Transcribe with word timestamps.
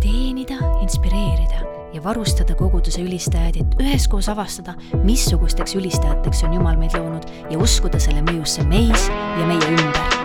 teenida, 0.00 0.58
inspireerida 0.82 1.64
ja 1.92 2.02
varustada 2.04 2.54
koguduse 2.54 3.02
ülistajaid, 3.02 3.56
et 3.62 3.80
üheskoos 3.82 4.28
avastada, 4.28 4.74
missugusteks 5.04 5.74
ülistajateks 5.78 6.44
on 6.46 6.58
Jumal 6.58 6.78
meid 6.80 6.96
loonud 6.98 7.26
ja 7.50 7.58
uskuda 7.58 8.00
selle 8.02 8.22
mõjusse 8.26 8.66
meis 8.68 9.08
ja 9.08 9.46
meie 9.48 9.74
ümber. 9.74 10.16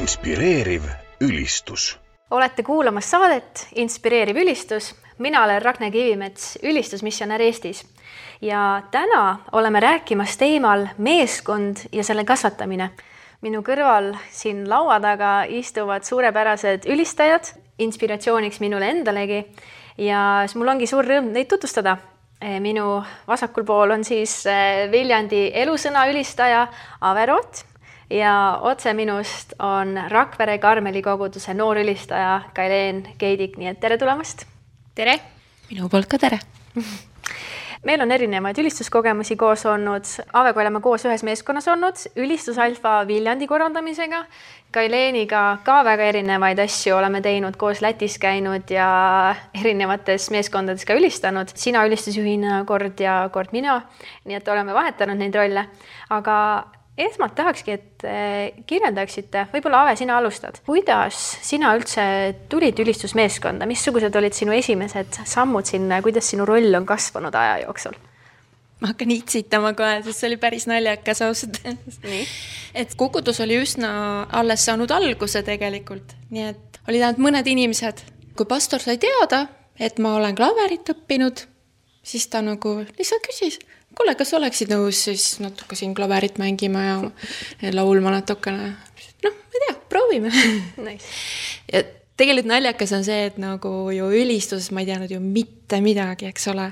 inspireeriv 0.00 0.84
ülistus 1.20 1.94
olete 2.30 2.62
kuulamas 2.62 3.10
saadet 3.10 3.68
Inspireeriv 3.74 4.36
ülistus. 4.36 4.94
mina 5.18 5.44
olen 5.44 5.62
Ragne 5.62 5.90
Kivimets, 5.90 6.58
ülistusmissionär 6.62 7.40
Eestis 7.40 7.84
ja 8.40 8.82
täna 8.90 9.38
oleme 9.52 9.80
rääkimas 9.80 10.36
teemal 10.36 10.86
meeskond 10.98 11.76
ja 11.92 12.04
selle 12.04 12.24
kasvatamine. 12.24 12.90
minu 13.40 13.62
kõrval 13.62 14.14
siin 14.30 14.68
laua 14.68 15.00
taga 15.00 15.44
istuvad 15.48 16.04
suurepärased 16.04 16.84
ülistajad, 16.86 17.54
inspiratsiooniks 17.78 18.60
minule 18.60 18.90
endalegi 18.90 19.44
ja 19.98 20.46
mul 20.54 20.68
ongi 20.68 20.86
suur 20.86 21.04
rõõm 21.04 21.32
neid 21.32 21.48
tutvustada. 21.48 21.96
minu 22.60 23.02
vasakul 23.28 23.64
pool 23.64 23.90
on 23.90 24.04
siis 24.04 24.46
eh, 24.46 24.90
Viljandi 24.90 25.50
elusõna 25.54 26.06
ülistaja 26.08 26.68
Ave 27.00 27.26
Root 27.26 27.69
ja 28.10 28.58
otse 28.62 28.94
minust 28.94 29.54
on 29.58 29.94
Rakvere 30.08 30.58
Karmeli 30.58 31.02
koguduse 31.02 31.54
noorülistaja 31.54 32.40
Kaileen 32.54 33.04
Keidik, 33.18 33.56
nii 33.56 33.70
et 33.74 33.80
tere 33.80 33.98
tulemast. 33.98 34.46
tere. 34.94 35.20
minu 35.70 35.88
poolt 35.88 36.10
ka 36.10 36.18
tere 36.18 36.40
meil 37.86 38.00
on 38.02 38.10
erinevaid 38.12 38.58
ülistuskogemusi 38.58 39.36
koos 39.36 39.64
olnud, 39.66 40.08
Avega 40.32 40.60
oleme 40.60 40.80
koos 40.80 41.04
ühes 41.08 41.22
meeskonnas 41.24 41.68
olnud, 41.68 42.02
ülistusalfa 42.16 43.00
Viljandi 43.08 43.46
korraldamisega. 43.48 44.24
Kaileeniga 44.70 45.58
ka 45.66 45.80
väga 45.84 46.10
erinevaid 46.12 46.60
asju 46.62 46.94
oleme 46.94 47.22
teinud, 47.24 47.56
koos 47.58 47.80
Lätis 47.82 48.18
käinud 48.22 48.70
ja 48.70 48.90
erinevates 49.54 50.28
meeskondades 50.30 50.84
ka 50.86 50.94
ülistanud. 50.94 51.50
sina 51.54 51.86
ülistusjuhina 51.86 52.64
kord 52.66 53.00
ja 53.00 53.28
kord 53.32 53.52
mina. 53.52 53.80
nii 54.24 54.36
et 54.36 54.48
oleme 54.48 54.74
vahetanud 54.74 55.18
neid 55.18 55.34
rolle, 55.34 55.66
aga 56.10 56.36
esmalt 56.98 57.34
tahakski, 57.38 57.76
et 57.76 58.04
eh, 58.04 58.60
kirjeldaksite, 58.68 59.46
võib-olla 59.54 59.84
Ave, 59.84 59.96
sina 60.00 60.18
alustad, 60.20 60.60
kuidas 60.66 61.18
sina 61.46 61.72
üldse 61.78 62.04
tulid 62.52 62.78
ülistusmeeskonda, 62.82 63.68
missugused 63.70 64.16
olid 64.20 64.36
sinu 64.36 64.54
esimesed 64.56 65.22
sammud 65.28 65.68
sinna 65.68 66.00
ja 66.00 66.04
kuidas 66.04 66.30
sinu 66.32 66.46
roll 66.48 66.74
on 66.76 66.88
kasvanud 66.88 67.36
aja 67.36 67.60
jooksul? 67.64 67.96
ma 68.80 68.94
hakkan 68.94 69.10
itsitama 69.12 69.74
kohe, 69.76 69.98
sest 70.06 70.22
see 70.22 70.28
oli 70.30 70.38
päris 70.40 70.64
naljakas 70.70 71.20
ausalt 71.26 71.58
öeldes. 71.68 72.30
et 72.74 72.94
kogudus 72.96 73.42
oli 73.44 73.58
üsna 73.60 73.90
alles 74.32 74.64
saanud 74.64 74.90
alguse 74.96 75.42
tegelikult, 75.44 76.14
nii 76.32 76.46
et 76.48 76.80
olid 76.88 77.04
ainult 77.04 77.20
mõned 77.26 77.50
inimesed. 77.52 78.00
kui 78.36 78.48
pastor 78.48 78.80
sai 78.80 78.96
teada, 78.96 79.46
et 79.76 79.98
ma 80.00 80.14
olen 80.16 80.36
klaverit 80.36 80.88
õppinud, 80.94 81.44
siis 82.02 82.24
ta 82.32 82.40
nagu 82.40 82.78
lihtsalt 82.96 83.26
küsis 83.28 83.60
kuule, 83.96 84.14
kas 84.18 84.34
oleksid 84.38 84.72
nõus 84.72 85.04
siis 85.08 85.24
natuke 85.42 85.78
siin 85.78 85.94
klaverit 85.96 86.38
mängima 86.40 86.84
ja 86.86 87.72
laulma 87.76 88.14
natukene? 88.18 88.74
noh, 89.24 89.34
ma 89.34 89.56
ei 89.58 89.64
tea, 89.66 89.78
proovime 89.92 90.32
nice. 90.86 91.08
ja 91.72 91.82
tegelikult 92.20 92.50
naljakas 92.50 92.94
on 92.96 93.06
see, 93.06 93.24
et 93.30 93.40
nagu 93.40 93.72
ju 93.94 94.12
ülistuses 94.20 94.70
ma 94.74 94.84
ei 94.84 94.90
teadnud 94.90 95.12
ju 95.14 95.20
mitte 95.24 95.80
midagi, 95.84 96.30
eks 96.30 96.48
ole. 96.52 96.70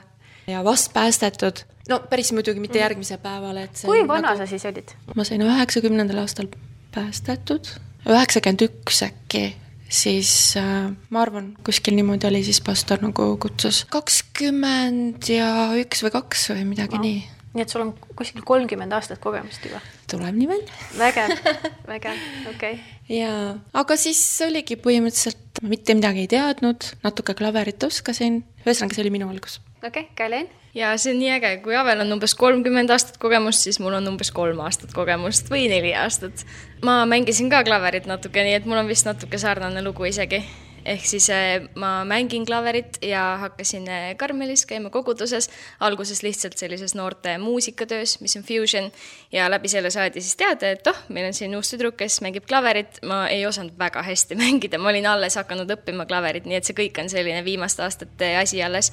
ja 0.51 0.63
vast 0.65 0.93
päästetud, 0.97 1.65
no 1.89 2.03
päris 2.11 2.33
muidugi 2.37 2.61
mitte 2.61 2.79
mm. 2.79 2.85
järgmisel 2.87 3.23
päeval, 3.23 3.63
et 3.67 3.85
kui 3.85 4.03
vana 4.09 4.33
nagu... 4.33 4.43
sa 4.43 4.51
siis 4.51 4.67
olid? 4.69 4.95
ma 5.17 5.27
sain 5.29 5.45
üheksakümnendal 5.47 6.25
aastal 6.25 6.51
päästetud, 6.95 7.73
üheksakümmend 8.09 8.69
üks 8.69 9.03
äkki 9.07 9.49
siis 9.89 10.31
äh, 10.61 10.91
ma 11.11 11.25
arvan, 11.25 11.53
kuskil 11.67 11.97
niimoodi 11.97 12.29
oli 12.29 12.43
siis 12.47 12.61
pastor 12.65 13.01
nagu 13.03 13.31
kutsus 13.41 13.85
kakskümmend 13.91 15.29
ja 15.33 15.51
üks 15.81 16.05
või 16.05 16.15
kaks 16.15 16.51
või 16.53 16.65
midagi 16.75 17.01
no. 17.01 17.05
nii. 17.07 17.23
nii 17.57 17.65
et 17.65 17.73
sul 17.73 17.87
on 17.87 17.95
kuskil 18.19 18.45
kolmkümmend 18.47 18.93
aastat 18.97 19.23
kogemust 19.25 19.65
juba? 19.65 19.81
tuleb 20.11 20.37
nii 20.37 20.51
välja. 20.51 20.79
vägev, 21.01 21.35
vägev, 21.93 22.27
okei 22.53 22.77
okay.. 22.77 22.83
jaa, 23.21 23.55
aga 23.83 23.99
siis 24.01 24.21
oligi 24.47 24.79
põhimõtteliselt, 24.81 25.63
ma 25.63 25.73
mitte 25.73 25.97
midagi 25.97 26.27
ei 26.27 26.33
teadnud, 26.37 26.93
natuke 27.07 27.37
klaverit 27.39 27.89
oskasin, 27.89 28.43
ühesõnaga, 28.65 28.97
see 28.97 29.07
oli 29.07 29.17
minu 29.17 29.33
algus. 29.33 29.61
Okei 29.83 30.03
okay,, 30.03 30.15
Kailen 30.17 30.49
ja 30.79 30.93
see 31.01 31.15
on 31.15 31.21
nii 31.23 31.33
äge, 31.39 31.53
kui 31.65 31.77
Avel 31.77 32.05
on 32.05 32.15
umbes 32.19 32.35
kolmkümmend 32.39 32.93
aastat 32.95 33.19
kogemust, 33.23 33.67
siis 33.67 33.81
mul 33.83 33.97
on 33.99 34.13
umbes 34.13 34.31
kolm 34.35 34.61
aastat 34.65 34.95
kogemust 34.97 35.51
või 35.53 35.67
neli 35.71 35.95
aastat. 35.97 36.45
ma 36.85 37.03
mängisin 37.07 37.51
ka 37.51 37.65
klaverit 37.67 38.07
natuke, 38.07 38.45
nii 38.45 38.59
et 38.61 38.69
mul 38.69 38.83
on 38.83 38.89
vist 38.89 39.09
natuke 39.09 39.39
sarnane 39.39 39.83
lugu 39.85 40.05
isegi. 40.09 40.43
ehk 40.89 41.05
siis 41.05 41.27
eh, 41.35 41.67
ma 41.75 42.05
mängin 42.05 42.47
klaverit 42.47 43.01
ja 43.03 43.37
hakkasin 43.41 43.89
eh, 43.89 44.17
Karmelis 44.17 44.65
käima 44.67 44.91
koguduses, 44.91 45.51
alguses 45.81 46.23
lihtsalt 46.23 46.57
sellises 46.59 46.95
noorte 46.95 47.39
muusikatöös, 47.39 48.21
mis 48.21 48.37
on 48.37 48.43
fusion 48.43 48.91
ja 49.33 49.51
läbi 49.51 49.69
selle 49.69 49.91
saadi 49.91 50.21
siis 50.21 50.37
teada, 50.37 50.71
et 50.71 50.87
oh, 50.87 51.03
meil 51.09 51.27
on 51.27 51.35
siin 51.35 51.57
uus 51.57 51.73
tüdruk, 51.75 51.97
kes 51.97 52.21
mängib 52.21 52.47
klaverit. 52.47 53.03
ma 53.03 53.27
ei 53.29 53.47
osanud 53.47 53.79
väga 53.79 54.03
hästi 54.03 54.39
mängida, 54.45 54.79
ma 54.79 54.93
olin 54.93 55.07
alles 55.07 55.37
hakanud 55.37 55.71
õppima 55.79 56.07
klaverit, 56.07 56.47
nii 56.47 56.61
et 56.61 56.65
see 56.65 56.77
kõik 56.77 57.03
on 57.03 57.11
selline 57.11 57.45
viimaste 57.45 57.83
aastate 57.83 58.37
asi 58.37 58.63
alles 58.63 58.93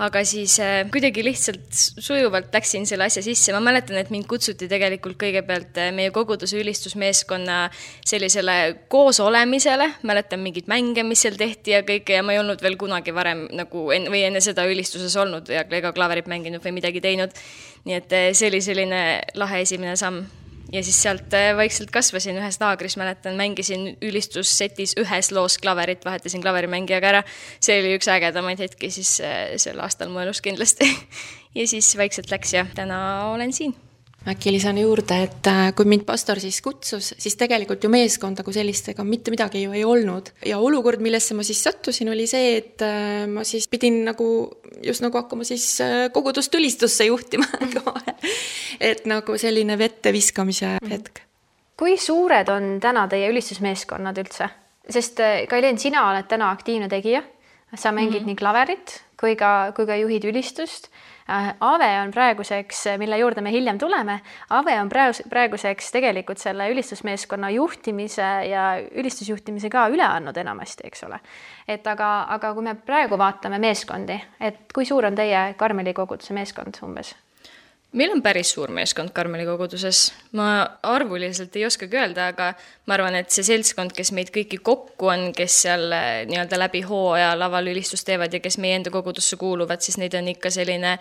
aga 0.00 0.22
siis 0.24 0.56
äh, 0.62 0.82
kuidagi 0.92 1.24
lihtsalt 1.24 1.68
sujuvalt 1.76 2.54
läksin 2.54 2.86
selle 2.88 3.06
asja 3.08 3.22
sisse, 3.24 3.52
ma 3.52 3.60
mäletan, 3.64 3.98
et 4.00 4.10
mind 4.14 4.26
kutsuti 4.30 4.68
tegelikult 4.70 5.18
kõigepealt 5.20 5.78
äh, 5.82 5.90
meie 5.94 6.12
koguduse 6.14 6.58
ülistusmeeskonna 6.60 7.58
sellisele 8.08 8.58
koosolemisele, 8.92 9.88
mäletan 10.08 10.42
mingeid 10.44 10.70
mänge, 10.72 11.04
mis 11.06 11.24
seal 11.26 11.36
tehti 11.40 11.76
ja 11.76 11.82
kõike 11.86 12.18
ja 12.18 12.26
ma 12.26 12.36
ei 12.36 12.42
olnud 12.42 12.62
veel 12.64 12.78
kunagi 12.80 13.14
varem 13.14 13.46
nagu 13.52 13.88
enne 13.94 14.12
või 14.12 14.24
enne 14.28 14.42
seda 14.44 14.66
ülistuses 14.68 15.16
olnud 15.20 15.52
ja 15.52 15.66
ega 15.68 15.92
klaverit 15.92 16.30
mänginud 16.30 16.64
või 16.64 16.78
midagi 16.80 17.04
teinud. 17.04 17.36
nii 17.84 17.98
et 17.98 18.14
äh, 18.16 18.30
see 18.32 18.48
oli 18.52 18.62
selline 18.64 19.02
lahe 19.36 19.64
esimene 19.66 19.96
samm 19.98 20.24
ja 20.72 20.82
siis 20.84 21.02
sealt 21.04 21.34
äh, 21.36 21.52
vaikselt 21.56 21.92
kasvasin 21.92 22.38
ühes 22.40 22.58
laagris, 22.62 22.96
mäletan, 23.00 23.36
mängisin 23.38 23.92
ülistussetis 24.02 24.96
ühes 25.00 25.30
loos 25.34 25.58
klaverit, 25.62 26.04
vahetasin 26.08 26.42
klaverimängijaga 26.44 27.12
ära. 27.12 27.22
see 27.60 27.78
oli 27.82 27.94
üks 27.98 28.08
ägedamaid 28.12 28.62
hetki 28.62 28.90
siis 28.90 29.18
äh, 29.20 29.54
sel 29.60 29.80
aastal 29.84 30.12
mu 30.12 30.22
elus 30.24 30.40
kindlasti 30.44 30.88
ja 31.58 31.68
siis 31.68 31.92
vaikselt 31.98 32.32
läks 32.32 32.54
ja 32.56 32.66
täna 32.74 32.98
olen 33.32 33.52
siin 33.52 33.76
äkki 34.22 34.52
lisan 34.54 34.76
juurde, 34.78 35.16
et 35.26 35.48
äh, 35.50 35.72
kui 35.74 35.88
mind 35.90 36.04
pastor 36.06 36.38
siis 36.40 36.60
kutsus, 36.62 37.08
siis 37.18 37.34
tegelikult 37.36 37.82
ju 37.82 37.90
meeskonda 37.90 38.44
kui 38.46 38.54
sellist 38.54 38.92
ega 38.92 39.02
mitte 39.04 39.34
midagi 39.34 39.64
ju 39.64 39.74
ei 39.74 39.82
olnud. 39.84 40.30
ja 40.46 40.60
olukord, 40.62 41.02
millesse 41.02 41.34
ma 41.34 41.44
siis 41.44 41.60
sattusin, 41.66 42.08
oli 42.14 42.28
see, 42.30 42.56
et 42.62 42.84
ma 43.28 43.42
siis 43.44 43.66
pidin 43.68 44.04
nagu 44.06 44.28
just 44.82 45.02
nagu 45.02 45.18
hakkama 45.18 45.44
siis 45.44 45.74
kogudust 46.14 46.54
ülistusse 46.54 47.10
juhtima. 47.10 47.50
et 48.82 49.06
nagu 49.06 49.36
selline 49.38 49.78
vette 49.78 50.12
viskamise 50.12 50.74
mhm. 50.80 50.90
hetk. 50.90 51.22
kui 51.78 51.96
suured 51.98 52.48
on 52.52 52.74
täna 52.82 53.06
teie 53.08 53.30
ülistusmeeskonnad 53.30 54.18
üldse? 54.18 54.50
sest 54.90 55.22
Kailen, 55.48 55.78
sina 55.78 56.08
oled 56.10 56.26
täna 56.28 56.50
aktiivne 56.50 56.88
tegija, 56.90 57.22
sa 57.74 57.92
mängid 57.92 58.20
mm 58.20 58.24
-hmm. 58.24 58.26
nii 58.26 58.36
klaverit 58.36 59.02
kui 59.20 59.36
ka, 59.36 59.72
kui 59.76 59.86
ka 59.86 59.96
juhid 59.96 60.24
ülistust 60.24 60.90
Äh, 61.30 61.54
Ave 61.60 62.00
on 62.00 62.10
praeguseks, 62.10 62.84
mille 62.98 63.18
juurde 63.18 63.40
me 63.40 63.50
hiljem 63.52 63.78
tuleme, 63.78 64.20
Ave 64.50 64.74
on 64.80 64.88
praegu, 64.88 65.22
praeguseks 65.30 65.92
tegelikult 65.94 66.38
selle 66.42 66.66
ülistusmeeskonna 66.72 67.50
juhtimise 67.54 68.28
ja 68.50 68.64
ülistusjuhtimise 68.90 69.70
ka 69.70 69.86
üle 69.94 70.02
andnud 70.02 70.36
enamasti, 70.36 70.88
eks 70.90 71.04
ole. 71.06 71.20
et 71.68 71.86
aga, 71.86 72.10
aga 72.36 72.54
kui 72.54 72.66
me 72.66 72.74
praegu 72.74 73.18
vaatame 73.18 73.62
meeskondi, 73.62 74.18
et 74.40 74.72
kui 74.74 74.84
suur 74.84 75.06
on 75.06 75.14
teie 75.14 75.54
Karmeli 75.56 75.94
koguduse 75.94 76.34
meeskond 76.34 76.82
umbes? 76.82 77.14
Meil 77.92 78.12
on 78.12 78.22
päris 78.24 78.52
suur 78.54 78.72
meeskond 78.72 79.12
Karmeli 79.14 79.44
koguduses, 79.46 80.06
ma 80.38 80.64
arvuliselt 80.82 81.56
ei 81.56 81.66
oskagi 81.66 81.98
öelda, 82.00 82.28
aga 82.32 82.52
ma 82.88 82.96
arvan, 82.96 83.18
et 83.20 83.30
see 83.34 83.44
seltskond, 83.46 83.92
kes 83.96 84.12
meid 84.16 84.32
kõiki 84.34 84.62
kokku 84.64 85.10
on, 85.12 85.28
kes 85.36 85.58
seal 85.66 85.92
eh, 85.96 86.22
nii-öelda 86.30 86.60
läbi 86.60 86.82
hooaja 86.88 87.34
laval 87.38 87.68
ülistust 87.72 88.08
teevad 88.08 88.32
ja 88.32 88.40
kes 88.44 88.58
meie 88.62 88.78
enda 88.80 88.92
kogudusse 88.94 89.36
kuuluvad, 89.40 89.84
siis 89.84 90.00
neid 90.00 90.16
on 90.18 90.32
ikka 90.32 90.52
selline 90.54 90.96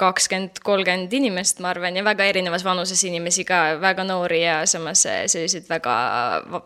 kakskümmend, 0.00 0.58
kolmkümmend 0.66 1.12
inimest, 1.14 1.60
ma 1.62 1.70
arvan, 1.70 1.96
ja 1.96 2.04
väga 2.04 2.26
erinevas 2.26 2.64
vanuses 2.66 3.04
inimesi 3.06 3.44
ka, 3.48 3.78
väga 3.80 4.06
noori 4.08 4.42
ja 4.44 4.62
samas 4.68 5.06
eh, 5.08 5.24
selliseid 5.30 5.68
väga 5.70 5.98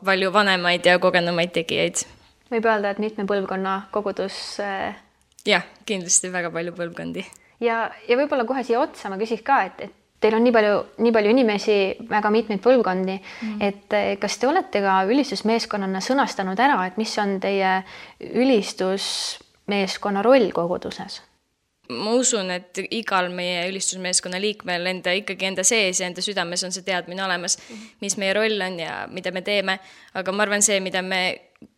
palju 0.05 0.32
vanemaid 0.34 0.87
ja 0.88 0.99
kogenumaid 1.02 1.55
tegijaid. 1.55 2.06
võib 2.50 2.67
öelda, 2.67 2.91
et 2.91 3.02
mitme 3.05 3.29
põlvkonna 3.29 3.82
kogudus? 3.94 4.58
Eh, 4.64 4.96
jah, 5.46 5.69
kindlasti 5.87 6.32
väga 6.32 6.50
palju 6.50 6.75
põlvkondi 6.75 7.26
ja, 7.60 7.90
ja 8.08 8.19
võib-olla 8.19 8.44
kohe 8.49 8.64
siia 8.66 8.81
otsa 8.81 9.10
ma 9.12 9.19
küsiks 9.20 9.44
ka, 9.46 9.62
et, 9.69 9.81
et 9.88 9.94
teil 10.20 10.34
on 10.34 10.43
nii 10.44 10.55
palju, 10.55 10.78
nii 11.05 11.14
palju 11.14 11.31
inimesi, 11.34 11.76
väga 12.10 12.31
mitmeid 12.34 12.62
põlvkondi. 12.64 13.16
Mm, 13.19 13.62
et 13.69 13.96
eh, 13.96 14.10
kas 14.20 14.38
te 14.38 14.50
olete 14.50 14.82
ka 14.84 15.00
ülistusmeeskonnana 15.10 16.00
sõnastanud 16.05 16.58
ära, 16.60 16.81
et 16.88 16.99
mis 17.00 17.12
on 17.22 17.38
teie 17.43 17.72
ülistusmeeskonna 18.34 20.22
roll 20.26 20.52
koguduses? 20.56 21.22
ma 21.88 22.12
usun, 22.12 22.50
et 22.52 22.76
igal 22.93 23.31
meie 23.32 23.62
ülistusmeeskonna 23.70 24.37
liikmel 24.43 24.90
enda, 24.90 25.14
ikkagi 25.16 25.46
enda 25.49 25.64
sees 25.64 26.02
ja 26.02 26.08
enda 26.10 26.20
südames 26.20 26.60
on 26.66 26.75
see 26.75 26.84
teadmine 26.84 27.22
olemas, 27.25 27.56
mis 28.02 28.19
meie 28.20 28.34
roll 28.37 28.60
on 28.60 28.76
ja 28.82 29.06
mida 29.08 29.32
me 29.32 29.40
teeme, 29.40 29.78
aga 30.20 30.34
ma 30.37 30.44
arvan, 30.44 30.60
see, 30.64 30.82
mida 30.84 31.00
me 31.00 31.22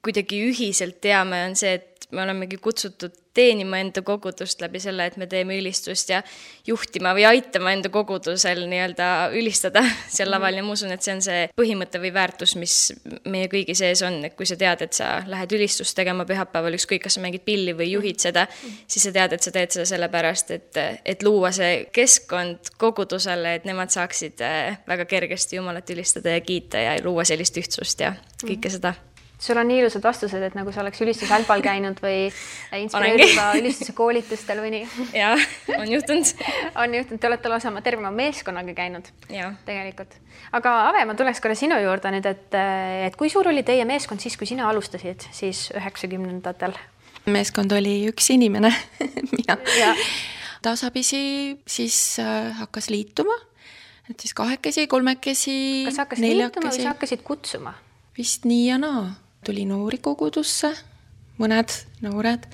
kuidagi 0.03 0.41
ühiselt 0.49 0.99
teame, 1.05 1.45
on 1.47 1.55
see, 1.59 1.77
et 1.79 1.90
me 2.11 2.23
olemegi 2.23 2.59
kutsutud 2.63 3.15
teenima 3.35 3.79
enda 3.79 4.03
kogudust 4.03 4.61
läbi 4.63 4.81
selle, 4.83 5.07
et 5.07 5.17
me 5.21 5.27
teeme 5.31 5.55
ülistust 5.61 6.11
ja 6.11 6.19
juhtima 6.67 7.13
või 7.15 7.27
aitama 7.29 7.73
enda 7.77 7.91
kogudusel 7.93 8.65
nii-öelda 8.71 9.07
ülistada 9.39 9.85
seal 10.17 10.33
laval. 10.33 10.59
Ja 10.59 10.65
ma 10.67 10.75
usun, 10.75 10.91
et 10.95 11.07
see 11.07 11.15
on 11.15 11.23
see 11.25 11.45
põhimõte 11.59 12.01
või 12.03 12.13
väärtus, 12.15 12.57
mis 12.59 12.77
meie 13.31 13.51
kõigi 13.53 13.77
sees 13.79 14.03
on, 14.07 14.19
et 14.27 14.35
kui 14.39 14.49
sa 14.51 14.59
tead, 14.61 14.83
et 14.87 14.99
sa 14.99 15.13
lähed 15.31 15.55
ülistust 15.57 15.95
tegema 15.99 16.27
pühapäeval, 16.29 16.75
ükskõik, 16.79 17.05
kas 17.07 17.19
sa 17.19 17.25
mängid 17.25 17.47
pilli 17.47 17.75
või 17.77 17.93
juhid 17.93 18.23
seda, 18.23 18.47
siis 18.91 19.07
sa 19.07 19.15
tead, 19.15 19.37
et 19.37 19.47
sa 19.47 19.55
teed 19.55 19.77
seda 19.77 19.87
sellepärast, 19.93 20.55
et, 20.57 20.81
et 21.15 21.23
luua 21.27 21.53
see 21.55 21.85
keskkond 21.95 22.73
kogudusele, 22.83 23.57
et 23.61 23.69
nemad 23.69 23.95
saaksid 23.95 24.43
äh, 24.47 24.81
väga 24.91 25.07
kergesti 25.11 25.61
Jumalat 25.61 25.91
ülistada 25.95 26.35
ja 26.35 26.43
kiita 26.43 26.83
ja 26.83 26.99
luua 27.05 27.27
sellist 27.29 27.57
ühtsust 27.61 28.03
ja 28.03 28.15
kõike 28.43 28.73
seda 28.73 28.95
sul 29.41 29.57
on 29.57 29.69
nii 29.69 29.81
ilusad 29.81 30.05
vastused, 30.05 30.43
et 30.45 30.57
nagu 30.57 30.73
sa 30.73 30.83
oleks 30.83 31.01
ülistusalpal 31.01 31.63
käinud 31.65 32.01
või 32.05 32.29
inspireeriva 32.85 33.51
ülistuse 33.61 33.95
koolitustel 33.97 34.61
või 34.63 34.75
nii. 34.77 34.89
ja, 35.23 35.33
on 35.79 35.89
juhtunud 35.89 36.35
on 36.83 36.97
juhtunud, 36.99 37.21
te 37.23 37.31
olete 37.31 37.53
lausa 37.53 37.73
terve 37.81 38.05
oma 38.05 38.13
meeskonnaga 38.15 38.75
käinud. 38.77 39.09
tegelikult. 39.67 40.15
aga 40.57 40.77
Ave, 40.91 41.05
ma 41.09 41.17
tuleks 41.17 41.41
korra 41.41 41.57
sinu 41.59 41.81
juurde 41.81 42.13
nüüd, 42.13 42.29
et, 42.29 42.59
et 43.09 43.17
kui 43.19 43.33
suur 43.33 43.49
oli 43.49 43.65
teie 43.67 43.85
meeskond 43.89 44.21
siis, 44.21 44.37
kui 44.37 44.49
sina 44.49 44.69
alustasid 44.71 45.31
siis 45.33 45.69
üheksakümnendatel? 45.77 46.77
meeskond 47.31 47.73
oli 47.77 48.03
üks 48.11 48.31
inimene 48.35 48.73
mina. 49.33 49.57
tasapisi 50.63 51.23
siis 51.69 51.97
äh, 52.21 52.53
hakkas 52.61 52.91
liituma, 52.93 53.37
et 54.11 54.21
siis 54.21 54.37
kahekesi, 54.37 54.87
kolmekesi. 54.91 55.57
kas 55.89 56.05
hakkasid 56.05 56.29
liituma 56.29 56.69
või 56.69 56.85
sa 56.85 56.93
hakkasid 56.93 57.25
kutsuma? 57.25 57.75
vist 58.21 58.45
nii 58.45 58.65
ja 58.69 58.77
naa 58.81 59.09
tuli 59.47 59.65
noori 59.69 59.99
kogudusse, 59.99 60.73
mõned 61.41 61.73
noored. 62.05 62.47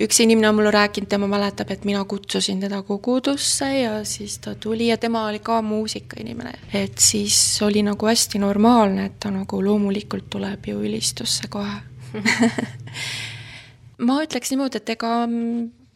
üks 0.00 0.20
inimene 0.24 0.48
on 0.48 0.54
mulle 0.56 0.70
rääkinud, 0.72 1.08
tema 1.08 1.26
mäletab, 1.28 1.70
et 1.70 1.84
mina 1.84 2.04
kutsusin 2.04 2.60
teda 2.60 2.82
kogudusse 2.82 3.68
ja 3.80 4.04
siis 4.04 4.38
ta 4.38 4.54
tuli 4.54 4.86
ja 4.88 4.96
tema 4.96 5.26
oli 5.26 5.38
ka 5.38 5.62
muusikainimene. 5.62 6.52
et 6.72 6.98
siis 6.98 7.62
oli 7.62 7.82
nagu 7.82 8.06
hästi 8.06 8.38
normaalne, 8.38 9.06
et 9.06 9.20
ta 9.20 9.30
nagu 9.30 9.64
loomulikult 9.64 10.30
tuleb 10.30 10.66
ju 10.66 10.80
ülistusse 10.80 11.48
kohe 11.48 11.80
ma 14.06 14.20
ütleks 14.24 14.52
niimoodi, 14.52 14.80
et 14.80 14.94
ega 14.96 15.12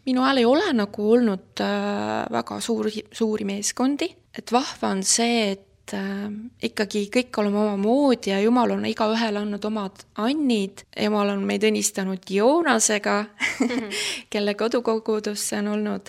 minu 0.04 0.24
ajal 0.24 0.40
ei 0.42 0.48
ole 0.48 0.72
nagu 0.76 1.10
olnud 1.16 1.62
äh, 1.64 2.24
väga 2.32 2.60
suuri, 2.64 3.04
suuri 3.12 3.46
meeskondi, 3.48 4.10
et 4.36 4.52
vahva 4.52 4.92
on 4.94 5.02
see, 5.06 5.54
et 5.54 5.64
et 5.84 5.94
äh, 5.98 6.28
ikkagi 6.64 7.08
kõik 7.12 7.36
oleme 7.42 7.60
omamoodi 7.60 8.32
ja 8.32 8.40
Jumal 8.40 8.72
on 8.72 8.86
igaühele 8.88 9.42
andnud 9.42 9.64
omad 9.68 10.04
annid. 10.16 10.84
Jumal 10.96 11.34
on 11.34 11.44
meid 11.44 11.64
õnnistanud 11.68 12.30
Joonasega 12.30 13.18
mm, 13.24 13.66
-hmm. 13.68 13.98
kelle 14.30 14.54
kodukogudus 14.54 15.48
see 15.48 15.58
on 15.58 15.68
olnud. 15.68 16.08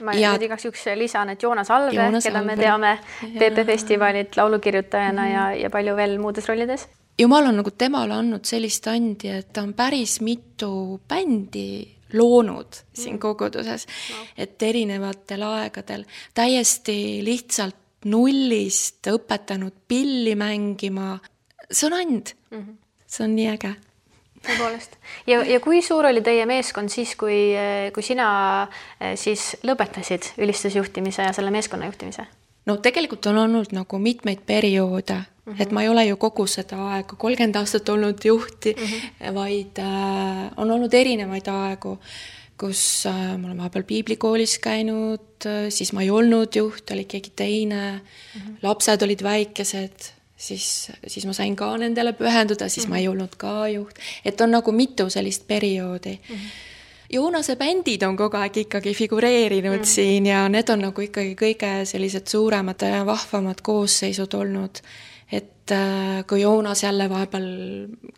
ma 0.00 0.14
ja... 0.14 0.32
nüüd 0.32 0.46
igaks 0.46 0.64
juhuks 0.64 0.86
lisan, 0.96 1.28
et 1.30 1.42
Joonas 1.42 1.70
Alve, 1.70 2.06
keda 2.22 2.42
me 2.42 2.56
teame 2.56 2.98
PP 3.20 3.66
festivalilt 3.66 4.36
laulukirjutajana 4.36 5.22
mm 5.22 5.28
-hmm. 5.28 5.34
ja, 5.34 5.54
ja 5.54 5.70
palju 5.70 5.96
veel 5.96 6.18
muudes 6.18 6.48
rollides. 6.48 6.88
Jumal 7.18 7.46
on 7.46 7.56
nagu 7.56 7.70
temale 7.70 8.14
andnud 8.14 8.44
sellist 8.44 8.86
andi, 8.86 9.28
et 9.28 9.52
ta 9.52 9.62
on 9.62 9.74
päris 9.74 10.20
mitu 10.20 11.00
bändi 11.08 11.96
loonud 12.12 12.72
siin 12.92 13.14
mm. 13.14 13.18
koguduses 13.18 13.86
et 14.38 14.62
erinevatel 14.62 15.42
aegadel 15.42 16.04
täiesti 16.34 17.20
lihtsalt 17.24 17.76
nullist 18.04 19.06
õpetanud 19.10 19.74
pilli 19.88 20.34
mängima, 20.38 21.18
see 21.70 21.86
on 21.86 21.98
and 22.00 22.34
mm. 22.50 22.58
-hmm. 22.58 22.76
see 23.06 23.24
on 23.24 23.36
nii 23.36 23.48
äge. 23.48 23.74
tõepoolest. 24.46 24.96
ja, 25.26 25.44
ja 25.44 25.60
kui 25.60 25.82
suur 25.82 26.06
oli 26.06 26.22
teie 26.22 26.46
meeskond 26.46 26.88
siis, 26.88 27.16
kui, 27.16 27.52
kui 27.94 28.02
sina 28.02 28.68
eh, 29.00 29.16
siis 29.16 29.56
lõpetasid 29.62 30.32
ülistusjuhtimise 30.38 31.22
ja 31.22 31.32
selle 31.32 31.50
meeskonna 31.50 31.86
juhtimise? 31.86 32.26
no 32.66 32.76
tegelikult 32.76 33.26
on 33.26 33.38
olnud 33.38 33.72
nagu 33.76 33.98
mitmeid 33.98 34.42
perioode 34.46 35.14
mm, 35.14 35.52
-hmm. 35.52 35.62
et 35.62 35.70
ma 35.70 35.82
ei 35.82 35.88
ole 35.88 36.04
ju 36.04 36.16
kogu 36.16 36.46
seda 36.46 36.78
aega, 36.94 37.16
kolmkümmend 37.16 37.56
aastat 37.56 37.88
olnud 37.88 38.24
juhti 38.24 38.74
mm, 38.74 38.84
-hmm. 38.84 39.34
vaid 39.34 39.78
äh, 39.78 40.52
on 40.56 40.70
olnud 40.70 40.94
erinevaid 40.94 41.48
aegu 41.48 41.98
kus 42.60 43.06
äh, 43.08 43.34
ma 43.40 43.48
olen 43.48 43.60
vahepeal 43.62 43.86
piiblikoolis 43.88 44.58
käinud, 44.62 45.46
äh, 45.48 45.68
siis 45.72 45.94
ma 45.96 46.04
ei 46.04 46.10
olnud 46.12 46.56
juht, 46.56 46.90
oli 46.94 47.06
keegi 47.08 47.32
teine 47.36 47.82
mm, 47.92 48.40
-hmm. 48.40 48.56
lapsed 48.62 49.02
olid 49.06 49.22
väikesed, 49.24 50.10
siis, 50.36 50.90
siis 51.06 51.26
ma 51.26 51.36
sain 51.36 51.56
ka 51.56 51.70
nendele 51.80 52.12
pühenduda, 52.12 52.68
siis 52.68 52.86
mm 52.86 52.88
-hmm. 52.88 52.90
ma 52.90 52.98
ei 52.98 53.08
mhm. 53.08 53.12
olnud 53.12 53.36
ka 53.36 53.68
juht, 53.68 54.02
et 54.24 54.40
on 54.40 54.50
nagu 54.50 54.72
mitu 54.72 55.10
sellist 55.10 55.46
perioodi 55.46 56.18
mm. 56.18 56.34
-hmm. 56.34 56.66
Joonase 57.12 57.56
bändid 57.56 58.02
on 58.06 58.16
kogu 58.16 58.36
aeg 58.36 58.56
ikkagi 58.56 58.94
figureerinud 58.94 59.76
mm 59.76 59.82
-hmm. 59.82 59.94
siin 59.94 60.26
ja 60.26 60.48
need 60.48 60.68
on 60.68 60.78
nagu 60.78 61.00
ikkagi 61.00 61.34
kõige 61.34 61.84
sellised 61.84 62.26
suuremad 62.26 62.82
ja 62.82 63.06
vahvamad 63.06 63.60
koosseisud 63.62 64.34
olnud 64.34 64.78
et 65.32 65.72
äh, 65.72 66.26
kui 66.28 66.40
Joonas 66.40 66.82
jälle 66.82 67.10
vahepeal 67.10 67.48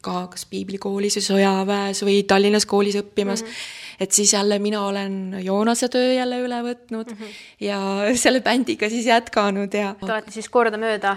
ka 0.00 0.26
kas 0.26 0.46
piiblikoolis 0.46 1.16
või 1.16 1.24
sõjaväes 1.28 2.04
või 2.04 2.22
Tallinnas 2.22 2.66
koolis 2.66 2.96
õppimas 2.96 3.42
mm, 3.42 3.48
-hmm 3.48 3.81
et 4.00 4.12
siis 4.12 4.32
jälle 4.32 4.58
mina 4.58 4.86
olen 4.86 5.36
Joonase 5.42 5.88
töö 5.88 6.12
jälle 6.12 6.40
üle 6.44 6.62
võtnud 6.68 7.10
mm 7.10 7.16
-hmm. 7.16 7.40
ja 7.60 7.78
selle 8.24 8.40
bändiga 8.40 8.88
siis 8.88 9.06
jätkanud 9.06 9.74
ja. 9.74 9.94
Te 10.00 10.12
olete 10.12 10.30
siis 10.30 10.48
kordamööda 10.48 11.16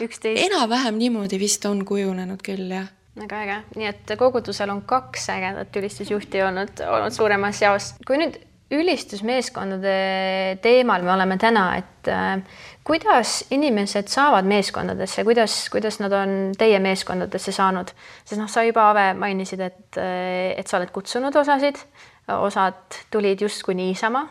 üksteist? 0.00 0.46
enam-vähem 0.46 0.98
niimoodi 0.98 1.38
vist 1.38 1.64
on 1.64 1.84
kujunenud 1.84 2.42
küll, 2.42 2.70
jah 2.70 2.88
väga 3.16 3.42
äge, 3.42 3.56
nii 3.76 3.86
et 3.88 4.12
kogudusel 4.18 4.70
on 4.70 4.82
kaks 4.82 5.30
ägedat 5.32 5.76
ülistusjuhti 5.76 6.42
olnud, 6.42 6.82
olnud 6.84 7.14
suuremas 7.16 7.62
jaos. 7.62 7.94
kui 8.06 8.18
nüüd 8.20 8.36
ülistusmeeskondade 8.70 10.58
teemal 10.62 11.04
me 11.06 11.12
oleme 11.14 11.36
täna, 11.38 11.66
et 11.78 12.10
äh, 12.10 12.40
kuidas 12.86 13.44
inimesed 13.54 14.10
saavad 14.10 14.48
meeskondadesse, 14.48 15.24
kuidas, 15.24 15.58
kuidas 15.70 16.00
nad 16.02 16.14
on 16.16 16.34
teie 16.58 16.80
meeskondadesse 16.82 17.54
saanud, 17.54 17.92
sest 18.24 18.40
noh, 18.40 18.50
sa 18.50 18.66
juba, 18.66 18.90
Ave, 18.90 19.12
mainisid, 19.18 19.62
et, 19.62 20.00
äh, 20.02 20.56
et 20.58 20.66
sa 20.66 20.80
oled 20.80 20.92
kutsunud 20.94 21.42
osasid. 21.42 21.82
Osad 22.26 22.96
tulid 23.14 23.38
justkui 23.44 23.76
niisama, 23.78 24.24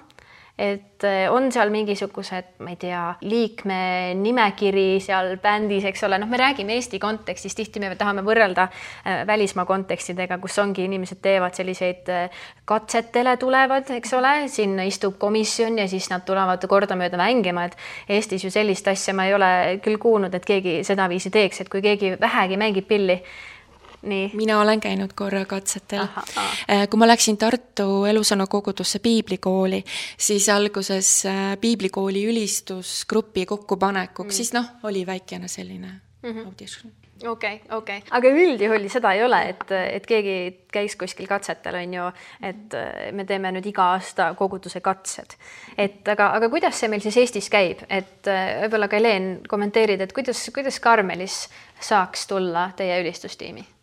et 0.57 1.03
eh, 1.03 1.25
on 1.31 1.49
seal 1.51 1.69
mingisugused, 1.71 2.53
ma 2.63 2.71
ei 2.71 2.77
tea, 2.79 3.01
liikme 3.27 3.77
nimekiri 4.15 5.01
seal 5.03 5.33
bändis, 5.43 5.83
eks 5.89 6.05
ole, 6.07 6.19
noh, 6.21 6.29
me 6.31 6.39
räägime 6.39 6.77
Eesti 6.77 6.99
kontekstis, 7.03 7.57
tihti 7.57 7.81
me 7.83 7.89
tahame 7.99 8.23
võrrelda 8.23 8.69
eh, 8.71 9.25
välismaa 9.27 9.65
kontekstidega, 9.67 10.37
kus 10.43 10.55
ongi, 10.63 10.85
inimesed 10.87 11.19
teevad 11.23 11.57
selliseid 11.59 12.11
eh, 12.13 12.45
katsetele 12.71 13.35
tulevad, 13.41 13.91
eks 13.97 14.15
ole, 14.15 14.35
sinna 14.51 14.85
istub 14.87 15.17
komisjon 15.19 15.81
ja 15.81 15.89
siis 15.91 16.07
nad 16.13 16.23
tulevad 16.27 16.63
kordamööda 16.71 17.19
mängima, 17.19 17.67
et 17.67 18.15
Eestis 18.15 18.47
ju 18.47 18.53
sellist 18.53 18.87
asja 18.87 19.15
ma 19.17 19.27
ei 19.27 19.35
ole 19.35 19.51
küll 19.83 19.99
kuulnud, 19.99 20.39
et 20.39 20.47
keegi 20.47 20.77
sedaviisi 20.87 21.33
teeks, 21.35 21.65
et 21.65 21.73
kui 21.73 21.83
keegi 21.83 22.15
vähegi 22.21 22.61
mängib 22.61 22.87
pilli 22.87 23.19
mina 24.33 24.59
olen 24.61 24.79
käinud 24.79 25.13
korra 25.15 25.45
katsetel. 25.45 26.05
Äh, 26.69 26.87
kui 26.89 26.99
ma 26.99 27.07
läksin 27.07 27.37
Tartu 27.37 28.05
Elusõna 28.09 28.47
kogudusse 28.47 28.99
piiblikooli, 28.99 29.83
siis 30.17 30.49
alguses 30.49 31.09
äh, 31.29 31.55
piiblikooli 31.61 32.25
ülistusgrupi 32.31 33.45
kokkupanekuks 33.45 34.33
mm., 34.33 34.37
siis 34.37 34.53
noh, 34.53 34.77
oli 34.83 35.05
väikene 35.05 35.47
selline 35.47 35.87
mm 36.21 36.31
-hmm. 36.31 36.45
audition 36.45 36.91
okei 37.27 37.55
okay,, 37.55 37.77
okei 37.77 37.97
okay., 37.97 38.09
aga 38.11 38.27
üldjuhul 38.27 38.87
seda 38.89 39.11
ei 39.13 39.23
ole, 39.23 39.41
et, 39.49 39.71
et 39.71 40.05
keegi 40.05 40.37
käiks 40.71 40.95
kuskil 40.95 41.27
katsetel, 41.27 41.75
on 41.75 41.93
ju, 41.93 42.07
et 42.43 42.73
äh, 42.73 43.11
me 43.11 43.25
teeme 43.25 43.51
nüüd 43.51 43.65
iga 43.65 43.83
aasta 43.95 44.33
koguduse 44.33 44.81
katsed. 44.81 45.37
et 45.77 46.07
aga, 46.07 46.31
aga 46.39 46.49
kuidas 46.49 46.79
see 46.79 46.89
meil 46.89 47.01
siis 47.01 47.17
Eestis 47.17 47.49
käib, 47.49 47.85
et 47.89 48.27
võib-olla 48.61 48.87
ka 48.87 48.95
Helen 48.95 49.29
kommenteerid, 49.47 50.01
et 50.01 50.13
kuidas, 50.13 50.49
kuidas 50.53 50.79
Karmelis 50.79 51.49
saaks 51.79 52.27
tulla 52.27 52.71
teie 52.75 53.01
ülistustiimi? 53.01 53.74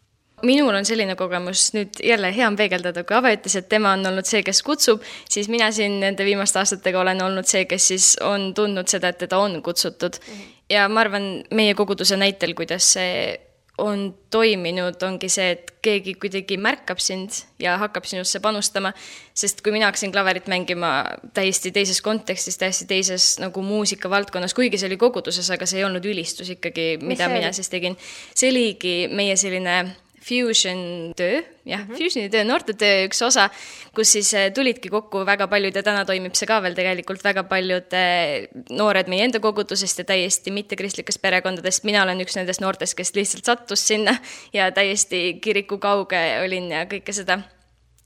Minul 0.43 0.75
on 0.75 0.87
selline 0.89 1.17
kogemus 1.19 1.71
nüüd 1.77 2.01
jälle 2.05 2.33
hea 2.37 2.49
on 2.49 2.57
peegeldada, 2.59 3.05
kui 3.05 3.17
Ave 3.17 3.35
ütles, 3.37 3.57
et 3.59 3.69
tema 3.71 3.95
on 3.97 4.07
olnud 4.13 4.29
see, 4.29 4.43
kes 4.47 4.63
kutsub, 4.67 5.05
siis 5.31 5.49
mina 5.53 5.71
siin 5.75 6.01
nende 6.03 6.27
viimaste 6.27 6.61
aastatega 6.63 7.01
olen 7.03 7.23
olnud 7.23 7.49
see, 7.49 7.65
kes 7.71 7.89
siis 7.93 8.11
on 8.27 8.51
tundnud 8.55 8.91
seda, 8.91 9.13
et 9.13 9.23
teda 9.25 9.39
on 9.39 9.63
kutsutud 9.63 10.19
mm. 10.19 10.35
-hmm. 10.35 10.61
ja 10.71 10.89
ma 10.89 11.01
arvan, 11.01 11.33
meie 11.51 11.75
koguduse 11.75 12.17
näitel, 12.17 12.55
kuidas 12.55 12.93
see 12.99 13.41
on 13.79 14.15
toiminud, 14.31 15.01
ongi 15.03 15.29
see, 15.33 15.55
et 15.55 15.71
keegi 15.83 16.15
kuidagi 16.21 16.59
märkab 16.61 17.01
sind 17.01 17.39
ja 17.63 17.79
hakkab 17.81 18.05
sinusse 18.05 18.41
panustama. 18.41 18.93
sest 19.35 19.63
kui 19.65 19.73
mina 19.73 19.89
hakkasin 19.89 20.13
klaverit 20.13 20.47
mängima 20.47 21.05
täiesti 21.35 21.73
teises 21.73 22.03
kontekstis, 22.05 22.59
täiesti 22.59 22.87
teises 22.87 23.39
nagu 23.41 23.63
muusikavaldkonnas, 23.63 24.55
kuigi 24.55 24.79
see 24.79 24.91
oli 24.91 25.01
koguduses, 25.01 25.51
aga 25.51 25.67
see 25.67 25.81
ei 25.81 25.85
olnud 25.89 26.05
ülistus 26.05 26.53
ikkagi, 26.53 26.99
mida 27.01 27.29
mina 27.33 27.53
siis 27.53 27.73
tegin. 27.73 27.97
see 28.35 28.51
oligi 28.53 29.09
meie 29.09 29.37
selline 29.37 29.97
Fusion 30.23 31.13
töö, 31.19 31.43
jah 31.67 31.81
mm 31.83 31.89
-hmm., 31.89 31.99
Fusioni 31.99 32.31
töö, 32.31 32.45
noortetöö 32.45 33.07
üks 33.09 33.23
osa, 33.27 33.49
kus 33.95 34.13
siis 34.13 34.33
eh, 34.35 34.53
tulidki 34.55 34.89
kokku 34.89 35.25
väga 35.27 35.49
paljud 35.51 35.75
ja 35.75 35.83
täna 35.83 36.05
toimib 36.05 36.35
see 36.39 36.47
ka 36.47 36.61
veel 36.63 36.77
tegelikult 36.79 37.25
väga 37.25 37.43
paljud 37.51 37.97
eh, 37.99 38.47
noored 38.71 39.11
meie 39.11 39.25
enda 39.25 39.41
kogudusest 39.41 39.99
ja 39.99 40.05
täiesti 40.05 40.51
mittekristlikest 40.51 41.23
perekondadest. 41.23 41.85
mina 41.85 42.03
olen 42.03 42.21
üks 42.21 42.37
nendest 42.37 42.61
noortest, 42.61 42.95
kes 42.95 43.15
lihtsalt 43.15 43.45
sattus 43.45 43.87
sinna 43.87 44.15
ja 44.53 44.71
täiesti 44.71 45.41
kiriku 45.43 45.79
kauge 45.79 46.23
olin 46.45 46.71
ja 46.71 46.85
kõike 46.87 47.13
seda 47.13 47.43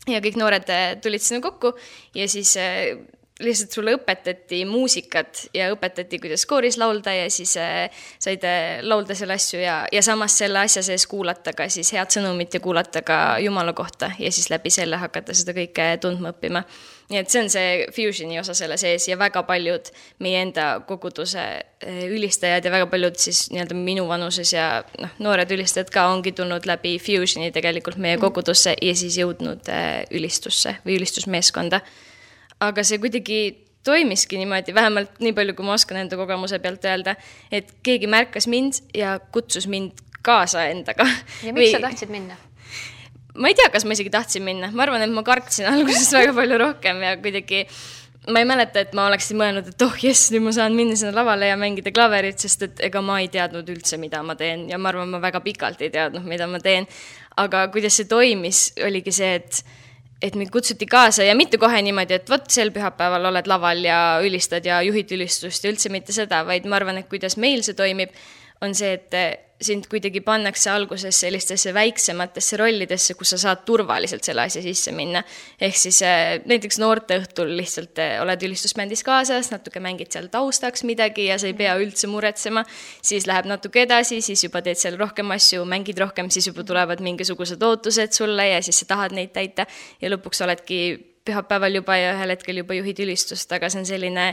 ja 0.06 0.20
kõik 0.20 0.40
noored 0.40 0.68
eh, 0.68 0.96
tulid 1.02 1.20
sinna 1.20 1.42
kokku 1.44 1.74
ja 2.14 2.28
siis 2.28 2.56
lihtsalt 3.40 3.74
sulle 3.74 3.92
õpetati 3.96 4.62
muusikat 4.68 5.42
ja 5.54 5.68
õpetati, 5.74 6.18
kuidas 6.22 6.46
kooris 6.48 6.78
laulda 6.80 7.12
ja 7.12 7.26
siis 7.32 7.52
äh, 7.60 7.90
said 8.22 8.44
äh, 8.48 8.78
laulda 8.82 9.14
selle 9.18 9.36
asju 9.36 9.60
ja, 9.60 9.76
ja 9.92 10.02
samas 10.02 10.38
selle 10.38 10.62
asja 10.64 10.82
sees 10.86 11.04
kuulata 11.10 11.52
ka 11.56 11.68
siis 11.72 11.92
head 11.92 12.14
sõnumit 12.16 12.56
ja 12.56 12.62
kuulata 12.64 13.02
ka 13.04 13.18
Jumala 13.44 13.74
kohta 13.76 14.10
ja 14.18 14.32
siis 14.32 14.48
läbi 14.50 14.72
selle 14.72 14.96
hakata 15.02 15.36
seda 15.36 15.52
kõike 15.56 15.90
tundma 16.00 16.32
õppima. 16.32 16.64
nii 17.12 17.20
et 17.20 17.30
see 17.30 17.42
on 17.44 17.52
see 17.52 17.76
fusion'i 17.94 18.40
osa 18.40 18.56
selle 18.56 18.80
sees 18.80 19.04
ja 19.08 19.18
väga 19.20 19.44
paljud 19.46 19.92
meie 20.24 20.40
enda 20.46 20.70
koguduse 20.88 21.44
äh, 21.44 22.02
ülistajad 22.08 22.64
ja 22.64 22.72
väga 22.72 22.88
paljud 22.88 23.20
siis 23.20 23.50
nii-öelda 23.52 23.76
minu 23.76 24.08
vanuses 24.08 24.56
ja 24.56 24.80
noh, 24.96 25.12
noored 25.28 25.52
ülistajad 25.52 25.92
ka 25.92 26.08
ongi 26.14 26.32
tulnud 26.32 26.64
läbi 26.64 26.96
fusion'i 26.96 27.52
tegelikult 27.52 28.00
meie 28.00 28.16
kogudusse 28.16 28.78
ja 28.80 28.96
siis 28.96 29.20
jõudnud 29.20 29.68
ülistusse 30.16 30.78
või 30.88 31.02
ülistusmeeskonda 31.02 31.84
aga 32.60 32.84
see 32.86 32.98
kuidagi 33.02 33.40
toimiski 33.86 34.40
niimoodi, 34.40 34.74
vähemalt 34.74 35.20
nii 35.22 35.34
palju, 35.36 35.54
kui 35.54 35.66
ma 35.66 35.76
oskan 35.76 36.00
enda 36.00 36.18
kogemuse 36.18 36.58
pealt 36.62 36.84
öelda, 36.88 37.14
et 37.54 37.70
keegi 37.86 38.10
märkas 38.10 38.48
mind 38.50 38.80
ja 38.94 39.18
kutsus 39.32 39.68
mind 39.70 40.02
kaasa 40.26 40.66
endaga. 40.72 41.06
ja 41.46 41.54
miks 41.54 41.68
Või... 41.68 41.72
sa 41.76 41.84
tahtsid 41.86 42.12
minna? 42.12 42.38
ma 43.36 43.52
ei 43.52 43.56
tea, 43.58 43.68
kas 43.72 43.84
ma 43.84 43.92
isegi 43.92 44.10
tahtsin 44.10 44.42
minna, 44.46 44.72
ma 44.72 44.86
arvan, 44.86 45.04
et 45.04 45.12
ma 45.12 45.22
kartsin 45.26 45.68
alguses 45.72 46.10
väga 46.16 46.34
palju 46.36 46.58
rohkem 46.62 47.04
ja 47.04 47.14
kuidagi 47.20 47.66
ma 48.32 48.42
ei 48.42 48.48
mäleta, 48.48 48.82
et 48.82 48.94
ma 48.96 49.06
oleksin 49.06 49.38
mõelnud, 49.38 49.68
et 49.70 49.82
oh 49.86 49.98
jess, 50.02 50.32
nüüd 50.34 50.48
ma 50.48 50.54
saan 50.56 50.74
minna 50.74 50.96
sinna 50.98 51.12
lavale 51.14 51.50
ja 51.50 51.58
mängida 51.60 51.92
klaverit, 51.94 52.42
sest 52.42 52.64
et 52.66 52.82
ega 52.88 53.02
ma 53.04 53.20
ei 53.22 53.28
teadnud 53.30 53.68
üldse, 53.70 54.00
mida 54.02 54.22
ma 54.26 54.34
teen 54.38 54.66
ja 54.70 54.80
ma 54.82 54.90
arvan, 54.90 55.12
ma 55.14 55.20
väga 55.22 55.42
pikalt 55.44 55.84
ei 55.86 55.92
teadnud, 55.94 56.26
mida 56.26 56.48
ma 56.50 56.58
teen. 56.62 56.88
aga 57.36 57.66
kuidas 57.70 58.00
see 58.00 58.08
toimis, 58.10 58.70
oligi 58.82 59.12
see, 59.12 59.34
et 59.36 59.62
et 60.26 60.36
mind 60.38 60.50
kutsuti 60.54 60.88
kaasa 60.90 61.26
ja 61.26 61.34
mitte 61.38 61.58
kohe 61.62 61.80
niimoodi, 61.86 62.18
et 62.18 62.30
vot 62.30 62.46
sel 62.50 62.72
pühapäeval 62.74 63.30
oled 63.30 63.48
laval 63.50 63.82
ja 63.86 63.98
ülistad 64.24 64.66
ja 64.66 64.80
juhid 64.86 65.12
ülistust 65.16 65.64
ja 65.64 65.72
üldse 65.72 65.92
mitte 65.92 66.14
seda, 66.16 66.42
vaid 66.48 66.66
ma 66.66 66.80
arvan, 66.80 67.00
et 67.02 67.10
kuidas 67.10 67.38
meil 67.40 67.62
see 67.66 67.76
toimib, 67.78 68.14
on 68.64 68.74
see, 68.74 68.96
et 68.98 69.45
sind 69.60 69.86
kuidagi 69.88 70.20
pannakse 70.20 70.68
alguses 70.70 71.16
sellistesse 71.20 71.72
väiksematesse 71.74 72.58
rollidesse, 72.60 73.14
kus 73.16 73.32
sa 73.32 73.38
saad 73.40 73.62
turvaliselt 73.68 74.26
selle 74.26 74.44
asja 74.44 74.60
sisse 74.62 74.92
minna. 74.92 75.22
ehk 75.60 75.76
siis 75.80 76.02
äh, 76.04 76.36
näiteks 76.44 76.78
noorteõhtul 76.82 77.54
lihtsalt 77.56 77.98
äh, 78.02 78.18
oled 78.22 78.42
ülistusbändis 78.48 79.04
kaasas, 79.06 79.50
natuke 79.54 79.80
mängid 79.80 80.12
seal 80.12 80.28
taustaks 80.32 80.84
midagi 80.84 81.30
ja 81.30 81.38
sa 81.40 81.48
ei 81.48 81.56
pea 81.56 81.76
üldse 81.80 82.10
muretsema. 82.12 82.64
siis 83.02 83.26
läheb 83.26 83.48
natuke 83.48 83.86
edasi, 83.86 84.20
siis 84.20 84.44
juba 84.44 84.60
teed 84.62 84.80
seal 84.80 85.00
rohkem 85.00 85.32
asju, 85.32 85.64
mängid 85.64 85.98
rohkem, 86.04 86.30
siis 86.30 86.50
juba 86.52 86.64
tulevad 86.64 87.00
mingisugused 87.00 87.62
ootused 87.62 88.12
sulle 88.12 88.48
ja 88.48 88.62
siis 88.62 88.84
sa 88.84 88.92
tahad 88.92 89.16
neid 89.16 89.32
täita 89.32 89.66
ja 90.00 90.12
lõpuks 90.12 90.44
oledki 90.44 90.80
pühapäeval 91.26 91.80
juba 91.80 91.96
ja 91.96 92.12
ühel 92.14 92.36
hetkel 92.36 92.60
juba 92.62 92.76
juhid 92.76 93.00
ülistust, 93.02 93.50
aga 93.52 93.72
see 93.72 93.80
on 93.82 93.88
selline 93.88 94.28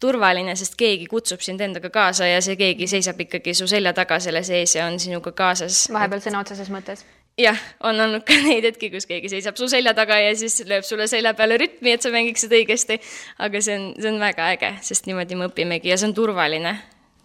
turvaline, 0.00 0.56
sest 0.56 0.76
keegi 0.80 1.06
kutsub 1.10 1.42
sind 1.44 1.60
endaga 1.60 1.90
kaasa 1.92 2.28
ja 2.28 2.42
see 2.44 2.56
keegi 2.60 2.88
seisab 2.90 3.20
ikkagi 3.26 3.54
su 3.54 3.68
selja 3.70 3.92
taga 3.96 4.20
selle 4.20 4.42
sees 4.46 4.74
ja 4.76 4.86
on 4.86 4.98
sinuga 5.00 5.32
kaasas. 5.32 5.86
vahepeal 5.92 6.22
sõna 6.24 6.44
otseses 6.44 6.70
mõttes? 6.72 7.04
jah, 7.40 7.58
on 7.86 8.00
olnud 8.00 8.24
ka 8.26 8.36
neid 8.48 8.66
hetki, 8.68 8.90
kus 8.94 9.08
keegi 9.10 9.32
seisab 9.32 9.58
su 9.60 9.68
selja 9.70 9.94
taga 9.96 10.18
ja 10.20 10.32
siis 10.36 10.60
lööb 10.68 10.86
sulle 10.86 11.08
selja 11.10 11.34
peale 11.38 11.58
rütmi, 11.60 11.94
et 11.94 12.04
sa 12.04 12.12
mängiksid 12.14 12.54
õigesti. 12.60 13.00
aga 13.38 13.60
see 13.64 13.76
on, 13.78 13.92
see 14.00 14.12
on 14.12 14.22
väga 14.22 14.48
äge, 14.54 14.72
sest 14.86 15.10
niimoodi 15.10 15.38
me 15.38 15.50
õpimegi 15.50 15.92
ja 15.92 16.00
see 16.00 16.10
on 16.10 16.16
turvaline 16.16 16.74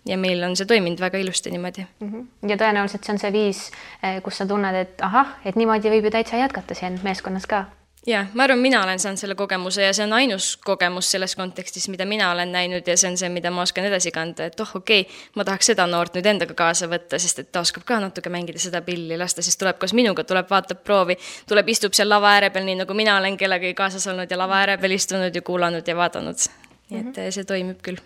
ja 0.05 0.17
meil 0.21 0.43
on 0.45 0.55
see 0.55 0.69
toiminud 0.69 1.01
väga 1.01 1.17
ilusti 1.21 1.51
niimoodi 1.51 1.85
mm. 1.85 2.11
-hmm. 2.11 2.51
ja 2.51 2.59
tõenäoliselt 2.61 3.07
see 3.07 3.15
on 3.15 3.23
see 3.23 3.33
viis, 3.33 3.63
eh, 4.03 4.21
kus 4.21 4.37
sa 4.37 4.45
tunned, 4.45 4.75
et 4.75 5.01
ahah, 5.01 5.37
et 5.45 5.55
niimoodi 5.55 5.89
võib 5.89 6.09
ju 6.09 6.15
täitsa 6.17 6.43
jätkata 6.43 6.77
siin 6.77 6.99
meeskonnas 7.03 7.47
ka 7.49 7.65
jah, 8.05 8.27
ma 8.33 8.43
arvan, 8.43 8.59
mina 8.59 8.83
olen 8.83 8.99
saanud 8.99 9.19
selle 9.19 9.35
kogemuse 9.35 9.83
ja 9.83 9.93
see 9.95 10.05
on 10.05 10.13
ainus 10.13 10.51
kogemus 10.61 11.09
selles 11.11 11.35
kontekstis, 11.35 11.87
mida 11.89 12.05
mina 12.05 12.29
olen 12.31 12.51
näinud 12.53 12.87
ja 12.87 12.97
see 12.97 13.09
on 13.09 13.17
see, 13.17 13.29
mida 13.33 13.51
ma 13.51 13.63
oskan 13.65 13.87
edasi 13.89 14.11
kanda, 14.13 14.49
et 14.49 14.59
oh, 14.61 14.75
okei 14.79 15.01
okay,, 15.05 15.21
ma 15.35 15.45
tahaks 15.47 15.71
seda 15.71 15.87
noort 15.89 16.17
nüüd 16.17 16.29
endaga 16.29 16.53
kaasa 16.57 16.89
võtta, 16.91 17.19
sest 17.21 17.41
et 17.41 17.51
ta 17.51 17.63
oskab 17.65 17.85
ka 17.87 17.99
natuke 18.03 18.29
mängida 18.33 18.61
seda 18.61 18.81
pilli, 18.85 19.17
las 19.17 19.37
ta 19.37 19.45
siis 19.45 19.57
tuleb 19.61 19.79
koos 19.81 19.95
minuga, 19.97 20.23
tuleb, 20.27 20.49
vaatab 20.49 20.83
proovi, 20.85 21.17
tuleb, 21.49 21.71
istub 21.73 21.97
seal 21.97 22.09
lava 22.11 22.35
ääre 22.37 22.51
peal, 22.53 22.67
nii 22.67 22.81
nagu 22.83 22.97
mina 22.97 23.17
olen 23.19 23.37
kellegagi 23.41 23.73
kaasas 23.77 24.05
olnud 24.11 24.31
ja 24.31 24.37
lava 24.37 24.61
ääre 24.61 24.77
peal 24.81 24.97
istunud 24.97 25.35
ja 25.35 25.41
kuulanud 25.41 25.87
ja 25.87 25.95
vaadanud. 25.97 26.45
nii 26.89 26.99
et 26.99 27.05
mm 27.05 27.11
-hmm. 27.11 27.31
see 27.31 27.43
toimib 27.43 27.81
küll. 27.81 27.97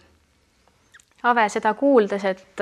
Ave, 1.23 1.49
seda 1.49 1.73
kuuldes, 1.73 2.23
et, 2.25 2.61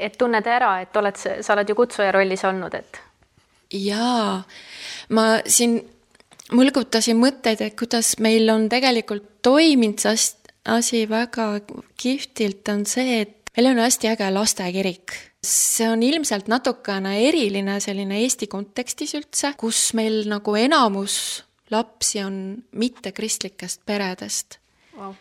et 0.00 0.18
tunned 0.18 0.46
ära, 0.46 0.80
et 0.80 0.96
oled, 0.96 1.16
sa 1.40 1.52
oled 1.52 1.68
ju 1.68 1.74
kutsuja 1.74 2.12
rollis 2.12 2.44
olnud, 2.44 2.74
et 2.74 3.00
jaa, 3.72 4.42
ma 5.08 5.24
siin 5.46 5.93
mõlgutasin 6.52 7.16
mõtteid, 7.20 7.62
et 7.64 7.76
kuidas 7.78 8.16
meil 8.22 8.50
on 8.52 8.68
tegelikult 8.72 9.40
toiminud 9.44 10.02
see 10.02 10.16
asi 10.64 11.04
väga 11.08 11.60
kihvtilt, 12.00 12.68
on 12.72 12.84
see, 12.88 13.20
et 13.24 13.54
meil 13.56 13.70
on 13.72 13.80
hästi 13.84 14.10
äge 14.12 14.30
lastekirik. 14.32 15.12
see 15.44 15.88
on 15.88 16.02
ilmselt 16.02 16.48
natukene 16.48 17.18
eriline 17.28 17.76
selline 17.80 18.22
Eesti 18.22 18.46
kontekstis 18.48 19.12
üldse, 19.14 19.52
kus 19.60 19.92
meil 19.92 20.24
nagu 20.28 20.54
enamus 20.56 21.44
lapsi 21.70 22.22
on 22.24 22.64
mittekristlikest 22.72 23.82
peredest. 23.86 24.58
Wow.. 24.96 25.14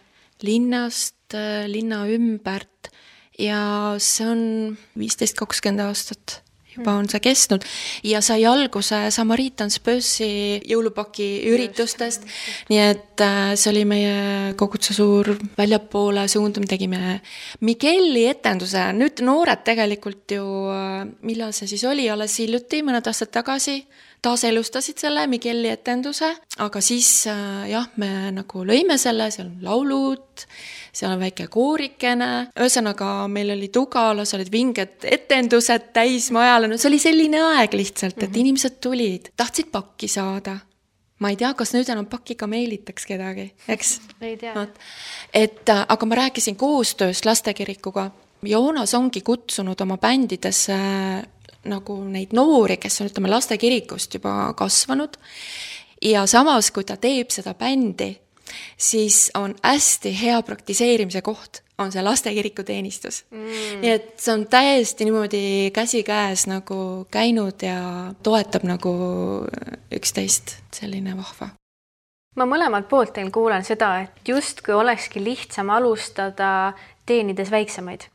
linnast, 0.44 1.34
linna 1.68 2.04
ümbert 2.08 2.92
ja 3.40 3.96
see 3.98 4.28
on 4.28 4.42
viisteist, 5.00 5.36
kakskümmend 5.40 5.82
aastat 5.82 6.43
juba 6.78 6.96
on 7.00 7.10
see 7.10 7.22
kestnud. 7.24 7.66
Ja 8.08 8.22
sai 8.22 8.46
alguse 8.50 9.06
Samaritans 9.14 9.80
Bössi 9.84 10.30
jõulupaki 10.70 11.28
üritustest. 11.52 12.28
nii 12.70 12.80
et 12.84 13.22
äh, 13.22 13.54
see 13.56 13.72
oli 13.72 13.84
meie 13.90 14.54
koguduse 14.60 14.96
suur 14.98 15.34
väljapoole 15.58 16.28
suundumine, 16.28 16.70
tegime 16.70 17.20
Migueli 17.62 18.28
etenduse, 18.30 18.86
nüüd 18.98 19.24
noored 19.26 19.64
tegelikult 19.66 20.38
ju, 20.38 20.48
äh, 20.74 21.04
millal 21.28 21.54
see 21.56 21.70
siis 21.70 21.84
oli, 21.90 22.10
alles 22.10 22.40
hiljuti, 22.40 22.84
mõned 22.86 23.08
aastad 23.10 23.34
tagasi 23.34 23.82
taaselustasid 24.24 25.02
selle 25.04 25.26
Migueli 25.28 25.70
etenduse, 25.74 26.30
aga 26.64 26.82
siis 26.84 27.28
äh, 27.32 27.68
jah, 27.72 27.90
me 28.02 28.32
nagu 28.36 28.64
lõime 28.68 28.98
selle, 29.02 29.30
seal 29.34 29.50
on 29.50 29.68
laulud 29.68 30.48
seal 30.94 31.16
on 31.16 31.22
väike 31.24 31.48
koorikene, 31.52 32.30
ühesõnaga 32.54 33.26
meil 33.32 33.50
oli 33.56 33.72
Tugalas 33.74 34.36
olid 34.38 34.52
vinged 34.54 35.08
etendused 35.10 35.90
täismajale, 35.96 36.70
no 36.70 36.78
see 36.78 36.92
oli 36.92 37.00
selline 37.02 37.42
aeg 37.56 37.74
lihtsalt, 37.74 38.18
et 38.20 38.28
mm 38.28 38.30
-hmm. 38.30 38.44
inimesed 38.46 38.78
tulid, 38.82 39.32
tahtsid 39.38 39.72
pakki 39.74 40.08
saada 40.08 40.60
ma 41.24 41.32
ei 41.32 41.38
tea, 41.40 41.54
kas 41.54 41.72
nüüd 41.76 41.90
enam 41.90 42.08
pakiga 42.12 42.48
meelitaks 42.52 43.08
kedagi, 43.08 43.48
eks? 43.68 44.00
ei 44.22 44.36
tea. 44.38 44.68
et 45.34 45.70
äh, 45.70 45.86
aga 45.88 46.06
ma 46.06 46.16
rääkisin 46.16 46.56
koostööst 46.60 47.26
lastekirikuga. 47.26 48.12
Joonas 48.44 48.92
ongi 48.94 49.22
kutsunud 49.24 49.80
oma 49.82 49.96
bändidesse 49.98 50.76
nagu 51.70 51.98
neid 52.08 52.34
noori, 52.36 52.78
kes 52.82 53.02
on, 53.02 53.10
ütleme, 53.12 53.32
lastekirikust 53.32 54.20
juba 54.20 54.54
kasvanud. 54.58 55.18
ja 56.02 56.26
samas, 56.28 56.72
kui 56.72 56.84
ta 56.84 56.98
teeb 57.00 57.32
seda 57.32 57.54
bändi, 57.56 58.12
siis 58.78 59.32
on 59.40 59.56
hästi 59.64 60.12
hea 60.22 60.42
praktiseerimise 60.44 61.22
koht, 61.22 61.62
on 61.78 61.92
see 61.92 62.04
lastekiriku 62.04 62.64
teenistus. 62.64 63.24
Mm.. 63.32 63.82
nii 63.82 63.92
et 63.92 64.14
see 64.20 64.34
on 64.34 64.46
täiesti 64.48 65.08
niimoodi 65.08 65.72
käsikäes 65.74 66.48
nagu 66.52 67.08
käinud 67.12 67.64
ja 67.64 68.14
toetab 68.24 68.68
nagu 68.68 68.94
üksteist, 69.94 70.58
selline 70.76 71.18
vahva. 71.18 71.54
Ma 72.36 72.48
mõlemalt 72.50 72.90
poolt 72.90 73.14
teil 73.14 73.30
kuulen 73.32 73.64
seda, 73.66 74.00
et 74.02 74.28
justkui 74.28 74.74
olekski 74.74 75.22
lihtsam 75.24 75.70
alustada 75.70 76.74
teenides 77.06 77.52
väiksemaid 77.54 78.10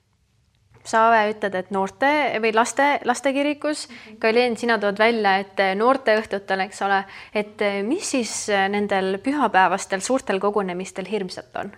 sa, 0.88 1.08
Ave, 1.08 1.32
ütled, 1.34 1.54
et 1.58 1.72
noorte 1.74 2.10
või 2.42 2.52
laste, 2.56 2.86
lastekirikus. 3.08 3.86
Kaljen, 4.22 4.56
sina 4.60 4.78
tood 4.82 4.98
välja, 5.00 5.36
et 5.42 5.60
noorteõhtutel, 5.78 6.64
eks 6.66 6.82
ole, 6.86 7.02
et 7.36 7.64
mis 7.86 8.14
siis 8.16 8.32
nendel 8.72 9.18
pühapäevastel 9.24 10.04
suurtel 10.04 10.40
kogunemistel 10.42 11.08
hirmsat 11.10 11.60
on? 11.60 11.74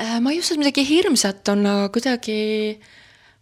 Äh, 0.00 0.16
ma 0.20 0.32
ei 0.32 0.40
usu, 0.40 0.54
et 0.54 0.62
midagi 0.64 0.86
hirmsat 0.88 1.48
on, 1.52 1.66
aga 1.66 1.92
kuidagi 1.92 2.40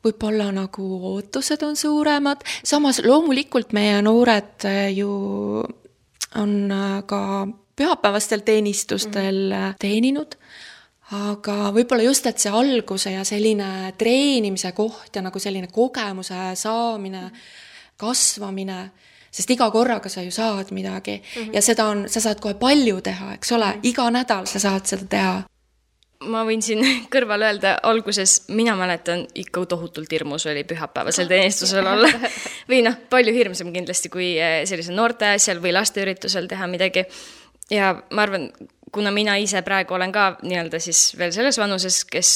võib-olla 0.05 0.51
nagu 0.55 0.89
ootused 1.15 1.63
on 1.67 1.77
suuremad, 1.79 2.45
samas 2.67 3.03
loomulikult 3.05 3.75
meie 3.77 3.99
noored 4.03 4.67
ju 4.95 5.13
on 6.39 6.53
ka 7.09 7.23
pühapäevastel 7.79 8.45
teenistustel 8.47 9.49
mm 9.49 9.57
-hmm. 9.57 9.75
teeninud 9.79 10.38
aga 11.17 11.57
võib-olla 11.73 12.05
just, 12.05 12.27
et 12.29 12.39
see 12.39 12.53
alguse 12.53 13.13
ja 13.15 13.25
selline 13.25 13.95
treenimise 13.99 14.73
koht 14.77 15.17
ja 15.17 15.23
nagu 15.25 15.41
selline 15.41 15.71
kogemuse 15.73 16.53
saamine, 16.61 17.31
kasvamine, 17.97 18.81
sest 19.31 19.51
iga 19.55 19.71
korraga 19.73 20.11
sa 20.13 20.23
ju 20.23 20.31
saad 20.31 20.73
midagi 20.73 21.17
mm 21.17 21.43
-hmm. 21.43 21.55
ja 21.55 21.63
seda 21.63 21.87
on, 21.87 22.09
sa 22.09 22.21
saad 22.21 22.41
kohe 22.41 22.55
palju 22.55 23.01
teha, 23.01 23.35
eks 23.35 23.53
ole, 23.53 23.67
mhm. 23.67 23.81
iga 23.83 24.11
nädal 24.11 24.47
sa 24.47 24.59
saad 24.59 24.87
seda 24.87 25.07
teha 25.09 25.45
ma 26.27 26.43
võin 26.47 26.63
siin 26.65 26.83
kõrval 27.13 27.45
öelda, 27.47 27.79
alguses 27.87 28.49
mina 28.49 28.75
mäletan 28.79 29.27
ikka 29.39 29.65
tohutult 29.67 30.13
hirmus 30.13 30.47
oli 30.47 30.65
pühapäevasel 30.65 31.29
teenistusel 31.31 31.87
olla. 31.93 32.11
või 32.69 32.83
noh, 32.87 32.97
palju 33.11 33.35
hirmsam 33.35 33.73
kindlasti 33.75 34.09
kui 34.13 34.33
eh, 34.39 34.65
sellisel 34.67 34.97
noorte 34.99 35.35
asjal 35.37 35.63
või 35.63 35.75
lasteüritusel 35.77 36.49
teha 36.51 36.67
midagi. 36.67 37.05
ja 37.71 37.95
ma 38.11 38.23
arvan, 38.23 38.51
kuna 38.93 39.11
mina 39.15 39.37
ise 39.41 39.63
praegu 39.67 39.95
olen 39.95 40.13
ka 40.13 40.31
nii-öelda 40.43 40.81
siis 40.83 41.13
veel 41.19 41.33
selles 41.35 41.59
vanuses, 41.61 42.05
kes 42.09 42.33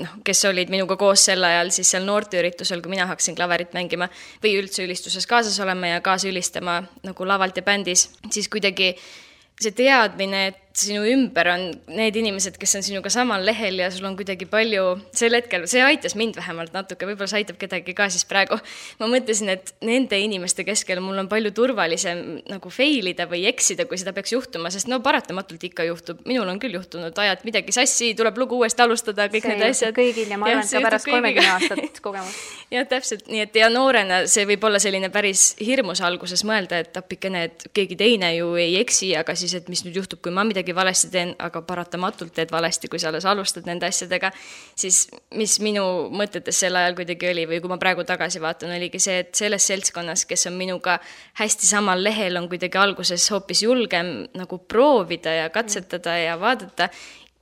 noh, 0.00 0.16
kes 0.26 0.44
olid 0.50 0.72
minuga 0.72 0.96
koos 1.00 1.26
sel 1.28 1.44
ajal 1.46 1.70
siis 1.74 1.92
seal 1.94 2.06
noorteüritusel, 2.08 2.82
kui 2.82 2.94
mina 2.94 3.06
hakkasin 3.10 3.36
klaverit 3.38 3.74
mängima 3.76 4.08
või 4.42 4.56
üldse 4.58 4.84
ülistuses 4.86 5.26
kaasas 5.30 5.58
olema 5.62 5.94
ja 5.94 6.02
kaasa 6.04 6.28
ülistama 6.30 6.80
nagu 7.06 7.28
lavalt 7.28 7.56
ja 7.60 7.66
bändis, 7.66 8.08
siis 8.30 8.50
kuidagi 8.52 8.94
see 9.60 9.74
teadmine, 9.76 10.46
et 10.50 10.63
sinu 10.74 11.04
ümber 11.06 11.48
on 11.52 11.64
need 11.94 12.16
inimesed, 12.18 12.56
kes 12.58 12.72
on 12.78 12.84
sinuga 12.84 13.10
samal 13.12 13.44
lehel 13.46 13.78
ja 13.78 13.90
sul 13.94 14.06
on 14.08 14.16
kuidagi 14.18 14.46
palju, 14.50 14.84
sel 15.14 15.36
hetkel, 15.36 15.68
see 15.70 15.82
aitas 15.84 16.16
mind 16.18 16.34
vähemalt 16.38 16.74
natuke, 16.74 17.06
võib-olla 17.06 17.30
see 17.30 17.42
aitab 17.42 17.60
kedagi 17.60 17.94
ka 17.94 18.08
siis 18.10 18.26
praegu. 18.26 18.58
ma 18.98 19.08
mõtlesin, 19.10 19.52
et 19.54 19.70
nende 19.86 20.18
inimeste 20.18 20.64
keskel 20.66 20.98
mul 21.04 21.20
on 21.22 21.28
palju 21.30 21.52
turvalisem 21.54 22.24
nagu 22.50 22.72
fail 22.74 23.06
ida 23.12 23.28
või 23.30 23.44
eksida, 23.50 23.86
kui 23.90 24.00
seda 24.00 24.14
peaks 24.16 24.34
juhtuma, 24.34 24.72
sest 24.74 24.90
no 24.90 24.98
paratamatult 25.04 25.62
ikka 25.70 25.86
juhtub, 25.86 26.24
minul 26.26 26.50
on 26.50 26.58
küll 26.62 26.74
juhtunud, 26.74 27.14
ajad 27.22 27.46
midagi 27.46 27.74
sassi, 27.76 28.10
tuleb 28.18 28.42
lugu 28.42 28.58
uuesti 28.58 28.82
alustada, 28.82 29.28
kõik 29.30 29.46
see 29.46 29.54
need 29.54 29.68
asjad. 29.68 29.94
kõigil 29.94 30.34
ja 30.34 30.40
ma 30.40 30.50
arvan, 30.50 30.66
et 30.66 30.74
ka 30.74 30.84
pärast 30.88 31.10
kolmekümne 31.10 31.54
aastat 31.54 32.02
kogemus. 32.02 32.42
jah, 32.74 32.88
täpselt, 32.90 33.28
nii 33.30 33.46
et 33.46 33.60
ja 33.62 33.70
noorena 33.70 34.24
see 34.30 34.46
võib 34.50 34.66
olla 34.66 34.82
selline 34.82 35.12
päris 35.14 35.52
hirmus 35.62 36.02
alguses 36.02 36.42
mõelda, 36.46 36.82
et 36.82 36.98
appikene, 36.98 37.46
et 37.50 37.68
keegi 37.76 37.98
teine 38.00 38.34
ju 38.40 38.54
ei 38.58 38.78
eksi, 38.82 39.14
aga 39.18 39.38
siis, 39.38 39.54
et 39.54 39.70
mis 39.70 39.86
nüüd 39.86 40.02
juhtub, 40.02 40.22
kui 40.24 40.34
ma 40.34 40.42
midagi 40.46 40.63
valesti 40.72 41.10
teen, 41.12 41.34
aga 41.38 41.60
paratamatult 41.66 42.32
teed 42.32 42.52
valesti, 42.54 42.88
kui 42.88 42.98
sa 43.02 43.10
alles 43.10 43.26
alustad 43.28 43.66
nende 43.68 43.86
asjadega, 43.86 44.30
siis 44.78 45.04
mis 45.36 45.58
minu 45.60 45.84
mõtetes 46.14 46.62
sel 46.64 46.78
ajal 46.80 46.96
kuidagi 46.96 47.28
oli 47.28 47.44
või 47.50 47.60
kui 47.60 47.72
ma 47.72 47.78
praegu 47.82 48.06
tagasi 48.08 48.40
vaatan, 48.40 48.72
oligi 48.78 49.02
see, 49.02 49.18
et 49.24 49.34
selles 49.36 49.66
seltskonnas, 49.68 50.24
kes 50.30 50.46
on 50.48 50.56
minuga 50.56 50.98
hästi 51.40 51.68
samal 51.68 52.00
lehel, 52.04 52.38
on 52.40 52.48
kuidagi 52.48 52.80
alguses 52.80 53.26
hoopis 53.34 53.64
julgem 53.66 54.14
nagu 54.34 54.58
proovida 54.58 55.34
ja 55.42 55.50
katsetada 55.52 56.16
ja 56.18 56.38
vaadata 56.40 56.88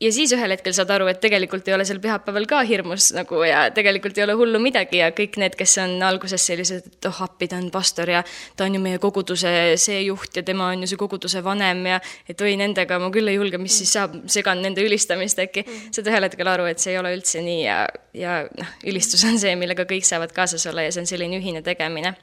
ja 0.02 0.10
siis 0.12 0.32
ühel 0.34 0.50
hetkel 0.54 0.74
saad 0.74 0.90
aru, 0.94 1.06
et 1.10 1.20
tegelikult 1.22 1.68
ei 1.68 1.74
ole 1.76 1.84
seal 1.86 2.00
pühapäeval 2.02 2.46
ka 2.50 2.62
hirmus 2.66 3.10
nagu 3.14 3.42
ja 3.46 3.64
tegelikult 3.74 4.18
ei 4.18 4.24
ole 4.24 4.34
hullu 4.38 4.58
midagi 4.62 4.98
ja 4.98 5.10
kõik 5.14 5.38
need, 5.40 5.54
kes 5.58 5.76
on 5.82 5.94
alguses 6.06 6.42
sellised, 6.48 6.88
et 6.90 7.08
oh 7.08 7.20
appi, 7.26 7.48
ta 7.50 7.60
on 7.60 7.68
pastor 7.74 8.10
ja 8.10 8.22
ta 8.58 8.66
on 8.66 8.76
ju 8.76 8.82
meie 8.82 8.98
koguduse 9.02 9.52
see 9.80 10.00
juht 10.08 10.40
ja 10.40 10.44
tema 10.46 10.72
on 10.72 10.82
ju 10.84 10.90
see 10.92 11.00
koguduse 11.00 11.44
vanem 11.44 11.84
ja 11.92 12.00
et 12.28 12.40
oi, 12.42 12.56
nendega 12.58 12.98
ma 13.02 13.12
küll 13.14 13.30
ei 13.30 13.38
julge, 13.38 13.60
mis 13.62 13.78
siis 13.82 13.94
saab, 13.98 14.16
segan 14.32 14.62
nende 14.64 14.82
ülistamist 14.84 15.38
äkki. 15.42 15.64
saad 15.94 16.10
ühel 16.10 16.26
hetkel 16.26 16.50
aru, 16.50 16.66
et 16.70 16.82
see 16.82 16.96
ei 16.96 17.00
ole 17.00 17.14
üldse 17.14 17.44
nii 17.44 17.62
ja, 17.62 17.78
ja 18.16 18.42
noh, 18.58 18.74
ülistus 18.88 19.22
on 19.28 19.38
see, 19.38 19.54
millega 19.60 19.86
kõik 19.88 20.08
saavad 20.08 20.34
kaasas 20.34 20.66
olla 20.70 20.86
ja 20.86 20.92
see 20.94 21.04
on 21.04 21.10
selline 21.10 21.38
ühine 21.38 21.62
tegemine. 21.62 22.16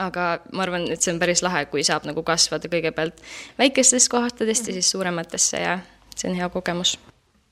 Aga 0.00 0.26
ma 0.54 0.62
arvan, 0.64 0.86
et 0.92 1.02
see 1.02 1.10
on 1.12 1.18
päris 1.20 1.42
lahe, 1.44 1.64
kui 1.72 1.82
saab 1.84 2.06
nagu 2.08 2.22
kasvada 2.26 2.68
kõigepealt 2.70 3.18
väikestest 3.58 4.08
kohtadest 4.12 4.70
ja 4.70 4.76
siis 4.76 4.92
suurematesse 4.92 5.60
ja 5.60 5.80
see 6.22 6.30
on 6.30 6.38
hea 6.38 6.48
kogemus 6.54 6.96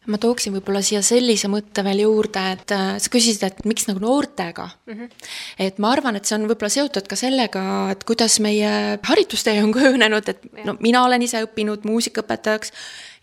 ma 0.08 0.16
tooksin 0.20 0.54
võib-olla 0.54 0.80
siia 0.84 1.02
sellise 1.04 1.48
mõtte 1.52 1.82
veel 1.84 2.02
juurde, 2.06 2.40
et 2.54 2.72
äh, 2.72 2.94
sa 3.02 3.12
küsisid, 3.12 3.42
et 3.44 3.60
miks 3.68 3.86
nagu 3.88 4.00
noortega 4.00 4.66
mm. 4.70 4.94
-hmm. 4.94 5.28
et 5.66 5.78
ma 5.82 5.92
arvan, 5.92 6.16
et 6.16 6.24
see 6.24 6.38
on 6.38 6.48
võib-olla 6.48 6.72
seotud 6.72 7.08
ka 7.10 7.18
sellega, 7.20 7.62
et 7.92 8.04
kuidas 8.08 8.38
meie 8.40 8.96
haridustee 9.04 9.58
on 9.62 9.74
kujunenud, 9.76 10.32
et 10.32 10.64
no 10.64 10.76
mina 10.80 11.04
olen 11.04 11.22
ise 11.22 11.44
õppinud 11.44 11.84
muusikaõpetajaks. 11.88 12.72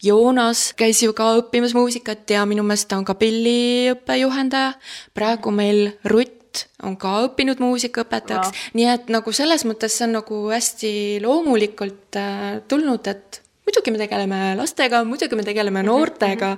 Joonas 0.04 0.74
käis 0.78 1.02
ju 1.02 1.14
ka 1.18 1.32
õppimas 1.40 1.74
muusikat 1.74 2.30
ja 2.30 2.46
minu 2.46 2.62
meelest 2.64 2.86
ta 2.92 3.00
on 3.00 3.06
ka 3.06 3.16
pilliõppe 3.18 4.20
juhendaja. 4.22 4.76
praegu 5.14 5.52
meil 5.52 5.98
Rutt 6.06 6.68
on 6.84 6.98
ka 6.98 7.24
õppinud 7.26 7.58
muusikaõpetajaks 7.60 8.70
nii 8.78 8.86
et 8.94 9.10
nagu 9.10 9.34
selles 9.34 9.66
mõttes 9.66 9.98
see 9.98 10.06
on 10.06 10.14
nagu 10.20 10.46
hästi 10.54 10.94
loomulikult 11.26 12.22
äh, 12.22 12.62
tulnud, 12.70 13.08
et 13.10 13.42
muidugi 13.68 13.92
me 13.92 14.00
tegeleme 14.00 14.42
lastega, 14.58 15.04
muidugi 15.04 15.36
me 15.36 15.44
tegeleme 15.44 15.82
mhm, 15.82 15.90
noortega. 15.92 16.56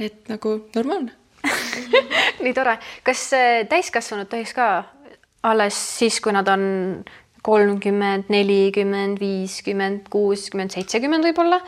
Et 0.00 0.28
nagu 0.30 0.54
normaalne. 0.74 1.16
Nii 2.44 2.52
tore, 2.56 2.76
kas 3.04 3.26
äh, 3.36 3.64
täiskasvanud 3.68 4.30
tohiks 4.30 4.54
ka 4.56 4.68
alles 5.48 5.76
siis, 5.98 6.20
kui 6.20 6.32
nad 6.32 6.48
on 6.48 6.62
kolmkümmend, 7.44 8.28
nelikümmend, 8.32 9.20
viiskümmend, 9.20 10.08
kuuskümmend, 10.12 10.72
seitsekümmend 10.76 11.24
võib-olla, 11.30 11.60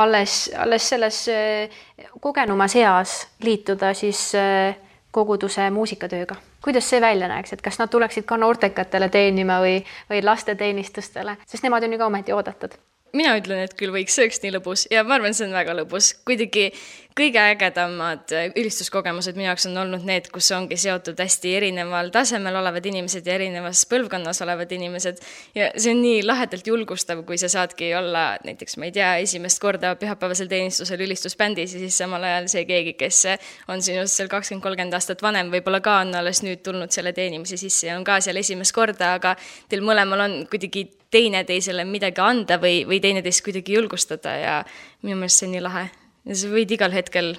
alles, 0.00 0.50
alles 0.60 0.88
selles 0.92 1.20
äh, 1.32 1.76
kogenumas 2.20 2.76
eas 2.80 3.16
liituda 3.44 3.94
siis 3.96 4.26
äh, 4.38 4.76
koguduse 5.14 5.70
muusikatööga. 5.72 6.36
kuidas 6.64 6.88
see 6.88 7.00
välja 7.00 7.28
näeks, 7.28 7.52
et 7.52 7.62
kas 7.62 7.78
nad 7.78 7.90
tuleksid 7.92 8.24
ka 8.24 8.36
noortekatele 8.40 9.10
teenima 9.12 9.60
või, 9.60 9.82
või 10.08 10.24
lasteteenistustele, 10.24 11.36
sest 11.46 11.64
nemad 11.64 11.84
on 11.84 11.92
ju 11.92 12.00
ka 12.00 12.08
ometi 12.08 12.32
oodatud 12.32 12.76
mina 13.14 13.36
ütlen, 13.38 13.64
et 13.64 13.74
küll 13.78 13.94
võiks, 13.94 14.16
see 14.16 14.26
oleks 14.26 14.42
nii 14.42 14.52
lõbus 14.56 14.88
ja 14.92 15.04
ma 15.06 15.18
arvan, 15.18 15.34
see 15.36 15.46
on 15.48 15.56
väga 15.56 15.76
lõbus. 15.78 16.12
kuidagi 16.26 16.70
kõige 17.14 17.38
ägedamad 17.38 18.32
äh, 18.34 18.48
ülistuskogemused 18.58 19.36
minu 19.38 19.46
jaoks 19.46 19.68
on 19.68 19.78
olnud 19.84 20.02
need, 20.06 20.26
kus 20.34 20.48
ongi 20.56 20.76
seotud 20.80 21.18
hästi 21.22 21.52
erineval 21.60 22.10
tasemel 22.14 22.58
olevad 22.58 22.86
inimesed 22.90 23.26
ja 23.26 23.36
erinevas 23.38 23.84
põlvkonnas 23.90 24.42
olevad 24.42 24.72
inimesed. 24.74 25.22
ja 25.54 25.70
see 25.76 25.94
on 25.94 26.02
nii 26.02 26.24
lahedalt 26.26 26.66
julgustav, 26.66 27.22
kui 27.28 27.38
sa 27.38 27.50
saadki 27.52 27.92
olla 27.94 28.24
näiteks, 28.44 28.76
ma 28.82 28.90
ei 28.90 28.96
tea, 28.98 29.12
esimest 29.22 29.62
korda 29.62 29.94
pühapäevasel 30.00 30.50
teenistusel 30.50 31.06
ülistusbändis 31.06 31.76
ja 31.76 31.84
siis 31.84 31.98
samal 32.02 32.26
ajal 32.26 32.50
see 32.50 32.64
keegi, 32.66 32.96
kes 32.98 33.22
on 33.70 33.82
sinust 33.82 34.18
seal 34.18 34.32
kakskümmend, 34.32 34.64
kolmkümmend 34.66 34.98
aastat 34.98 35.22
vanem, 35.22 35.54
võib-olla 35.54 35.80
ka 35.84 36.00
on 36.02 36.14
alles 36.18 36.42
nüüd 36.42 36.66
tulnud 36.66 36.90
selle 36.94 37.14
teenimise 37.14 37.60
sisse 37.60 37.92
ja 37.92 37.98
on 37.98 38.04
ka 38.06 38.18
seal 38.24 38.42
esimest 38.42 38.74
korda, 38.74 39.14
aga 39.20 39.36
teil 39.70 39.86
mõlemal 39.86 40.26
on 40.26 40.38
kuidagi 40.50 40.88
teineteisele 41.14 41.86
midagi 41.88 42.22
anda 42.22 42.58
või, 42.62 42.82
või 42.88 43.00
teineteist 43.04 43.44
kuidagi 43.46 43.76
julgustada 43.78 44.36
ja 44.38 44.54
minu 45.02 45.20
meelest 45.20 45.42
see 45.42 45.48
on 45.48 45.54
nii 45.56 45.64
lahe. 45.64 45.84
ja 46.24 46.38
sa 46.40 46.50
võid 46.52 46.74
igal 46.74 46.94
hetkel 46.94 47.34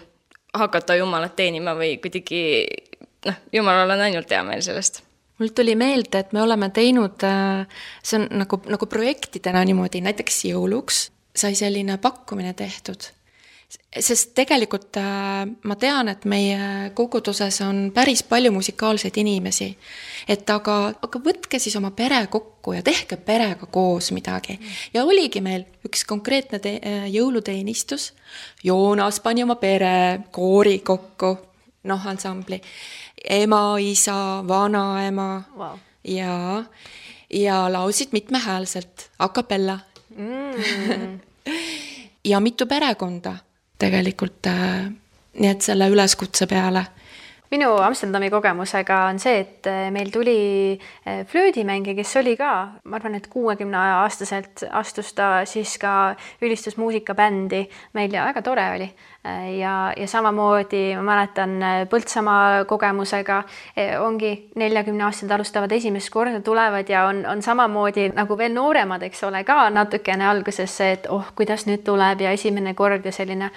hakata 0.56 0.96
Jumalat 1.00 1.36
teenima 1.36 1.76
või 1.78 1.98
kuidagi 2.04 2.42
noh, 3.28 3.42
Jumalal 3.54 3.98
on 3.98 4.06
ainult 4.08 4.32
hea 4.32 4.44
meel 4.48 4.64
sellest 4.66 5.04
mul 5.40 5.52
tuli 5.52 5.76
meelde, 5.76 6.22
et 6.24 6.32
me 6.32 6.42
oleme 6.42 6.70
teinud, 6.72 7.24
äh, 7.28 7.68
see 8.04 8.22
on 8.22 8.30
nagu, 8.40 8.62
nagu 8.72 8.88
projektidena 8.88 9.66
niimoodi, 9.68 10.00
näiteks 10.06 10.46
jõuluks 10.48 11.10
sai 11.36 11.58
selline 11.60 11.98
pakkumine 12.00 12.54
tehtud 12.56 13.10
sest 14.00 14.34
tegelikult 14.36 14.98
äh, 15.00 15.46
ma 15.64 15.76
tean, 15.80 16.10
et 16.12 16.26
meie 16.28 16.92
koguduses 16.96 17.62
on 17.64 17.90
päris 17.96 18.24
palju 18.28 18.52
musikaalseid 18.52 19.18
inimesi. 19.22 19.70
et 20.28 20.50
aga, 20.50 20.78
aga 21.02 21.22
võtke 21.22 21.60
siis 21.60 21.76
oma 21.80 21.92
pere 21.96 22.26
kokku 22.32 22.74
ja 22.76 22.84
tehke 22.84 23.18
perega 23.18 23.68
koos 23.72 24.12
midagi. 24.12 24.60
ja 24.94 25.06
oligi 25.06 25.42
meil 25.42 25.66
üks 25.88 26.06
konkreetne 26.06 26.60
te-, 26.60 26.80
äh, 26.84 27.08
jõuluteenistus. 27.14 28.14
Joonas 28.64 29.20
pani 29.20 29.44
oma 29.44 29.56
pere 29.56 30.20
koori 30.32 30.80
kokku, 30.80 31.38
noh, 31.84 32.08
ansambli. 32.08 32.62
ema, 33.30 33.78
isa, 33.80 34.44
vanaema 34.48 35.44
wow. 35.56 35.80
ja, 36.04 36.64
ja 37.30 37.64
laulsid 37.72 38.12
mitmehäälselt, 38.12 39.10
a 39.20 39.30
capella 39.30 39.80
mm. 40.18 41.20
ja 42.32 42.40
mitu 42.40 42.66
perekonda 42.66 43.38
tegelikult 43.82 44.48
äh, 44.48 44.86
nii 45.40 45.52
et 45.52 45.66
selle 45.66 45.90
üleskutse 45.92 46.48
peale 46.48 46.86
minu 47.56 47.72
Amsterdami 47.80 48.30
kogemusega 48.34 48.98
on 49.10 49.20
see, 49.22 49.40
et 49.40 49.68
äh, 49.70 49.88
meil 49.94 50.12
tuli 50.12 50.38
äh, 51.08 51.24
flöödimängija, 51.28 51.96
kes 51.96 52.16
oli 52.20 52.36
ka, 52.38 52.52
ma 52.84 53.00
arvan, 53.00 53.16
et 53.16 53.30
kuuekümne 53.32 53.80
aastaselt 54.02 54.66
astus 54.76 55.14
ta 55.16 55.30
siis 55.48 55.78
ka 55.80 56.16
ülistusmuusikabändi 56.44 57.62
meil 57.96 58.14
ja 58.14 58.26
väga 58.28 58.44
tore 58.46 58.66
oli. 58.76 58.90
ja, 59.58 59.94
ja 59.98 60.06
samamoodi 60.08 60.94
ma 61.00 61.02
mäletan 61.02 61.56
Põltsamaa 61.90 62.66
kogemusega 62.70 63.40
ongi 64.06 64.52
neljakümneaastased 64.56 65.32
alustavad 65.34 65.72
esimest 65.74 66.12
korda, 66.14 66.44
tulevad 66.46 66.90
ja 66.90 67.08
on, 67.10 67.24
on 67.26 67.42
samamoodi 67.42 68.12
nagu 68.14 68.38
veel 68.38 68.54
nooremad, 68.54 69.02
eks 69.08 69.24
ole, 69.26 69.42
ka 69.44 69.72
natukene 69.74 70.28
alguses 70.30 70.78
see, 70.78 70.92
et 71.00 71.10
oh, 71.10 71.26
kuidas 71.36 71.66
nüüd 71.66 71.82
tuleb? 71.88 72.22
ja 72.22 72.36
esimene 72.38 72.76
kord 72.78 73.06
ja 73.06 73.12
selline 73.16 73.50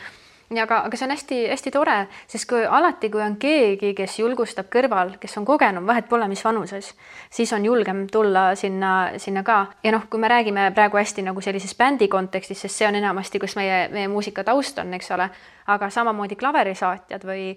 aga, 0.57 0.81
aga 0.87 0.97
see 0.97 1.07
on 1.07 1.13
hästi-hästi 1.13 1.73
tore, 1.75 1.97
sest 2.31 2.49
kui 2.49 2.65
alati, 2.65 3.11
kui 3.13 3.23
on 3.25 3.37
keegi, 3.41 3.93
kes 3.97 4.19
julgustab 4.23 4.71
kõrval, 4.73 5.15
kes 5.21 5.37
on 5.41 5.47
kogenum, 5.49 5.87
vahet 5.87 6.09
pole, 6.09 6.29
mis 6.29 6.45
vanuses, 6.45 6.95
siis 7.31 7.53
on 7.53 7.65
julgem 7.69 8.07
tulla 8.13 8.55
sinna, 8.57 9.13
sinna 9.21 9.43
ka. 9.45 9.59
ja 9.85 9.93
noh, 9.93 10.09
kui 10.11 10.21
me 10.21 10.31
räägime 10.33 10.71
praegu 10.75 10.97
hästi 10.97 11.27
nagu 11.27 11.45
sellises 11.45 11.77
bändi 11.77 12.09
kontekstis, 12.09 12.65
sest 12.65 12.81
see 12.81 12.89
on 12.89 12.97
enamasti, 12.97 13.39
kus 13.39 13.57
meie, 13.61 13.89
meie 13.93 14.09
muusikataust 14.09 14.81
on, 14.85 14.95
eks 14.97 15.11
ole, 15.17 15.29
aga 15.67 15.91
samamoodi 15.91 16.37
klaverisaatjad 16.41 17.29
või 17.29 17.51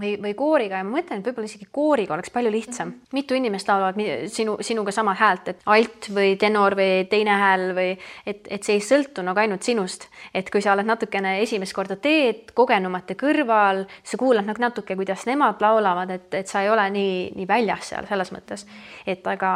või, 0.00 0.14
või 0.22 0.34
kooriga 0.38 0.80
ja 0.80 0.86
ma 0.86 0.98
mõtlen, 0.98 1.20
et 1.20 1.28
võib-olla 1.28 1.48
isegi 1.48 1.68
kooriga 1.72 2.14
oleks 2.16 2.32
palju 2.34 2.52
lihtsam. 2.52 2.92
mitu 3.12 3.36
inimest 3.38 3.68
laulavad 3.68 4.00
sinu, 4.32 4.56
sinuga 4.60 4.92
sama 4.94 5.14
häält, 5.18 5.48
et 5.52 5.62
alt 5.66 6.10
või 6.14 6.36
tenor 6.40 6.76
või 6.78 7.06
teine 7.10 7.36
hääl 7.40 7.68
või 7.76 7.92
et, 8.26 8.48
et 8.48 8.62
see 8.64 8.78
ei 8.78 8.84
sõltu 8.84 9.24
nagu 9.26 9.40
ainult 9.40 9.62
sinust. 9.62 10.08
et 10.34 10.50
kui 10.50 10.62
sa 10.62 10.74
oled 10.74 10.86
natukene 10.86 11.38
esimest 11.42 11.74
korda 11.76 11.96
teed 11.96 12.52
kogenumate 12.54 13.16
kõrval, 13.18 13.86
sa 14.02 14.18
kuulad 14.20 14.46
nagu 14.46 14.60
natuke, 14.62 14.96
kuidas 14.96 15.26
nemad 15.26 15.60
laulavad, 15.60 16.10
et, 16.10 16.28
et 16.34 16.48
sa 16.48 16.62
ei 16.62 16.70
ole 16.70 16.90
nii, 16.90 17.16
nii 17.36 17.48
väljas 17.48 17.92
seal 17.92 18.06
selles 18.08 18.32
mõttes. 18.32 18.66
et 19.06 19.26
aga 19.26 19.54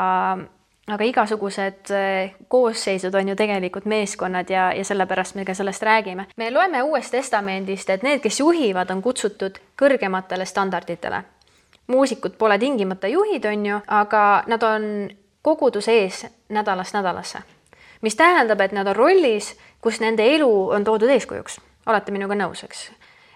aga 0.90 1.04
igasugused 1.04 1.90
eh, 1.94 2.34
koosseisud 2.48 3.14
on 3.14 3.28
ju 3.28 3.36
tegelikult 3.36 3.84
meeskonnad 3.84 4.50
ja, 4.50 4.70
ja 4.72 4.84
sellepärast 4.84 5.34
me 5.34 5.44
ka 5.44 5.54
sellest 5.54 5.82
räägime. 5.82 6.26
me 6.36 6.50
loeme 6.50 6.82
Uuest 6.82 7.10
Testamendist, 7.10 7.90
et 7.90 8.02
need, 8.02 8.20
kes 8.20 8.40
juhivad, 8.40 8.90
on 8.90 9.02
kutsutud 9.02 9.58
kõrgematele 9.82 10.44
standarditele. 10.44 11.22
muusikud 11.86 12.36
pole 12.38 12.58
tingimata 12.58 13.08
juhid, 13.08 13.44
on 13.44 13.66
ju, 13.66 13.80
aga 13.86 14.42
nad 14.46 14.62
on 14.62 15.10
koguduse 15.42 15.92
ees 15.92 16.26
nädalast 16.48 16.94
nädalasse, 16.94 17.38
mis 18.00 18.16
tähendab, 18.16 18.60
et 18.60 18.72
nad 18.72 18.86
on 18.86 18.96
rollis, 18.96 19.56
kus 19.80 20.00
nende 20.00 20.26
elu 20.34 20.70
on 20.70 20.84
toodud 20.84 21.08
eeskujuks. 21.08 21.60
olete 21.86 22.12
minuga 22.12 22.34
nõus, 22.34 22.64
eks? 22.64 22.90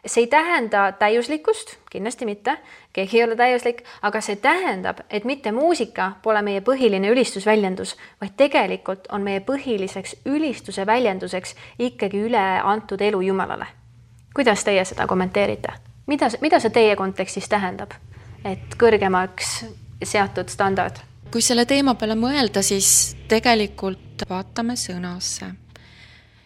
See 0.06 0.24
ei 0.24 0.26
tähenda 0.26 0.92
täiuslikkust, 0.98 1.76
kindlasti 1.90 2.26
mitte, 2.26 2.58
keegi 2.92 3.18
ei 3.18 3.24
ole 3.24 3.36
täiuslik, 3.36 3.82
aga 4.02 4.20
see 4.20 4.36
tähendab, 4.36 5.00
et 5.10 5.24
mitte 5.24 5.52
muusika 5.52 6.12
pole 6.22 6.42
meie 6.42 6.60
põhiline 6.60 7.08
ülistusväljendus, 7.12 7.96
vaid 8.20 8.36
tegelikult 8.36 9.08
on 9.12 9.22
meie 9.22 9.40
põhiliseks 9.40 10.16
ülistuse 10.26 10.86
väljenduseks 10.86 11.54
ikkagi 11.78 12.26
üle 12.28 12.44
antud 12.64 13.00
elu 13.00 13.20
Jumalale. 13.20 13.66
kuidas 14.34 14.64
teie 14.64 14.84
seda 14.84 15.06
kommenteerite? 15.06 15.72
mida, 16.06 16.28
mida 16.40 16.60
see 16.60 16.70
teie 16.70 16.96
kontekstis 16.96 17.48
tähendab, 17.48 17.94
et 18.44 18.78
kõrgemaks 18.78 19.64
seatud 20.04 20.48
standard? 20.48 21.00
kui 21.32 21.42
selle 21.42 21.64
teema 21.66 21.94
peale 21.94 22.14
mõelda, 22.14 22.62
siis 22.62 23.16
tegelikult 23.28 24.28
vaatame 24.28 24.76
sõnasse 24.76 25.63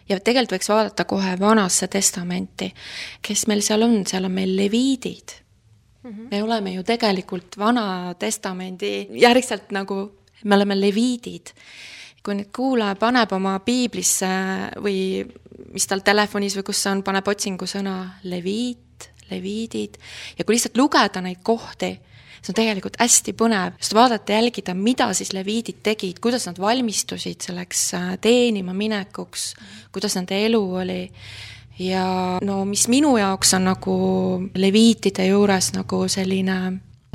ja 0.09 0.19
tegelikult 0.19 0.57
võiks 0.57 0.71
vaadata 0.71 1.05
kohe 1.05 1.35
Vanasse 1.39 1.87
Testamenti, 1.87 2.71
kes 3.21 3.45
meil 3.47 3.61
seal 3.65 3.85
on, 3.85 4.01
seal 4.09 4.25
on 4.25 4.33
meil 4.33 4.55
leviidid 4.57 5.35
mm. 6.03 6.09
-hmm. 6.09 6.27
me 6.31 6.43
oleme 6.43 6.73
ju 6.73 6.83
tegelikult 6.83 7.57
Vana 7.57 8.13
Testamendi 8.19 9.07
järgselt 9.11 9.71
nagu, 9.71 10.11
me 10.43 10.55
oleme 10.55 10.79
leviidid. 10.81 11.53
kui 12.23 12.35
nüüd 12.35 12.49
kuulaja 12.55 12.95
paneb 12.99 13.31
oma 13.31 13.59
piiblisse 13.63 14.27
või 14.83 15.23
mis 15.73 15.87
tal 15.87 16.01
telefonis 16.03 16.57
või 16.57 16.65
kus 16.67 16.81
see 16.83 16.91
on, 16.91 17.03
paneb 17.03 17.27
otsingusõna 17.27 18.19
leviit, 18.23 19.07
leviidid 19.31 19.95
ja 20.37 20.45
kui 20.45 20.55
lihtsalt 20.55 20.77
lugeda 20.77 21.21
neid 21.21 21.39
kohti 21.43 21.93
see 22.41 22.53
on 22.53 22.57
tegelikult 22.57 22.97
hästi 22.99 23.33
põnev, 23.37 23.77
just 23.79 23.95
vaadata, 23.97 24.33
jälgida, 24.37 24.75
mida 24.75 25.09
siis 25.17 25.33
leviidid 25.35 25.81
tegid, 25.83 26.19
kuidas 26.23 26.47
nad 26.49 26.59
valmistusid 26.61 27.41
selleks 27.49 27.85
äh, 27.99 28.11
teenima 28.21 28.73
minekuks, 28.73 29.53
kuidas 29.95 30.17
nende 30.19 30.39
elu 30.47 30.63
oli. 30.83 31.01
Ja 31.79 32.03
no 32.43 32.65
mis 32.67 32.89
minu 32.91 33.13
jaoks 33.17 33.53
on 33.55 33.69
nagu 33.69 33.95
leviitide 34.59 35.29
juures 35.29 35.71
nagu 35.77 36.03
selline 36.11 36.59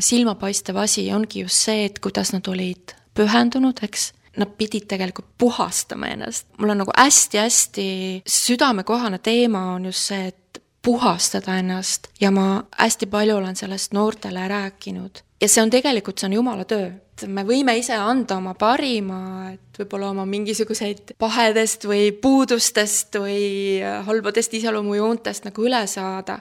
silmapaistev 0.00 0.78
asi, 0.80 1.10
ongi 1.12 1.44
just 1.44 1.66
see, 1.68 1.84
et 1.88 2.00
kuidas 2.02 2.32
nad 2.32 2.48
olid 2.48 2.94
pühendunud, 3.14 3.82
eks. 3.86 4.12
Nad 4.34 4.56
pidid 4.58 4.88
tegelikult 4.90 5.28
puhastama 5.38 6.08
ennast. 6.10 6.48
mul 6.58 6.72
on 6.72 6.80
nagu 6.82 6.90
hästi-hästi 6.96 7.84
südamekohane 8.26 9.20
teema 9.22 9.60
on 9.76 9.84
just 9.84 10.08
see, 10.10 10.32
et 10.32 10.58
puhastada 10.84 11.58
ennast 11.58 12.08
ja 12.20 12.30
ma 12.30 12.64
hästi 12.78 13.06
palju 13.10 13.36
olen 13.36 13.56
sellest 13.56 13.92
noortele 13.96 14.48
rääkinud. 14.48 15.22
ja 15.40 15.48
see 15.48 15.62
on 15.62 15.70
tegelikult, 15.70 16.18
see 16.18 16.28
on 16.28 16.36
jumala 16.38 16.64
töö. 16.68 16.90
me 17.26 17.44
võime 17.46 17.76
ise 17.78 17.94
anda 17.94 18.36
oma 18.36 18.54
parima, 18.58 19.50
et 19.52 19.78
võib-olla 19.78 20.10
oma 20.10 20.26
mingisuguseid 20.26 21.14
pahedest 21.18 21.86
või 21.88 22.10
puudustest 22.12 23.16
või 23.22 23.80
halbadest 24.06 24.54
iseloomujoontest 24.60 25.46
nagu 25.48 25.66
üle 25.66 25.84
saada, 25.86 26.40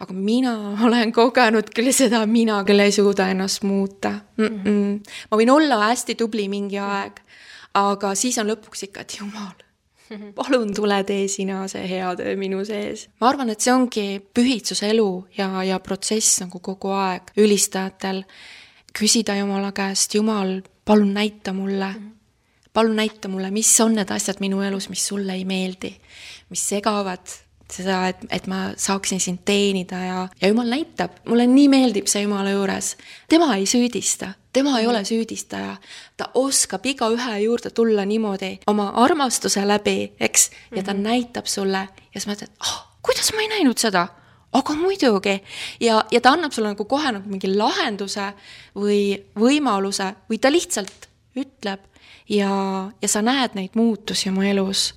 aga 0.00 0.14
mina 0.14 0.54
olen 0.86 1.12
kogenud 1.12 1.72
küll 1.74 1.92
seda, 1.92 2.24
mina 2.26 2.62
küll 2.68 2.84
ei 2.84 2.94
suuda 2.94 3.28
ennast 3.34 3.66
muuta 3.66 4.14
mm. 4.36 4.62
-mm. 4.64 5.18
ma 5.30 5.42
võin 5.42 5.50
olla 5.50 5.82
hästi 5.88 6.14
tubli 6.14 6.48
mingi 6.48 6.78
aeg, 6.78 7.20
aga 7.74 8.14
siis 8.14 8.38
on 8.38 8.50
lõpuks 8.54 8.88
ikka, 8.88 9.04
et 9.04 9.18
jumal 9.20 9.52
palun 10.38 10.72
tule 10.74 11.02
tee 11.08 11.26
sina 11.30 11.62
see 11.70 11.84
hea 11.88 12.10
töö 12.18 12.34
minu 12.40 12.64
sees. 12.68 13.08
ma 13.20 13.30
arvan, 13.30 13.52
et 13.52 13.60
see 13.60 13.74
ongi 13.74 14.06
pühitsuse 14.34 14.90
elu 14.92 15.08
ja, 15.38 15.48
ja 15.66 15.78
protsess 15.84 16.42
nagu 16.44 16.62
kogu 16.64 16.92
aeg 16.96 17.32
ülistajatel, 17.40 18.22
küsida 18.96 19.36
Jumala 19.38 19.72
käest, 19.76 20.14
Jumal, 20.14 20.60
palun 20.84 21.14
näita 21.14 21.54
mulle, 21.56 21.92
palun 22.72 22.96
näita 22.96 23.30
mulle, 23.32 23.50
mis 23.54 23.72
on 23.84 23.96
need 23.98 24.10
asjad 24.12 24.42
minu 24.44 24.62
elus, 24.64 24.88
mis 24.92 25.06
sulle 25.06 25.36
ei 25.38 25.46
meeldi, 25.48 25.94
mis 26.52 26.68
segavad 26.74 27.41
seda, 27.72 27.98
et, 28.10 28.22
et 28.30 28.46
ma 28.50 28.72
saaksin 28.76 29.20
sind 29.20 29.42
teenida 29.44 29.98
ja, 30.04 30.20
ja 30.40 30.48
Jumal 30.50 30.70
näitab, 30.72 31.18
mulle 31.28 31.46
nii 31.50 31.68
meeldib 31.72 32.08
see 32.10 32.22
Jumala 32.24 32.52
juures. 32.54 32.96
tema 33.28 33.54
ei 33.56 33.66
süüdista, 33.66 34.32
tema 34.52 34.78
ei 34.80 34.86
ole 34.86 35.04
süüdistaja, 35.04 35.76
ta 36.16 36.30
oskab 36.34 36.86
igaühe 36.86 37.38
juurde 37.44 37.70
tulla 37.70 38.04
niimoodi 38.04 38.58
oma 38.66 38.90
armastuse 39.04 39.66
läbi, 39.68 40.12
eks, 40.20 40.50
ja 40.76 40.82
ta 40.82 40.92
mm 40.92 40.98
-hmm. 40.98 41.02
näitab 41.02 41.46
sulle 41.46 41.88
ja 42.14 42.20
sa 42.20 42.30
mõtled, 42.30 42.50
ah 42.60 42.68
oh,, 42.68 42.88
kuidas 43.02 43.32
ma 43.32 43.40
ei 43.40 43.48
näinud 43.48 43.78
seda? 43.78 44.08
Aga 44.52 44.74
muidugi. 44.74 45.40
Ja, 45.80 46.04
ja 46.10 46.20
ta 46.20 46.30
annab 46.30 46.52
sulle 46.52 46.68
nagu 46.68 46.84
kohe 46.84 47.12
nagu 47.12 47.28
mingi 47.28 47.48
lahenduse 47.56 48.32
või 48.76 49.16
võimaluse 49.38 50.12
või 50.28 50.38
ta 50.38 50.52
lihtsalt 50.52 51.08
ütleb. 51.36 51.80
Ja, 52.28 52.50
ja 53.02 53.08
sa 53.08 53.22
näed 53.22 53.56
neid 53.56 53.70
muutusi 53.74 54.28
oma 54.28 54.44
elus 54.46 54.92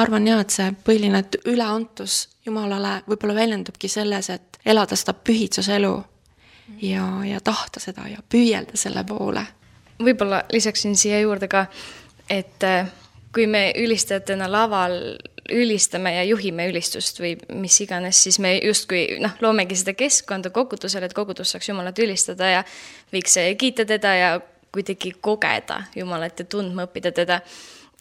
ma 0.00 0.06
arvan 0.06 0.26
jaa, 0.26 0.40
et 0.40 0.54
see 0.54 0.68
põhiline 0.86 1.20
üleantus 1.50 2.22
Jumalale 2.46 3.02
võib-olla 3.04 3.34
väljendubki 3.36 3.88
selles, 3.92 4.30
et 4.32 4.56
elada 4.64 4.96
seda 4.96 5.12
pühitsuselu 5.12 5.92
ja, 6.80 7.04
ja 7.28 7.40
tahta 7.44 7.82
seda 7.84 8.06
ja 8.08 8.22
püüelda 8.32 8.80
selle 8.80 9.04
poole. 9.04 9.42
võib-olla 10.00 10.44
lisaksin 10.52 10.96
siia 10.96 11.20
juurde 11.20 11.48
ka, 11.52 11.66
et 12.30 12.64
äh, 12.64 12.88
kui 13.34 13.44
me 13.46 13.74
ülistajatena 13.76 14.48
laval 14.48 14.96
ülistame 15.52 16.14
ja 16.14 16.22
juhime 16.24 16.68
ülistust 16.70 17.20
või 17.20 17.34
mis 17.60 17.76
iganes, 17.84 18.22
siis 18.24 18.38
me 18.38 18.54
justkui 18.56 19.18
noh, 19.20 19.34
loomegi 19.44 19.76
seda 19.76 19.92
keskkonda 19.98 20.50
kogudusele, 20.54 21.10
et 21.10 21.16
kogudus 21.16 21.52
saaks 21.52 21.68
Jumalat 21.68 21.98
ülistada 21.98 22.48
ja 22.54 22.64
võiks 23.12 23.36
kiita 23.58 23.84
teda 23.84 24.14
ja 24.14 24.30
kuidagi 24.72 25.12
kogeda 25.20 25.82
Jumalat 25.96 26.40
ja 26.40 26.48
tundma 26.48 26.88
õppida 26.88 27.12
teda. 27.12 27.40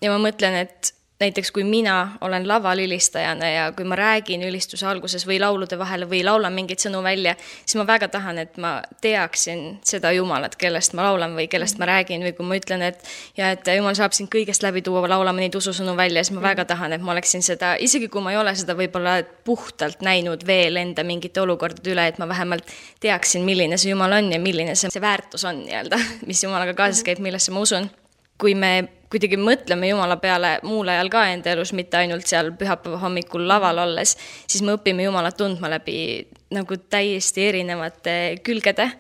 ja 0.02 0.14
ma 0.14 0.22
mõtlen, 0.30 0.56
et 0.64 0.94
näiteks 1.20 1.52
kui 1.52 1.64
mina 1.64 2.18
olen 2.22 2.48
laval 2.48 2.80
ülistajana 2.80 3.50
ja 3.50 3.72
kui 3.76 3.86
ma 3.86 3.96
räägin 3.96 4.44
ülistuse 4.48 4.88
alguses 4.88 5.26
või 5.28 5.40
laulude 5.40 5.78
vahel 5.80 6.06
või 6.10 6.22
laulan 6.24 6.54
mingeid 6.56 6.80
sõnu 6.80 7.02
välja, 7.04 7.34
siis 7.66 7.76
ma 7.76 7.86
väga 7.88 8.08
tahan, 8.08 8.38
et 8.40 8.58
ma 8.58 8.78
teaksin 9.02 9.80
seda 9.84 10.12
Jumalat, 10.16 10.56
kellest 10.56 10.96
ma 10.96 11.04
laulan 11.04 11.36
või 11.36 11.50
kellest 11.52 11.80
ma 11.80 11.90
räägin 11.90 12.24
või 12.24 12.32
kui 12.38 12.48
ma 12.48 12.60
ütlen, 12.60 12.86
et 12.88 13.04
ja 13.38 13.52
et 13.52 13.68
Jumal 13.76 13.98
saab 14.00 14.16
sind 14.16 14.32
kõigest 14.32 14.64
läbi 14.64 14.82
tuua, 14.86 15.04
laulama 15.12 15.44
neid 15.44 15.56
ususõnu 15.60 15.96
välja, 16.00 16.24
siis 16.24 16.38
ma 16.38 16.44
väga 16.46 16.66
tahan, 16.70 16.96
et 16.96 17.04
ma 17.04 17.12
oleksin 17.12 17.44
seda, 17.44 17.74
isegi 17.80 18.08
kui 18.08 18.24
ma 18.24 18.32
ei 18.32 18.40
ole 18.40 18.54
seda 18.56 18.78
võib-olla 18.80 19.18
puhtalt 19.44 20.06
näinud 20.06 20.46
veel 20.48 20.80
enda 20.80 21.04
mingite 21.04 21.42
olukordade 21.44 21.92
üle, 21.92 22.08
et 22.08 22.22
ma 22.22 22.30
vähemalt 22.32 22.72
teaksin, 23.04 23.44
milline 23.44 23.78
see 23.78 23.92
Jumal 23.92 24.16
on 24.22 24.32
ja 24.32 24.40
milline 24.40 24.76
see, 24.76 24.92
see 24.94 25.04
väärtus 25.04 25.44
on 25.44 25.66
nii-öelda, 25.66 26.00
mis 26.32 26.44
Jumalaga 26.48 26.78
kaasas 26.80 27.04
käib, 27.04 27.20
millesse 27.20 27.52
ma 27.52 27.68
usun. 27.68 27.92
kui 28.40 28.56
me 28.56 28.99
kuidagi 29.10 29.40
mõtleme 29.42 29.90
Jumala 29.90 30.20
peale 30.22 30.58
muul 30.64 30.90
ajal 30.94 31.10
ka 31.14 31.26
enda 31.34 31.54
elus, 31.54 31.74
mitte 31.78 31.98
ainult 31.98 32.28
seal 32.30 32.52
pühapäeva 32.58 33.02
hommikul 33.02 33.48
laval 33.50 33.82
olles, 33.86 34.16
siis 34.48 34.62
me 34.66 34.76
õpime 34.78 35.08
Jumalat 35.08 35.38
tundma 35.38 35.72
läbi 35.72 36.28
nagu 36.54 36.78
täiesti 36.90 37.48
erinevate 37.50 38.14
külgede 38.46 38.92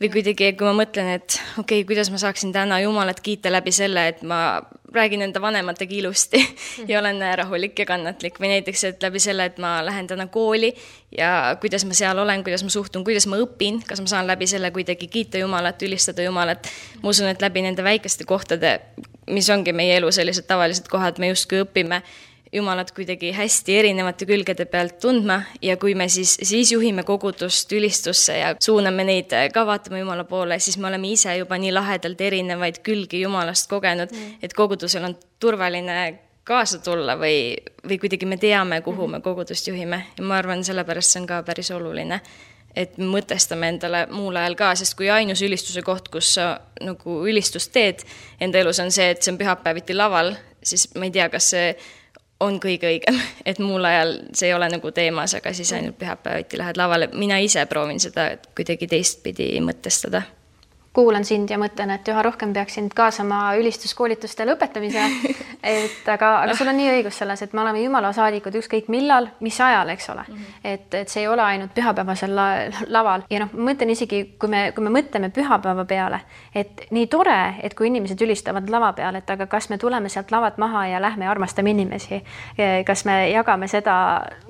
või 0.00 0.10
kuidagi, 0.10 0.52
kui 0.58 0.66
ma 0.68 0.74
mõtlen, 0.82 1.14
et 1.16 1.38
okei 1.58 1.80
okay,, 1.80 1.88
kuidas 1.88 2.10
ma 2.12 2.20
saaksin 2.20 2.52
täna 2.52 2.80
Jumalat 2.82 3.20
kiita 3.24 3.52
läbi 3.52 3.72
selle, 3.72 4.08
et 4.10 4.24
ma 4.26 4.60
räägin 4.94 5.22
enda 5.22 5.40
vanematega 5.42 5.94
ilusti 5.94 6.40
ja 6.90 7.00
olen 7.00 7.22
rahulik 7.38 7.78
ja 7.78 7.86
kannatlik 7.88 8.38
või 8.40 8.52
näiteks, 8.52 8.84
et 8.90 9.02
läbi 9.02 9.22
selle, 9.22 9.48
et 9.50 9.58
ma 9.62 9.78
lähen 9.86 10.06
täna 10.10 10.26
kooli 10.26 10.74
ja 11.18 11.56
kuidas 11.60 11.86
ma 11.88 11.96
seal 11.96 12.18
olen, 12.18 12.44
kuidas 12.44 12.66
ma 12.66 12.74
suhtun, 12.74 13.04
kuidas 13.06 13.26
ma 13.30 13.40
õpin, 13.42 13.80
kas 13.86 14.02
ma 14.04 14.10
saan 14.10 14.28
läbi 14.28 14.48
selle 14.50 14.70
kuidagi 14.74 15.08
kiita 15.08 15.40
Jumalat, 15.40 15.82
ülistada 15.82 16.26
Jumalat. 16.26 16.68
ma 17.02 17.10
usun, 17.10 17.30
et 17.32 17.42
läbi 17.42 17.64
nende 17.64 17.84
väikeste 17.84 18.26
kohtade, 18.28 18.80
mis 19.30 19.50
ongi 19.50 19.72
meie 19.72 19.96
elu 19.98 20.12
sellised 20.12 20.46
tavalised 20.48 20.88
kohad, 20.90 21.18
me 21.18 21.32
justkui 21.32 21.64
õpime 21.64 22.02
Jumalat 22.54 22.92
kuidagi 22.94 23.32
hästi 23.34 23.74
erinevate 23.80 24.28
külgede 24.30 24.62
pealt 24.70 25.00
tundma 25.02 25.40
ja 25.62 25.74
kui 25.76 25.96
me 25.98 26.06
siis, 26.08 26.36
siis 26.42 26.70
juhime 26.70 27.02
kogudust 27.02 27.72
ülistusse 27.74 28.36
ja 28.38 28.52
suuname 28.62 29.02
neid 29.08 29.34
ka 29.52 29.64
vaatama 29.66 29.98
Jumala 29.98 30.22
poole, 30.24 30.60
siis 30.62 30.78
me 30.78 30.86
oleme 30.86 31.10
ise 31.10 31.34
juba 31.34 31.58
nii 31.58 31.72
lahedalt 31.74 32.20
erinevaid 32.20 32.78
külgi 32.86 33.24
Jumalast 33.24 33.66
kogenud 33.70 34.14
mm., 34.14 34.38
et 34.42 34.54
kogudusel 34.54 35.08
on 35.10 35.18
turvaline 35.42 35.98
kaasa 36.46 36.78
tulla 36.78 37.18
või, 37.18 37.56
või 37.88 37.98
kuidagi 37.98 38.28
me 38.30 38.38
teame, 38.38 38.80
kuhu 38.86 39.08
me 39.10 39.20
kogudust 39.24 39.68
juhime. 39.68 40.04
Ja 40.18 40.24
ma 40.24 40.38
arvan, 40.38 40.62
sellepärast 40.64 41.10
see 41.10 41.24
on 41.24 41.26
ka 41.26 41.42
päris 41.42 41.72
oluline 41.74 42.20
et 42.76 42.96
mõtestame 42.98 43.68
endale 43.74 44.04
muul 44.10 44.36
ajal 44.36 44.56
ka, 44.58 44.72
sest 44.78 44.96
kui 44.98 45.10
ainus 45.10 45.42
ülistuse 45.46 45.82
koht, 45.86 46.10
kus 46.12 46.34
sa 46.38 46.48
nagu 46.82 47.20
ülistust 47.28 47.72
teed 47.74 48.04
enda 48.42 48.60
elus, 48.62 48.80
on 48.82 48.92
see, 48.94 49.10
et 49.14 49.22
see 49.22 49.34
on 49.34 49.40
pühapäeviti 49.40 49.96
laval, 49.96 50.34
siis 50.62 50.88
ma 50.98 51.08
ei 51.08 51.14
tea, 51.14 51.28
kas 51.32 51.50
see 51.54 51.74
on 52.44 52.58
kõige 52.62 52.90
õigem, 52.90 53.18
et 53.50 53.60
muul 53.62 53.84
ajal 53.88 54.16
see 54.32 54.50
ei 54.50 54.56
ole 54.56 54.68
nagu 54.72 54.94
teemas, 54.94 55.36
aga 55.38 55.54
siis 55.56 55.72
ainult 55.76 55.98
pühapäeviti 56.00 56.60
lähed 56.60 56.80
lavale, 56.80 57.10
mina 57.14 57.38
ise 57.42 57.66
proovin 57.70 58.02
seda 58.02 58.32
kuidagi 58.56 58.90
teistpidi 58.90 59.52
mõtestada 59.64 60.24
kuulan 60.94 61.24
sind 61.26 61.50
ja 61.50 61.58
mõtlen, 61.58 61.90
et 61.90 62.08
üha 62.08 62.22
rohkem 62.22 62.52
peaks 62.54 62.78
sind 62.78 62.94
kaasama 62.94 63.56
ülistuskoolituste 63.58 64.46
lõpetamise. 64.46 65.02
et 65.74 66.08
aga, 66.08 66.30
aga 66.44 66.54
sul 66.54 66.70
on 66.70 66.78
nii 66.78 66.90
õigus 66.98 67.18
selles, 67.18 67.42
et 67.42 67.52
me 67.56 67.64
oleme 67.64 67.82
Jumala 67.82 68.12
saadikud 68.14 68.54
ükskõik 68.60 68.86
millal, 68.92 69.26
mis 69.44 69.58
ajal, 69.60 69.90
eks 69.94 70.08
ole 70.12 70.22
mm. 70.28 70.34
-hmm. 70.34 70.60
et, 70.72 70.94
et 70.94 71.08
see 71.08 71.24
ei 71.24 71.28
ole 71.28 71.42
ainult 71.42 71.74
pühapäevasel 71.74 72.34
la 72.36 72.46
laval 72.86 73.24
ja 73.30 73.40
noh, 73.42 73.50
ma 73.52 73.72
mõtlen 73.72 73.90
isegi, 73.90 74.22
kui 74.38 74.48
me, 74.48 74.62
kui 74.76 74.84
me 74.84 74.92
mõtleme 74.94 75.30
pühapäeva 75.34 75.84
peale, 75.84 76.20
et 76.54 76.86
nii 76.90 77.06
tore, 77.10 77.38
et 77.62 77.74
kui 77.74 77.88
inimesed 77.90 78.20
ülistavad 78.20 78.70
lava 78.70 78.92
peal, 78.92 79.18
et 79.18 79.30
aga 79.30 79.46
kas 79.50 79.68
me 79.70 79.78
tuleme 79.78 80.08
sealt 80.08 80.30
lavalt 80.30 80.58
maha 80.62 80.86
ja 80.86 81.02
lähme 81.02 81.26
armastame 81.28 81.70
inimesi. 81.70 82.22
kas 82.86 83.04
me 83.04 83.30
jagame 83.30 83.68
seda 83.68 83.96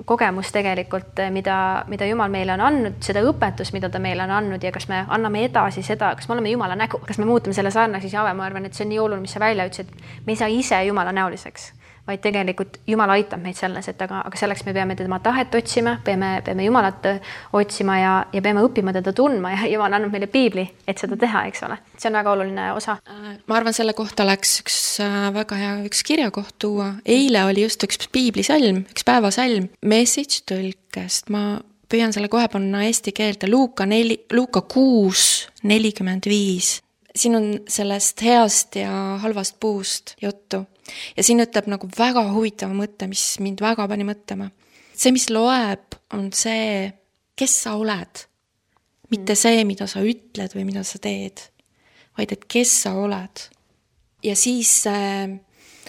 kogemust 0.05 0.53
tegelikult, 0.53 1.23
mida, 1.31 1.85
mida 1.87 2.05
Jumal 2.05 2.29
meile 2.29 2.53
on 2.53 2.61
andnud, 2.61 3.01
seda 3.01 3.23
õpetust, 3.25 3.73
mida 3.73 3.89
ta 3.89 3.99
meile 3.99 4.23
on 4.23 4.31
andnud 4.31 4.63
ja 4.63 4.71
kas 4.71 4.87
me 4.87 5.05
anname 5.07 5.45
edasi 5.45 5.81
seda, 5.83 6.13
kas 6.15 6.27
me 6.29 6.34
oleme 6.35 6.53
Jumala 6.53 6.75
nägu, 6.79 6.99
kas 7.07 7.19
me 7.21 7.25
muutume 7.29 7.55
selle 7.57 7.71
sarnaseks, 7.73 8.13
Jave, 8.13 8.35
ma 8.37 8.45
arvan, 8.45 8.67
et 8.67 8.77
see 8.77 8.85
on 8.85 8.93
nii 8.93 9.01
oluline, 9.01 9.25
mis 9.25 9.33
sa 9.35 9.41
välja 9.43 9.65
ütlesid, 9.69 9.91
me 10.25 10.35
ei 10.35 10.39
saa 10.39 10.51
ise 10.51 10.83
Jumala 10.85 11.13
näoliseks, 11.15 11.71
vaid 12.07 12.21
tegelikult 12.21 12.77
Jumal 12.87 13.15
aitab 13.15 13.41
meid 13.41 13.57
selles, 13.57 13.87
et 13.89 14.01
aga, 14.05 14.21
aga 14.27 14.39
selleks 14.39 14.63
me 14.67 14.73
peame 14.77 14.95
tema 14.97 15.19
tahet 15.23 15.53
otsima, 15.57 15.95
peame, 16.05 16.35
peame 16.45 16.67
Jumalat 16.67 17.07
otsima 17.57 17.97
ja, 17.97 18.13
ja 18.33 18.41
peame 18.45 18.63
õppima 18.65 18.93
teda 18.95 19.13
tundma 19.17 19.55
ja 19.55 19.69
Jumal 19.71 19.97
annab 19.97 20.13
meile 20.13 20.29
piibli, 20.31 20.67
et 20.87 21.01
seda 21.01 21.17
teha, 21.19 21.45
eks 21.49 21.65
ole. 21.65 21.79
see 21.97 22.11
on 22.11 22.19
väga 22.19 22.33
oluline 22.35 22.71
osa. 22.75 22.97
ma 23.47 23.57
arvan, 23.57 23.73
selle 23.73 23.95
kohta 23.97 24.25
oleks 24.27 24.59
üks 24.61 24.79
äh, 25.03 25.29
väga 25.35 25.61
hea, 25.61 25.75
üks 25.89 26.03
kirjakoht 26.05 26.57
tuua. 26.61 26.93
eile 27.05 27.45
oli 27.49 27.65
just 27.65 27.83
üks 27.87 28.05
piiblisalm, 28.13 28.85
üks 28.93 29.07
päevasalm, 29.07 29.71
message 29.81 30.43
tõlkest, 30.51 31.33
ma 31.33 31.55
püüan 31.89 32.13
selle 32.13 32.29
kohe 32.31 32.47
panna 32.51 32.83
eesti 32.87 33.13
keelde, 33.15 33.49
Luuka 33.51 33.85
neli, 33.89 34.17
Luuka 34.33 34.61
kuus, 34.69 35.47
nelikümmend 35.63 36.29
viis. 36.29 36.81
siin 37.15 37.35
on 37.35 37.45
sellest 37.67 38.21
heast 38.21 38.75
ja 38.75 38.91
halvast 39.21 39.55
puust 39.59 40.15
juttu. 40.21 40.65
ja 41.17 41.23
siin 41.23 41.39
ütleb 41.39 41.67
nagu 41.71 41.89
väga 41.97 42.27
huvitava 42.33 42.73
mõtte, 42.73 43.07
mis 43.07 43.39
mind 43.39 43.61
väga 43.61 43.87
pani 43.87 44.03
mõtlema. 44.03 44.49
see, 44.93 45.11
mis 45.11 45.29
loeb, 45.29 45.99
on 46.13 46.31
see, 46.33 46.93
kes 47.35 47.61
sa 47.63 47.75
oled. 47.75 48.25
mitte 49.09 49.33
mm. 49.33 49.41
see, 49.41 49.63
mida 49.65 49.87
sa 49.87 50.01
ütled 50.01 50.55
või 50.55 50.65
mida 50.65 50.83
sa 50.83 50.99
teed, 50.99 51.49
vaid 52.17 52.31
et 52.31 52.45
kes 52.45 52.81
sa 52.83 52.93
oled. 52.93 53.47
ja 54.23 54.35
siis 54.35 54.81
see, 54.83 55.39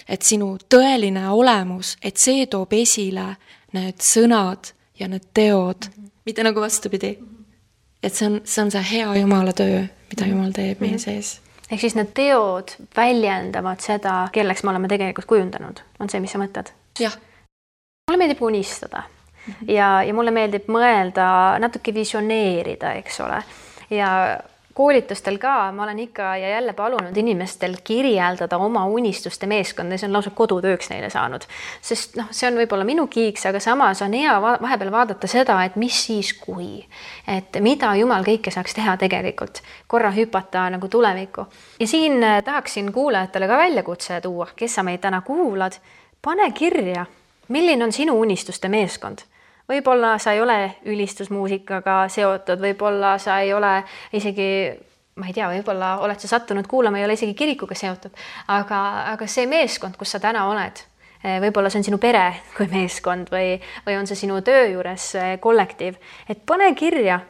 et 0.07 0.23
sinu 0.23 0.57
tõeline 0.69 1.29
olemus, 1.29 1.97
et 2.01 2.17
see 2.17 2.45
toob 2.47 2.73
esile 2.73 3.33
need 3.73 3.99
sõnad 3.99 4.76
ja 4.99 5.07
need 5.07 5.27
teod 5.33 5.75
mm, 5.87 6.03
-hmm. 6.03 6.09
mitte 6.25 6.43
nagu 6.43 6.61
vastupidi. 6.61 7.19
et 8.03 8.13
see 8.13 8.27
on, 8.27 8.41
see 8.43 8.63
on 8.63 8.71
see 8.71 8.83
hea 8.91 9.15
Jumala 9.15 9.53
töö, 9.53 9.81
mida 10.09 10.25
mhm. 10.25 10.31
Jumal 10.31 10.51
teeb 10.51 10.79
meie 10.79 10.91
mhm. 10.91 10.99
sees. 10.99 11.41
ehk 11.71 11.81
siis 11.81 11.95
need 11.95 12.13
teod 12.13 12.75
väljendavad 12.97 13.79
seda, 13.79 14.29
kelleks 14.31 14.63
me 14.63 14.69
oleme 14.69 14.87
tegelikult 14.87 15.25
kujundanud, 15.25 15.79
on 15.99 16.09
see, 16.09 16.19
mis 16.19 16.31
sa 16.31 16.39
mõtled? 16.39 16.71
jah. 16.99 17.17
mulle 18.09 18.17
meeldib 18.17 18.41
unistada 18.41 19.03
mm 19.47 19.53
-hmm. 19.53 19.71
ja, 19.71 20.03
ja 20.03 20.13
mulle 20.13 20.31
meeldib 20.31 20.67
mõelda, 20.67 21.59
natuke 21.59 21.93
visioneerida, 21.93 22.93
eks 22.93 23.19
ole, 23.19 23.43
ja 23.89 24.39
koolitustel 24.77 25.39
ka 25.41 25.71
ma 25.71 25.83
olen 25.83 25.99
ikka 25.99 26.35
ja 26.37 26.49
jälle 26.49 26.73
palunud 26.73 27.17
inimestel 27.17 27.75
kirjeldada 27.83 28.57
oma 28.57 28.85
unistuste 28.85 29.47
meeskonda, 29.49 29.97
see 29.97 30.05
on 30.05 30.13
lausa 30.13 30.29
kodutööks 30.37 30.91
neile 30.91 31.09
saanud. 31.09 31.47
sest 31.81 32.17
noh, 32.19 32.29
see 32.31 32.49
on 32.49 32.59
võib-olla 32.59 32.85
minu 32.85 33.07
kiiks, 33.09 33.47
aga 33.49 33.59
samas 33.63 34.03
on 34.05 34.13
hea 34.13 34.35
vahepeal 34.41 34.91
vaadata 34.93 35.27
seda, 35.27 35.57
et 35.65 35.79
mis 35.81 35.97
siis, 36.05 36.33
kui, 36.37 36.83
et 37.37 37.57
mida 37.65 37.95
Jumal 37.97 38.25
kõike 38.27 38.53
saaks 38.53 38.77
teha 38.77 38.93
tegelikult, 39.01 39.63
korra 39.87 40.11
hüpata 40.13 40.67
nagu 40.73 40.89
tulevikku. 40.93 41.47
ja 41.79 41.87
siin 41.87 42.21
äh, 42.23 42.43
tahaksin 42.43 42.91
kuulajatele 42.93 43.47
ka 43.47 43.57
väljakutse 43.57 44.21
tuua, 44.21 44.51
kes 44.55 44.77
sa 44.77 44.85
meid 44.85 45.01
täna 45.01 45.21
kuulad, 45.25 45.79
pane 46.21 46.51
kirja, 46.51 47.05
milline 47.47 47.89
on 47.89 47.91
sinu 47.91 48.19
unistuste 48.19 48.69
meeskond 48.69 49.25
võib-olla 49.69 50.17
sa 50.19 50.33
ei 50.33 50.41
ole 50.41 50.57
ülistusmuusikaga 50.85 52.05
seotud, 52.11 52.61
võib-olla 52.61 53.17
sa 53.21 53.39
ei 53.43 53.53
ole 53.53 53.81
isegi 54.15 54.49
ma 55.17 55.27
ei 55.29 55.33
tea, 55.33 55.47
võib-olla 55.49 55.95
oled 56.05 56.21
sa 56.21 56.29
sattunud 56.29 56.67
kuulama, 56.69 56.99
ei 56.99 57.07
ole 57.07 57.17
isegi 57.17 57.33
kirikuga 57.37 57.75
seotud, 57.77 58.13
aga, 58.53 58.81
aga 59.13 59.27
see 59.29 59.47
meeskond, 59.49 59.97
kus 59.97 60.13
sa 60.13 60.21
täna 60.21 60.45
oled, 60.51 60.83
eh, 61.23 61.39
võib-olla 61.41 61.71
see 61.73 61.81
on 61.81 61.87
sinu 61.89 62.01
pere 62.01 62.27
kui 62.57 62.69
meeskond 62.71 63.31
või, 63.33 63.55
või 63.87 63.97
on 63.97 64.09
see 64.09 64.19
sinu 64.25 64.41
töö 64.45 64.67
juures 64.75 65.09
eh, 65.17 65.31
kollektiiv, 65.41 65.97
et 66.29 66.45
pane 66.45 66.69
kirja, 66.77 67.21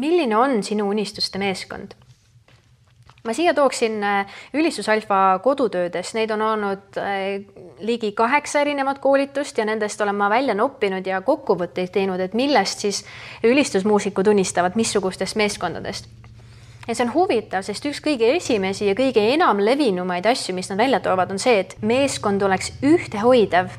milline 0.00 0.36
on 0.38 0.62
sinu 0.66 0.88
unistuste 0.90 1.38
meeskond 1.38 1.94
ma 3.24 3.32
siia 3.32 3.54
tooksin 3.54 4.02
äh, 4.04 4.26
Ülistusalfa 4.52 5.40
kodutöödes, 5.42 6.10
neid 6.14 6.30
on 6.30 6.42
olnud 6.44 6.98
äh, 7.00 7.40
ligi 7.80 8.12
kaheksa 8.12 8.60
erinevat 8.60 8.98
koolitust 8.98 9.58
ja 9.58 9.64
nendest 9.64 10.00
olen 10.00 10.14
ma 10.14 10.28
välja 10.30 10.54
noppinud 10.54 11.06
ja 11.06 11.22
kokkuvõtteid 11.24 11.92
teinud, 11.94 12.20
et 12.20 12.34
millest 12.36 12.84
siis 12.84 13.00
ülistusmuusikud 13.44 14.28
unistavad, 14.28 14.76
missugustest 14.76 15.40
meeskondadest. 15.40 16.08
ja 16.88 16.94
see 16.94 17.06
on 17.06 17.14
huvitav, 17.14 17.64
sest 17.64 17.88
üks 17.88 18.02
kõige 18.04 18.28
esimesi 18.36 18.90
ja 18.90 18.94
kõige 18.94 19.24
enam 19.32 19.64
levinumaid 19.64 20.28
asju, 20.28 20.52
mis 20.54 20.68
nad 20.68 20.84
välja 20.84 21.00
toovad, 21.00 21.32
on 21.32 21.40
see, 21.40 21.64
et 21.64 21.76
meeskond 21.80 22.44
oleks 22.44 22.74
ühtehoidev 22.84 23.72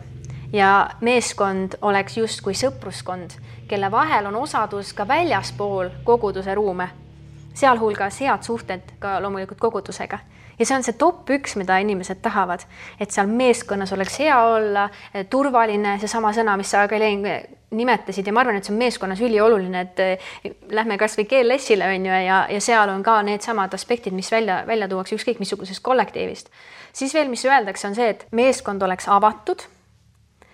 ja 0.53 0.89
meeskond 1.05 1.77
oleks 1.85 2.17
justkui 2.17 2.57
sõpruskond, 2.57 3.37
kelle 3.69 3.93
vahel 3.93 4.25
on 4.25 4.41
osadus 4.41 4.93
ka 4.97 5.05
väljaspool 5.05 5.93
koguduse 6.03 6.57
ruume 6.57 7.04
sealhulgas 7.55 8.21
head 8.21 8.43
suhted 8.43 8.95
ka 8.99 9.19
loomulikult 9.23 9.59
kogudusega. 9.59 10.19
ja 10.59 10.65
see 10.65 10.75
on 10.77 10.85
see 10.87 10.95
top 10.95 11.29
üks, 11.35 11.57
mida 11.59 11.77
inimesed 11.83 12.21
tahavad, 12.23 12.61
et 12.99 13.11
seal 13.11 13.27
meeskonnas 13.27 13.91
oleks 13.91 14.19
hea 14.23 14.35
olla, 14.39 14.85
turvaline, 15.29 15.97
seesama 15.99 16.31
sõna, 16.35 16.55
mis 16.57 16.71
sa, 16.71 16.85
Galen, 16.87 17.25
nimetasid 17.75 18.27
ja 18.27 18.33
ma 18.33 18.43
arvan, 18.43 18.59
et 18.59 18.67
see 18.67 18.73
on 18.73 18.79
meeskonnas 18.79 19.21
ülioluline, 19.25 19.81
et 19.81 19.99
eh, 19.99 20.29
lähme 20.71 20.95
kasvõi 21.01 21.25
GLS-ile 21.31 21.89
on 21.91 22.07
ju 22.07 22.21
ja, 22.27 22.39
ja 22.51 22.61
seal 22.63 22.91
on 22.93 23.03
ka 23.03 23.17
needsamad 23.27 23.73
aspektid, 23.75 24.15
mis 24.15 24.31
välja, 24.31 24.61
välja 24.67 24.87
tuuakse 24.91 25.17
ükskõik 25.17 25.41
missugusest 25.43 25.83
kollektiivist. 25.83 26.51
siis 26.93 27.13
veel, 27.13 27.27
mis 27.29 27.45
öeldakse, 27.45 27.87
on 27.89 27.99
see, 27.99 28.07
et 28.15 28.27
meeskond 28.31 28.83
oleks 28.83 29.09
avatud, 29.11 29.67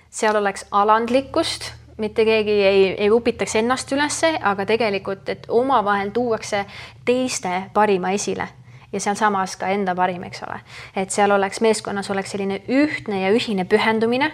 seal 0.09 0.41
oleks 0.41 0.65
alandlikkust 0.71 1.71
mitte 2.01 2.25
keegi 2.25 2.57
ei, 2.65 2.81
ei 2.97 3.11
upitaks 3.11 3.55
ennast 3.61 3.91
ülesse, 3.93 4.33
aga 4.41 4.65
tegelikult, 4.65 5.29
et 5.29 5.45
omavahel 5.49 6.09
tuuakse 6.13 6.65
teiste 7.05 7.63
parima 7.73 8.11
esile. 8.17 8.47
Ja 8.91 8.99
sealsamas 8.99 9.55
ka 9.55 9.69
enda 9.71 9.95
parim, 9.95 10.23
eks 10.27 10.43
ole. 10.43 10.59
et 10.95 11.13
seal 11.15 11.31
oleks 11.31 11.61
meeskonnas 11.61 12.09
oleks 12.11 12.33
selline 12.35 12.61
ühtne 12.67 13.21
ja 13.21 13.31
ühine 13.31 13.63
pühendumine, 13.65 14.31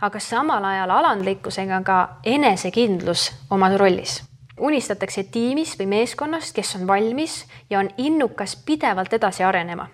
aga 0.00 0.20
samal 0.20 0.64
ajal 0.64 0.90
alandlikkusega 0.90 1.82
ka 1.84 1.98
enesekindlus 2.24 3.28
oma 3.50 3.68
rollis. 3.76 4.22
Unistatakse 4.58 5.22
tiimis 5.22 5.76
või 5.78 5.86
meeskonnast, 5.92 6.54
kes 6.54 6.74
on 6.80 6.86
valmis 6.86 7.44
ja 7.70 7.78
on 7.78 7.92
innukas 7.98 8.56
pidevalt 8.66 9.12
edasi 9.12 9.44
arenema 9.44 9.86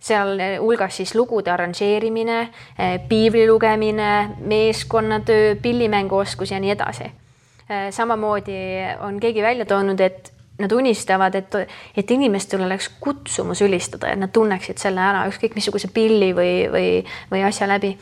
sealhulgas 0.00 0.96
siis 0.96 1.14
lugude 1.14 1.50
arranžeerimine, 1.50 2.40
eh, 2.78 3.00
piibli 3.08 3.46
lugemine, 3.48 4.30
meeskonnatöö, 4.38 5.54
pillimänguoskus 5.62 6.50
ja 6.50 6.60
nii 6.60 6.70
edasi. 6.70 7.04
Eh, 7.04 7.90
samamoodi 7.90 8.52
on 9.00 9.20
keegi 9.20 9.42
välja 9.42 9.66
toonud, 9.66 10.00
et 10.00 10.32
nad 10.58 10.72
unistavad, 10.72 11.34
et, 11.34 11.54
et 11.96 12.10
inimestel 12.10 12.62
oleks 12.62 12.88
kutsumus 13.00 13.62
ülistada, 13.62 14.08
et 14.08 14.18
nad 14.18 14.32
tunneksid 14.32 14.78
selle 14.78 15.00
ära, 15.00 15.26
ükskõik 15.28 15.54
missuguse 15.56 15.88
pilli 15.88 16.34
või, 16.36 16.66
või, 16.72 16.88
või 17.30 17.44
asja 17.46 17.68
läbi. 17.68 17.98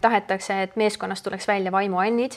tahetakse, 0.00 0.62
et 0.62 0.76
meeskonnast 0.76 1.24
tuleks 1.24 1.48
välja 1.48 1.72
vaimuannid 1.72 2.32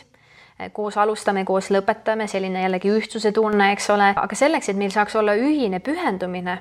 eh, 0.60 0.72
koos 0.72 0.98
alustame, 0.98 1.46
koos 1.46 1.72
lõpetame, 1.72 2.28
selline 2.28 2.62
jällegi 2.62 2.90
ühtsuse 2.92 3.32
tunne, 3.32 3.72
eks 3.72 3.90
ole, 3.90 4.14
aga 4.16 4.36
selleks, 4.36 4.70
et 4.70 4.78
meil 4.78 4.92
saaks 4.92 5.16
olla 5.16 5.36
ühine 5.36 5.80
pühendumine, 5.80 6.60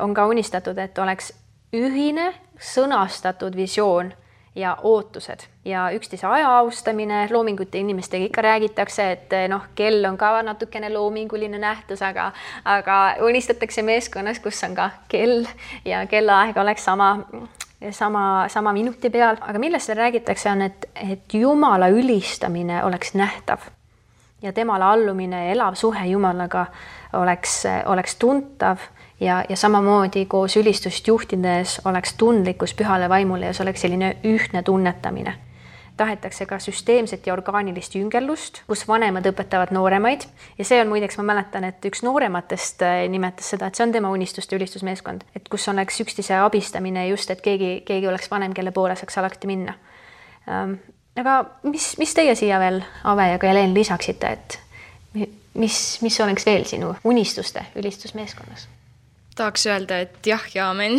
on 0.00 0.14
ka 0.14 0.26
unistatud, 0.28 0.78
et 0.78 0.98
oleks 0.98 1.32
ühine 1.72 2.32
sõnastatud 2.60 3.56
visioon 3.56 4.12
ja 4.54 4.76
ootused. 4.82 5.46
Ja 5.64 5.86
üksteise 5.94 6.26
aja 6.26 6.50
austamine, 6.58 7.24
loomingute 7.30 7.78
inimestega 7.78 8.28
ikka 8.28 8.42
räägitakse, 8.42 9.10
et 9.12 9.34
noh, 9.48 9.64
kell 9.74 10.04
on 10.04 10.18
ka 10.20 10.34
natukene 10.42 10.90
loominguline 10.92 11.58
nähtus, 11.58 12.02
aga, 12.02 12.32
aga 12.64 12.98
unistatakse 13.24 13.82
meeskonnas, 13.82 14.42
kus 14.44 14.60
on 14.68 14.76
ka 14.76 14.90
kell 15.08 15.46
ja 15.84 16.06
kellaaeg 16.06 16.56
oleks 16.56 16.84
sama 16.84 17.14
sama, 17.90 18.48
sama 18.48 18.72
minuti 18.72 19.10
peal, 19.10 19.40
aga 19.40 19.58
millest 19.58 19.90
seal 19.90 19.98
räägitakse, 19.98 20.50
on, 20.52 20.62
et, 20.68 20.90
et 20.94 21.34
Jumala 21.34 21.88
ülistamine 21.90 22.84
oleks 22.84 23.14
nähtav 23.18 23.72
ja 24.42 24.52
temale 24.52 24.84
allumine 24.84 25.46
ja 25.46 25.52
elav 25.52 25.74
suhe 25.74 26.06
Jumalaga 26.06 26.66
oleks, 27.12 27.62
oleks 27.86 28.16
tuntav 28.16 28.78
ja, 29.20 29.44
ja 29.48 29.56
samamoodi 29.56 30.26
koos 30.26 30.56
ülistust 30.56 31.08
juhtides 31.08 31.80
oleks 31.84 32.14
tundlikkus 32.18 32.74
pühale 32.74 33.08
vaimule 33.08 33.46
ja 33.46 33.54
see 33.54 33.64
oleks 33.64 33.80
selline 33.86 34.16
ühtne 34.24 34.62
tunnetamine. 34.62 35.34
tahetakse 35.96 36.46
ka 36.46 36.56
süsteemset 36.58 37.26
ja 37.26 37.32
orgaanilist 37.32 37.94
jüngerlust, 37.94 38.62
kus 38.66 38.86
vanemad 38.88 39.26
õpetavad 39.28 39.70
nooremaid 39.76 40.24
ja 40.58 40.64
see 40.64 40.80
on 40.80 40.88
muideks, 40.88 41.18
ma 41.20 41.26
mäletan, 41.34 41.64
et 41.68 41.84
üks 41.84 42.00
noorematest 42.02 42.82
äh, 42.82 43.02
nimetas 43.12 43.52
seda, 43.52 43.68
et 43.68 43.76
see 43.76 43.84
on 43.86 43.92
tema 43.92 44.10
unistuste 44.10 44.56
ülistusmeeskond, 44.56 45.22
et 45.36 45.48
kus 45.52 45.68
oleks 45.68 46.00
üksteise 46.00 46.40
abistamine 46.40 47.04
just, 47.10 47.30
et 47.30 47.44
keegi, 47.44 47.82
keegi 47.86 48.08
oleks 48.08 48.30
vanem, 48.32 48.56
kelle 48.56 48.72
poole 48.72 48.96
saaks 48.96 49.20
alati 49.20 49.52
minna 49.52 49.76
ähm, 50.48 50.80
aga 51.16 51.38
mis, 51.62 51.92
mis 52.00 52.14
teie 52.16 52.34
siia 52.38 52.60
veel, 52.62 52.82
Ave 53.04 53.28
ja 53.32 53.40
ka 53.40 53.50
Helen, 53.50 53.74
lisaksite, 53.76 54.32
et 54.32 54.58
mis, 55.54 55.78
mis 56.02 56.20
oleks 56.24 56.46
veel 56.46 56.64
sinu 56.68 56.94
unistuste 57.04 57.66
ülistusmeeskonnas? 57.76 58.68
tahaks 59.36 59.64
öelda, 59.66 60.02
et 60.04 60.26
jah 60.28 60.42
ja 60.54 60.68
amen 60.70 60.98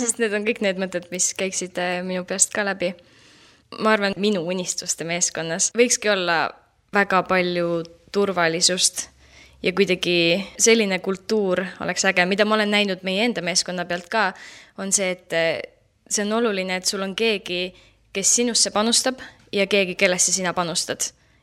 sest 0.00 0.20
need 0.22 0.32
on 0.32 0.46
kõik 0.46 0.62
need 0.64 0.80
mõtted, 0.80 1.10
mis 1.12 1.34
käiksid 1.36 1.76
äh, 1.80 1.98
minu 2.04 2.24
peast 2.28 2.54
ka 2.56 2.64
läbi. 2.64 2.94
ma 3.84 3.92
arvan, 3.92 4.16
minu 4.16 4.40
unistuste 4.48 5.04
meeskonnas 5.04 5.70
võikski 5.76 6.08
olla 6.12 6.48
väga 6.94 7.22
palju 7.28 7.82
turvalisust 8.12 9.08
ja 9.62 9.72
kuidagi 9.76 10.46
selline 10.58 10.98
kultuur 11.04 11.60
oleks 11.84 12.04
äge, 12.08 12.24
mida 12.26 12.44
ma 12.48 12.56
olen 12.56 12.70
näinud 12.72 13.04
meie 13.04 13.24
enda 13.28 13.44
meeskonna 13.44 13.84
pealt 13.84 14.08
ka, 14.08 14.32
on 14.78 14.92
see, 14.92 15.10
et 15.12 15.36
äh, 15.36 15.60
see 16.08 16.24
on 16.24 16.38
oluline, 16.40 16.80
et 16.80 16.88
sul 16.88 17.04
on 17.04 17.12
keegi, 17.16 17.74
kes 18.12 18.36
sinusse 18.40 18.72
panustab 18.72 19.20
ja 19.52 19.66
keegi, 19.66 19.94
kellesse 19.94 20.32
sina 20.32 20.54
panustad. 20.54 21.00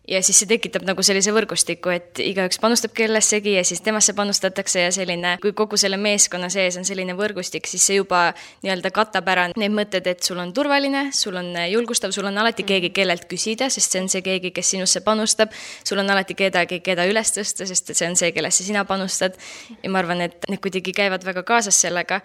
ja 0.07 0.19
siis 0.21 0.37
see 0.37 0.45
tekitab 0.45 0.83
nagu 0.85 1.01
sellise 1.01 1.31
võrgustiku, 1.33 1.89
et 1.89 2.19
igaüks 2.21 2.59
panustab 2.61 2.91
kellessegi 2.93 3.55
ja 3.55 3.63
siis 3.65 3.79
temasse 3.81 4.13
panustatakse 4.13 4.83
ja 4.83 4.91
selline, 4.93 5.31
kui 5.41 5.55
kogu 5.57 5.79
selle 5.81 5.97
meeskonna 5.97 6.45
sees 6.53 6.77
on 6.77 6.85
selline 6.85 7.15
võrgustik, 7.17 7.65
siis 7.65 7.87
see 7.89 7.97
juba 7.97 8.19
nii-öelda 8.61 8.91
katab 8.93 9.31
ära 9.33 9.47
need 9.57 9.73
mõtted, 9.73 10.05
et 10.05 10.21
sul 10.21 10.37
on 10.43 10.53
turvaline, 10.53 11.07
sul 11.09 11.39
on 11.41 11.49
julgustav, 11.71 12.13
sul 12.13 12.29
on 12.29 12.37
alati 12.37 12.67
keegi, 12.69 12.93
kellelt 12.93 13.25
küsida, 13.31 13.71
sest 13.73 13.97
see 13.97 14.03
on 14.03 14.11
see 14.13 14.21
keegi, 14.21 14.53
kes 14.53 14.75
sinusse 14.75 15.01
panustab. 15.01 15.57
sul 15.83 16.03
on 16.03 16.13
alati 16.13 16.37
kedagi, 16.37 16.83
keda 16.85 17.09
üles 17.09 17.33
tõsta, 17.33 17.65
sest 17.65 17.95
see 17.95 18.05
on 18.05 18.13
see, 18.15 18.29
kellesse 18.31 18.63
sina 18.63 18.85
panustad. 18.85 19.33
ja 19.81 19.89
ma 19.89 20.05
arvan, 20.05 20.21
et 20.21 20.45
need 20.53 20.61
kuidagi 20.61 20.93
käivad 20.93 21.25
väga 21.25 21.41
kaasas 21.41 21.81
sellega 21.81 22.21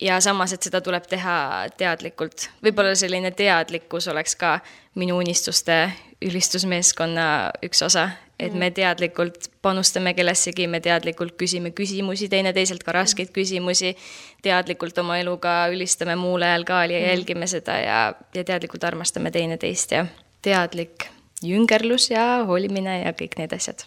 ja 0.00 0.20
samas, 0.20 0.52
et 0.52 0.62
seda 0.62 0.80
tuleb 0.80 1.06
teha 1.08 1.36
teadlikult. 1.76 2.48
võib-olla 2.64 2.94
selline 2.98 3.30
teadlikkus 3.30 4.08
oleks 4.08 4.36
ka 4.36 4.58
minu 4.94 5.18
unistuste 5.18 5.88
ülistusmeeskonna 6.24 7.26
üks 7.66 7.82
osa, 7.84 8.08
et 8.40 8.54
me 8.54 8.70
teadlikult 8.74 9.48
panustame 9.62 10.14
kellessegi, 10.14 10.66
me 10.66 10.80
teadlikult 10.80 11.36
küsime 11.40 11.70
küsimusi 11.70 12.28
teineteiselt, 12.28 12.82
ka 12.82 12.92
raskeid 12.96 13.30
küsimusi, 13.34 13.94
teadlikult 14.42 14.98
oma 14.98 15.18
eluga 15.22 15.56
ülistame 15.72 16.16
muul 16.18 16.42
ajal 16.42 16.64
ka 16.68 16.84
ja 16.90 17.02
jälgime 17.10 17.46
seda 17.50 17.78
ja, 17.80 17.98
ja 18.34 18.44
teadlikult 18.44 18.84
armastame 18.84 19.30
teineteist 19.34 19.92
ja 19.92 20.06
teadlik 20.42 21.08
jüngerlus 21.44 22.10
ja 22.10 22.44
holimine 22.48 23.02
ja 23.04 23.12
kõik 23.16 23.38
need 23.38 23.52
asjad 23.56 23.86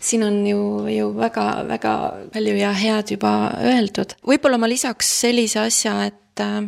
siin 0.00 0.22
on 0.22 0.46
ju, 0.46 0.88
ju 0.88 1.10
väga-väga 1.16 1.92
palju 2.32 2.56
ja 2.56 2.72
head 2.72 3.10
juba 3.10 3.32
öeldud. 3.60 4.16
võib-olla 4.26 4.58
ma 4.58 4.68
lisaks 4.68 5.10
sellise 5.20 5.60
asja, 5.60 6.04
et 6.06 6.40
äh, 6.40 6.62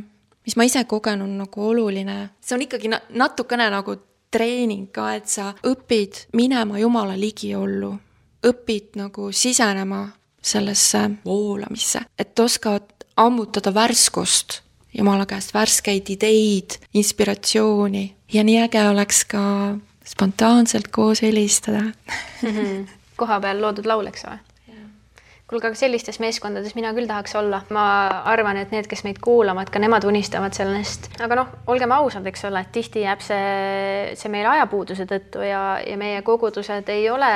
mis 0.47 0.57
ma 0.57 0.64
ise 0.64 0.85
kogenud 0.88 1.31
nagu 1.38 1.67
oluline, 1.71 2.19
see 2.41 2.57
on 2.57 2.64
ikkagi 2.64 2.93
na 2.93 3.01
natukene 3.11 3.69
nagu 3.73 3.97
treening 4.31 4.91
ka, 4.93 5.14
et 5.17 5.29
sa 5.29 5.53
õpid 5.67 6.29
minema 6.37 6.79
Jumala 6.81 7.17
ligiollu, 7.17 7.93
õpid 8.49 8.97
nagu 9.01 9.33
sisenema 9.33 10.07
sellesse 10.43 11.05
voolamisse, 11.25 12.05
et 12.19 12.38
oskad 12.41 13.07
ammutada 13.17 13.75
värskust 13.75 14.62
Jumala 14.99 15.27
käest, 15.29 15.53
värskeid 15.53 16.09
ideid, 16.11 16.79
inspiratsiooni. 16.97 18.07
Ja 18.33 18.41
nii 18.45 18.57
äge 18.64 18.81
oleks 18.88 19.21
ka 19.29 19.43
spontaanselt 20.05 20.88
koos 20.88 21.21
helistada. 21.23 21.93
Mm. 22.43 22.55
-hmm 22.55 22.98
kohapeal 23.19 23.61
loodud 23.63 23.91
laul, 23.91 24.09
eks 24.11 24.25
ole 24.31 24.39
kuulge, 25.49 25.71
aga 25.71 25.79
sellistes 25.81 26.19
meeskondades 26.21 26.75
mina 26.77 26.91
küll 26.97 27.09
tahaks 27.09 27.33
olla. 27.39 27.63
ma 27.73 27.85
arvan, 28.29 28.59
et 28.61 28.73
need, 28.75 28.87
kes 28.89 29.03
meid 29.07 29.21
kuulavad, 29.25 29.71
ka 29.73 29.81
nemad 29.81 30.05
unistavad 30.09 30.57
sellest. 30.57 31.09
aga 31.25 31.39
noh, 31.41 31.55
olgem 31.73 31.93
ausad, 31.97 32.27
eks 32.29 32.45
ole, 32.51 32.61
et 32.65 32.73
tihti 32.75 33.05
jääb 33.07 33.25
see, 33.25 34.13
see 34.21 34.33
meil 34.33 34.49
ajapuuduse 34.51 35.09
tõttu 35.09 35.45
ja, 35.47 35.63
ja 35.81 35.97
meie 36.01 36.21
kogudused 36.27 36.93
ei 36.93 37.09
ole 37.11 37.31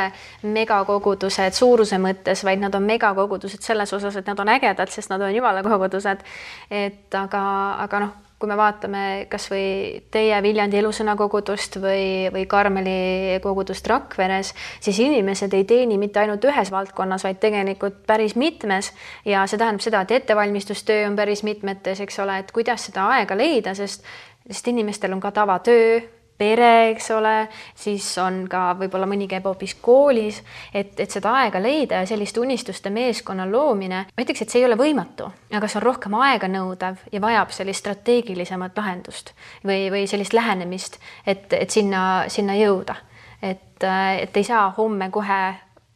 megakogudused 0.45 1.57
suuruse 1.57 2.01
mõttes, 2.03 2.45
vaid 2.45 2.61
nad 2.61 2.77
on 2.77 2.85
megakogudused 2.89 3.65
selles 3.65 3.97
osas, 3.97 4.21
et 4.21 4.29
nad 4.29 4.45
on 4.45 4.53
ägedad, 4.59 4.93
sest 4.93 5.13
nad 5.13 5.25
on 5.25 5.33
jumala 5.33 5.65
kogudused. 5.65 6.27
et 6.69 7.17
aga, 7.23 7.47
aga 7.87 8.05
noh 8.07 8.21
kui 8.43 8.51
me 8.51 8.59
vaatame 8.59 9.03
kasvõi 9.31 10.03
teie 10.11 10.41
Viljandi 10.43 10.81
Elusõna 10.81 11.15
kogudust 11.19 11.79
või, 11.83 12.27
või 12.35 12.43
Karmeli 12.51 13.39
kogudust 13.45 13.87
Rakveres, 13.87 14.51
siis 14.83 14.99
inimesed 15.05 15.55
ei 15.55 15.65
teeni 15.69 16.01
mitte 16.03 16.25
ainult 16.25 16.43
ühes 16.51 16.73
valdkonnas, 16.75 17.23
vaid 17.23 17.39
tegelikult 17.43 18.03
päris 18.07 18.35
mitmes. 18.35 18.91
Ja 19.25 19.47
see 19.47 19.61
tähendab 19.63 19.85
seda, 19.87 20.03
et 20.03 20.17
ettevalmistustöö 20.19 21.07
on 21.07 21.17
päris 21.17 21.45
mitmetes, 21.47 22.03
eks 22.03 22.19
ole, 22.25 22.41
et 22.43 22.51
kuidas 22.53 22.91
seda 22.91 23.07
aega 23.15 23.39
leida, 23.39 23.77
sest 23.79 24.03
sest 24.43 24.69
inimestel 24.69 25.13
on 25.15 25.21
ka 25.23 25.31
tavatöö 25.31 26.01
pere, 26.43 26.73
eks 26.91 27.11
ole, 27.15 27.35
siis 27.79 28.07
on 28.23 28.43
ka 28.51 28.73
võib-olla 28.81 29.07
mõni 29.11 29.29
käib 29.31 29.47
hoopis 29.47 29.77
koolis, 29.85 30.41
et, 30.75 30.99
et 31.01 31.15
seda 31.15 31.37
aega 31.43 31.63
leida 31.63 32.03
ja 32.03 32.11
sellist 32.11 32.39
unistuste 32.43 32.91
meeskonna 32.91 33.47
loomine, 33.51 34.05
ma 34.11 34.27
ütleks, 34.27 34.43
et 34.43 34.53
see 34.53 34.63
ei 34.63 34.69
ole 34.69 34.79
võimatu, 34.81 35.31
aga 35.55 35.71
see 35.71 35.79
on 35.79 35.87
rohkem 35.87 36.19
aeganõudev 36.19 37.07
ja 37.13 37.23
vajab 37.23 37.55
sellist 37.55 37.85
strateegilisemat 37.85 38.79
lahendust 38.79 39.35
või, 39.67 39.87
või 39.95 40.07
sellist 40.11 40.35
lähenemist, 40.37 40.99
et, 41.27 41.47
et 41.55 41.71
sinna, 41.71 42.25
sinna 42.33 42.59
jõuda. 42.59 42.99
et, 43.43 43.83
et 43.83 44.37
ei 44.37 44.45
saa 44.47 44.69
homme 44.77 45.11
kohe 45.11 45.43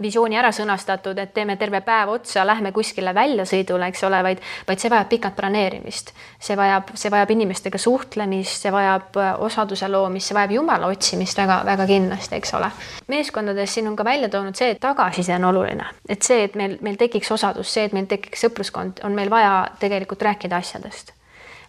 visiooni 0.02 0.37
ära 0.37 0.50
sõnastatud, 0.52 1.16
et 1.18 1.32
teeme 1.35 1.56
terve 1.56 1.80
päev 1.85 2.11
otsa, 2.12 2.44
lähme 2.46 2.72
kuskile 2.72 3.14
väljasõidule, 3.16 3.88
eks 3.88 4.04
ole, 4.04 4.20
vaid, 4.22 4.42
vaid 4.68 4.82
see 4.82 4.92
vajab 4.92 5.09
pikat 5.09 5.37
planeerimist. 5.37 6.12
see 6.40 6.56
vajab, 6.56 6.92
see 6.94 7.11
vajab 7.11 7.30
inimestega 7.32 7.78
suhtlemist, 7.78 8.62
see 8.62 8.72
vajab 8.72 9.16
äh, 9.16 9.32
osaduse 9.40 9.88
loomist, 9.88 10.28
see 10.28 10.37
vajab 10.37 10.52
Jumala 10.59 10.90
otsimist 10.92 11.38
väga-väga 11.38 11.87
kindlasti, 11.87 12.37
eks 12.37 12.54
ole. 12.54 12.70
meeskondades 13.09 13.74
siin 13.74 13.88
on 13.88 13.96
ka 13.96 14.04
välja 14.04 14.28
toonud 14.28 14.56
see, 14.56 14.70
et 14.74 14.80
tagasiside 14.80 15.38
on 15.40 15.48
oluline, 15.52 15.87
et 16.09 16.22
see, 16.22 16.44
et 16.44 16.54
meil, 16.54 16.76
meil 16.80 17.00
tekiks 17.00 17.32
osadus, 17.32 17.72
see, 17.72 17.87
et 17.88 17.96
meil 17.96 18.06
tekiks 18.06 18.44
sõpruskond, 18.46 19.00
on 19.04 19.16
meil 19.16 19.30
vaja 19.32 19.66
tegelikult 19.80 20.22
rääkida 20.22 20.61
asjadest 20.61 21.14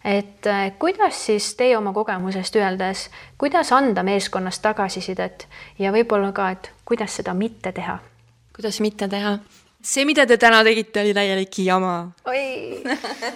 et 0.04 0.48
äh, 0.48 0.72
kuidas 0.80 1.26
siis 1.26 1.56
teie 1.56 1.78
oma 1.78 1.94
kogemusest 1.94 2.56
öeldes, 2.56 3.08
kuidas 3.38 3.72
anda 3.72 4.04
meeskonnas 4.04 4.60
tagasisidet 4.60 5.48
ja 5.80 5.92
võib-olla 5.96 6.32
ka, 6.36 6.52
et 6.52 6.72
kuidas 6.86 7.16
seda 7.18 7.34
mitte 7.34 7.72
teha 7.72 7.98
kuidas 8.58 8.82
mitte 8.82 9.08
teha. 9.12 9.38
see, 9.82 10.04
mida 10.10 10.26
te 10.28 10.40
täna 10.42 10.64
tegite, 10.66 11.04
oli 11.06 11.14
täielik 11.16 11.62
jama. 11.64 11.96
oi 12.26 12.42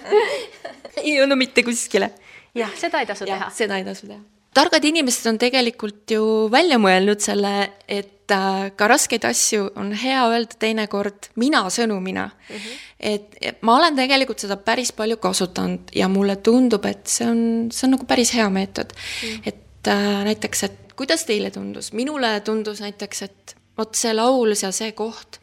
ei 1.04 1.16
jõudnud 1.16 1.38
mitte 1.38 1.64
kuskile. 1.66 2.10
jah, 2.58 2.72
seda 2.78 3.02
ei 3.02 3.08
tasu 3.08 3.26
ja, 3.28 3.38
teha. 3.38 3.50
seda 3.54 3.78
ei 3.78 3.86
tasu 3.86 4.08
teha. 4.10 4.20
targad 4.54 4.84
inimesed 4.90 5.30
on 5.30 5.38
tegelikult 5.40 6.16
ju 6.16 6.24
välja 6.52 6.80
mõelnud 6.82 7.22
selle, 7.22 7.54
et 7.86 8.34
äh, 8.34 8.66
ka 8.76 8.90
raskeid 8.90 9.24
asju 9.30 9.70
on 9.78 9.94
hea 10.02 10.26
öelda 10.34 10.58
teinekord 10.66 11.30
mina 11.40 11.62
sõnumina 11.70 12.28
mm. 12.32 12.58
-hmm. 12.58 12.84
et, 13.14 13.40
et 13.40 13.62
ma 13.62 13.78
olen 13.78 13.96
tegelikult 14.02 14.42
seda 14.42 14.58
päris 14.58 14.92
palju 14.98 15.22
kasutanud 15.22 15.94
ja 15.94 16.10
mulle 16.10 16.36
tundub, 16.42 16.84
et 16.90 17.06
see 17.06 17.30
on, 17.30 17.42
see 17.70 17.86
on 17.86 17.98
nagu 17.98 18.10
päris 18.10 18.34
hea 18.34 18.50
meetod 18.50 18.90
mm. 18.92 19.28
-hmm. 19.28 19.42
et 19.46 19.94
äh, 19.94 20.22
näiteks, 20.32 20.68
et 20.68 20.94
kuidas 20.98 21.24
teile 21.24 21.50
tundus, 21.50 21.92
minule 21.92 22.40
tundus 22.40 22.82
näiteks, 22.82 23.22
et 23.22 23.56
vot 23.78 23.94
see 23.96 24.12
laul 24.14 24.54
seal, 24.58 24.72
see 24.72 24.92
koht, 24.96 25.40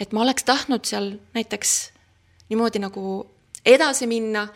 et 0.00 0.12
ma 0.12 0.24
oleks 0.24 0.44
tahtnud 0.44 0.84
seal 0.88 1.12
näiteks 1.36 1.92
niimoodi 2.50 2.82
nagu 2.82 3.26
edasi 3.66 4.08
minna, 4.10 4.46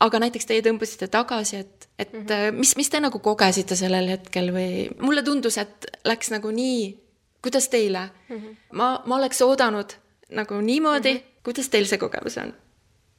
aga 0.00 0.20
näiteks 0.22 0.46
teie 0.46 0.62
tõmbasite 0.62 1.08
tagasi, 1.10 1.56
et, 1.64 1.88
et 1.98 2.12
mm 2.12 2.26
-hmm. 2.26 2.58
mis, 2.60 2.76
mis 2.76 2.90
te 2.90 3.00
nagu 3.00 3.18
kogesite 3.18 3.76
sellel 3.76 4.08
hetkel 4.08 4.52
või 4.54 4.88
mulle 5.00 5.22
tundus, 5.22 5.58
et 5.58 5.86
läks 6.04 6.30
nagu 6.30 6.50
nii, 6.50 6.94
kuidas 7.42 7.68
teile 7.68 8.10
mm? 8.28 8.36
-hmm. 8.36 8.56
ma, 8.72 9.02
ma 9.06 9.16
oleks 9.16 9.42
oodanud 9.42 9.92
nagu 10.30 10.60
niimoodi 10.60 11.12
mm, 11.14 11.18
-hmm. 11.18 11.42
kuidas 11.44 11.68
teil 11.68 11.86
see 11.86 11.98
kogemus 11.98 12.38
on? 12.38 12.54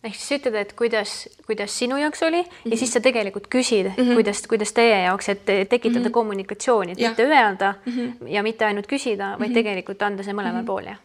Ehk 0.04 0.16
siis 0.16 0.40
ütled, 0.40 0.56
et 0.56 0.72
kuidas, 0.80 1.28
kuidas 1.48 1.74
sinu 1.76 1.98
jaoks 2.00 2.24
oli 2.24 2.42
mm 2.42 2.48
-hmm. 2.48 2.72
ja 2.72 2.78
siis 2.78 2.94
sa 2.94 3.02
tegelikult 3.04 3.48
küsid 3.48 3.90
mm, 3.90 3.96
-hmm. 3.98 4.14
kuidas, 4.16 4.48
kuidas 4.48 4.74
teie 4.74 5.04
jaoks, 5.04 5.30
et 5.30 5.46
tekitada 5.46 6.00
mm 6.00 6.06
-hmm. 6.06 6.12
kommunikatsiooni, 6.12 6.92
et 6.92 7.00
ja. 7.00 7.10
mitte 7.10 7.26
öelda 7.26 7.74
mm 7.86 7.94
-hmm. 7.94 8.28
ja 8.28 8.44
mitte 8.44 8.66
ainult 8.66 8.88
küsida, 8.88 9.36
vaid 9.40 9.40
mm 9.40 9.46
-hmm. 9.46 9.54
tegelikult 9.54 10.02
anda 10.02 10.24
see 10.24 10.34
mõlemal 10.34 10.54
mm 10.54 10.62
-hmm. 10.62 10.66
pool 10.66 10.84
ja 10.86 10.96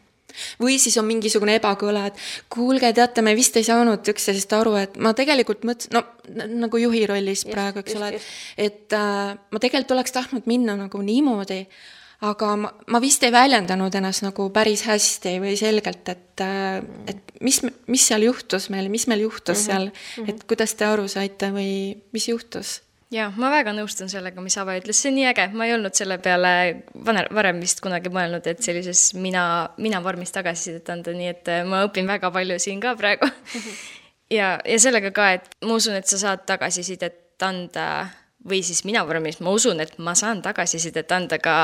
või 0.63 0.79
siis 0.79 0.97
on 0.99 1.07
mingisugune 1.07 1.57
ebakõla, 1.61 2.07
et 2.07 2.15
kuulge, 2.51 2.93
teate, 2.93 3.23
me 3.23 3.35
vist 3.35 3.57
ei 3.57 3.65
saanud 3.65 4.09
üksteisest 4.15 4.53
aru, 4.53 4.75
et 4.81 4.97
ma 4.97 5.15
tegelikult 5.15 5.65
mõtlesin, 5.65 5.95
no 5.95 6.49
nagu 6.67 6.81
juhi 6.83 7.07
rollis 7.07 7.45
just, 7.45 7.53
praegu, 7.55 7.79
eks 7.79 7.95
just, 7.95 8.03
ole, 8.03 8.09
et, 8.15 8.23
et 8.57 8.93
äh, 8.99 9.35
ma 9.51 9.63
tegelikult 9.63 9.91
oleks 9.99 10.13
tahtnud 10.13 10.49
minna 10.51 10.77
nagu 10.77 11.03
niimoodi, 11.03 11.67
aga 12.21 12.55
ma, 12.57 12.71
ma 12.87 13.01
vist 13.03 13.23
ei 13.27 13.33
väljendanud 13.35 13.95
ennast 13.95 14.25
nagu 14.27 14.49
päris 14.55 14.85
hästi 14.87 15.37
või 15.43 15.57
selgelt, 15.59 16.09
et, 16.09 16.41
äh, 16.41 16.81
et 17.11 17.35
mis, 17.45 17.61
mis 17.91 18.07
seal 18.07 18.27
juhtus 18.29 18.71
meil, 18.71 18.89
mis 18.93 19.07
meil 19.11 19.27
juhtus 19.27 19.59
mm 19.59 19.61
-hmm. 19.61 19.67
seal 19.67 19.91
-hmm. 19.91 20.29
et 20.31 20.45
kuidas 20.45 20.75
te 20.75 20.85
aru 20.85 21.09
saite 21.09 21.51
või 21.51 21.97
mis 22.13 22.29
juhtus? 22.29 22.81
jaa, 23.15 23.31
ma 23.37 23.51
väga 23.51 23.73
nõustun 23.77 24.09
sellega, 24.11 24.41
mis 24.41 24.57
Ave 24.59 24.79
ütles, 24.81 24.99
see 25.01 25.11
on 25.13 25.19
nii 25.19 25.27
äge, 25.31 25.49
ma 25.53 25.67
ei 25.67 25.75
olnud 25.75 25.95
selle 25.95 26.19
peale 26.19 26.85
vanem, 27.07 27.29
varem 27.35 27.61
vist 27.61 27.81
kunagi 27.85 28.11
mõelnud, 28.15 28.47
et 28.47 28.63
sellises 28.63 29.15
mina, 29.15 29.71
mina 29.77 30.01
vormis 30.03 30.33
tagasisidet 30.35 30.91
anda, 30.91 31.13
nii 31.13 31.29
et 31.29 31.49
äh, 31.53 31.63
ma 31.69 31.85
õpin 31.87 32.07
väga 32.11 32.31
palju 32.35 32.59
siin 32.59 32.81
ka 32.81 32.97
praegu. 32.97 33.27
-hmm. 33.27 33.77
ja, 34.39 34.59
ja 34.65 34.81
sellega 34.81 35.11
ka, 35.11 35.31
et 35.39 35.49
ma 35.65 35.75
usun, 35.75 35.95
et 35.95 36.07
sa 36.07 36.19
saad 36.19 36.47
tagasisidet 36.47 37.43
anda 37.43 38.09
või 38.49 38.63
siis 38.67 38.85
mina 38.85 39.05
vormis, 39.07 39.41
ma 39.41 39.55
usun, 39.57 39.81
et 39.81 39.95
ma 39.99 40.15
saan 40.19 40.43
tagasisidet 40.45 41.13
anda 41.17 41.39
ka 41.43 41.55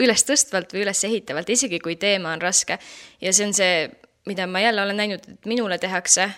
ülestõstvalt 0.00 0.72
või 0.72 0.86
ülesehitavalt, 0.86 1.50
isegi 1.52 1.80
kui 1.82 1.98
teema 2.00 2.32
on 2.32 2.42
raske. 2.42 2.78
ja 3.20 3.32
see 3.32 3.46
on 3.46 3.54
see, 3.54 3.90
mida 4.26 4.46
ma 4.46 4.60
jälle 4.60 4.82
olen 4.82 4.96
näinud, 4.96 5.28
et 5.28 5.46
minule 5.46 5.78
tehakse, 5.78 6.30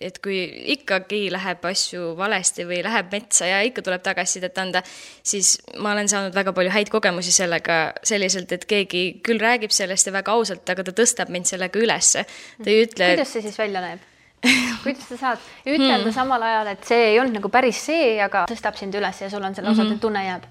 et 0.00 0.18
kui 0.24 0.38
ikkagi 0.72 1.26
läheb 1.32 1.64
asju 1.68 2.14
valesti 2.16 2.64
või 2.68 2.80
läheb 2.84 3.10
metsa 3.12 3.48
ja 3.50 3.60
ikka 3.66 3.84
tuleb 3.84 4.02
tagasisidet 4.04 4.58
anda, 4.58 4.82
siis 5.22 5.58
ma 5.76 5.92
olen 5.92 6.08
saanud 6.08 6.34
väga 6.34 6.54
palju 6.56 6.72
häid 6.72 6.92
kogemusi 6.92 7.34
sellega 7.34 7.80
selliselt, 8.06 8.52
et 8.56 8.64
keegi 8.70 9.04
küll 9.26 9.42
räägib 9.42 9.74
sellest 9.74 10.08
ja 10.08 10.14
väga 10.16 10.32
ausalt, 10.32 10.64
aga 10.72 10.86
ta 10.88 10.96
tõstab 11.02 11.32
mind 11.32 11.50
sellega 11.50 11.82
ülesse. 11.82 12.24
ta 12.62 12.70
ei 12.70 12.86
ütle. 12.86 13.12
kuidas 13.16 13.36
see 13.36 13.44
siis 13.44 13.58
välja 13.60 13.84
näeb? 13.84 14.09
kuidas 14.84 15.08
sa 15.08 15.16
saad 15.16 15.48
ütelda 15.66 16.04
hmm. 16.04 16.14
samal 16.16 16.42
ajal, 16.42 16.72
et 16.72 16.84
see 16.88 17.10
ei 17.12 17.18
olnud 17.20 17.40
nagu 17.40 17.48
päris 17.52 17.80
see, 17.90 18.14
aga 18.22 18.46
tõstab 18.50 18.78
sind 18.80 18.94
üles 18.96 19.20
ja 19.20 19.30
sul 19.30 19.44
on 19.44 19.54
selle 19.54 19.70
mm 19.72 19.82
-hmm. 19.82 20.00
tunne 20.00 20.24
jääb? 20.24 20.46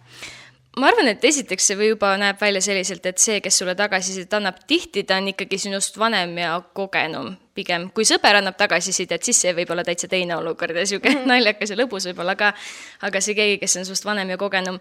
ma 0.78 0.88
arvan, 0.88 1.10
et 1.12 1.26
esiteks 1.26 1.68
see 1.68 1.78
või 1.80 1.90
juba 1.92 2.14
näeb 2.18 2.40
välja 2.42 2.62
selliselt, 2.62 3.06
et 3.06 3.18
see, 3.18 3.42
kes 3.42 3.58
sulle 3.58 3.76
tagasisidet 3.76 4.34
annab, 4.38 4.62
tihti 4.68 5.04
ta 5.04 5.18
on 5.18 5.28
ikkagi 5.34 5.58
sinust 5.58 5.98
vanem 6.00 6.38
ja 6.38 6.62
kogenum 6.74 7.36
pigem. 7.54 7.90
kui 7.92 8.06
sõber 8.06 8.40
annab 8.40 8.58
tagasisidet, 8.58 9.24
siis 9.24 9.42
see 9.42 9.54
võib 9.54 9.72
olla 9.72 9.84
täitsa 9.84 10.08
teine 10.08 10.38
olukord 10.38 10.76
ja 10.76 10.86
sihuke 10.86 11.10
mm 11.10 11.16
-hmm. 11.16 11.28
naljakas 11.34 11.70
ja 11.70 11.76
lõbus 11.76 12.08
võib-olla 12.10 12.36
ka. 12.36 12.54
aga 13.02 13.22
see 13.22 13.36
keegi, 13.36 13.58
kes 13.58 13.78
on 13.78 13.86
sinust 13.86 14.06
vanem 14.06 14.30
ja 14.30 14.38
kogenum, 14.38 14.80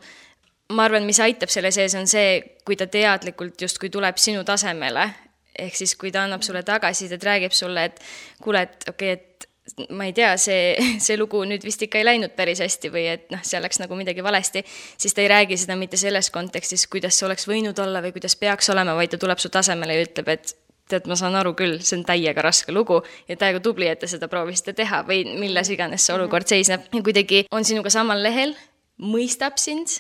ma 0.73 0.85
arvan, 0.85 1.07
mis 1.09 1.21
aitab 1.21 1.49
selle 1.49 1.71
sees, 1.71 1.95
on 1.95 2.07
see, 2.07 2.43
kui 2.65 2.77
ta 2.77 2.87
teadlikult 2.87 3.61
justkui 3.63 3.91
tuleb 3.91 4.17
sinu 4.17 4.45
tasemele, 4.45 5.11
ehk 5.59 5.77
siis, 5.79 5.95
kui 5.99 6.13
ta 6.15 6.25
annab 6.27 6.45
sulle 6.47 6.63
tagasisidet, 6.67 7.25
räägib 7.25 7.55
sulle, 7.57 7.89
et 7.91 8.01
kuule, 8.43 8.63
et 8.69 8.89
okei 8.89 9.13
okay,, 9.13 9.23
et 9.23 9.89
ma 9.93 10.07
ei 10.09 10.15
tea, 10.17 10.31
see, 10.41 10.77
see 11.05 11.17
lugu 11.21 11.43
nüüd 11.49 11.65
vist 11.67 11.83
ikka 11.85 12.01
ei 12.01 12.07
läinud 12.07 12.35
päris 12.39 12.63
hästi 12.65 12.93
või 12.95 13.05
et 13.11 13.29
noh, 13.35 13.43
seal 13.45 13.65
läks 13.65 13.83
nagu 13.83 13.99
midagi 13.99 14.25
valesti, 14.25 14.65
siis 14.97 15.15
ta 15.15 15.25
ei 15.25 15.33
räägi 15.33 15.59
seda 15.61 15.77
mitte 15.81 16.01
selles 16.01 16.31
kontekstis, 16.35 16.87
kuidas 16.91 17.19
see 17.19 17.29
oleks 17.29 17.49
võinud 17.51 17.79
olla 17.85 18.03
või 18.05 18.15
kuidas 18.17 18.39
peaks 18.41 18.73
olema, 18.75 18.97
vaid 18.99 19.13
ta 19.15 19.21
tuleb 19.21 19.43
su 19.43 19.53
tasemele 19.53 19.99
ja 19.99 20.07
ütleb, 20.07 20.33
et 20.35 20.57
tead, 20.89 21.09
ma 21.11 21.19
saan 21.21 21.37
aru 21.37 21.53
küll, 21.59 21.79
see 21.85 21.99
on 21.99 22.05
täiega 22.09 22.43
raske 22.45 22.73
lugu 22.73 23.03
ja 23.29 23.37
täiega 23.37 23.61
tubli, 23.65 23.91
et 23.91 24.01
te 24.01 24.09
seda 24.11 24.29
proovisite 24.33 24.73
teha 24.77 25.03
või 25.09 25.25
milles 25.39 25.69
iganes 25.75 26.07
see 26.07 26.17
olukord 26.17 26.49
seisneb. 26.49 26.89
Ja 26.95 27.05
kuidagi 27.05 27.45
on 27.53 27.67
sinuga 27.69 27.93
samal 27.93 28.23
lehel, 28.25 28.55
mõistab 28.99 29.61
sind 29.61 29.99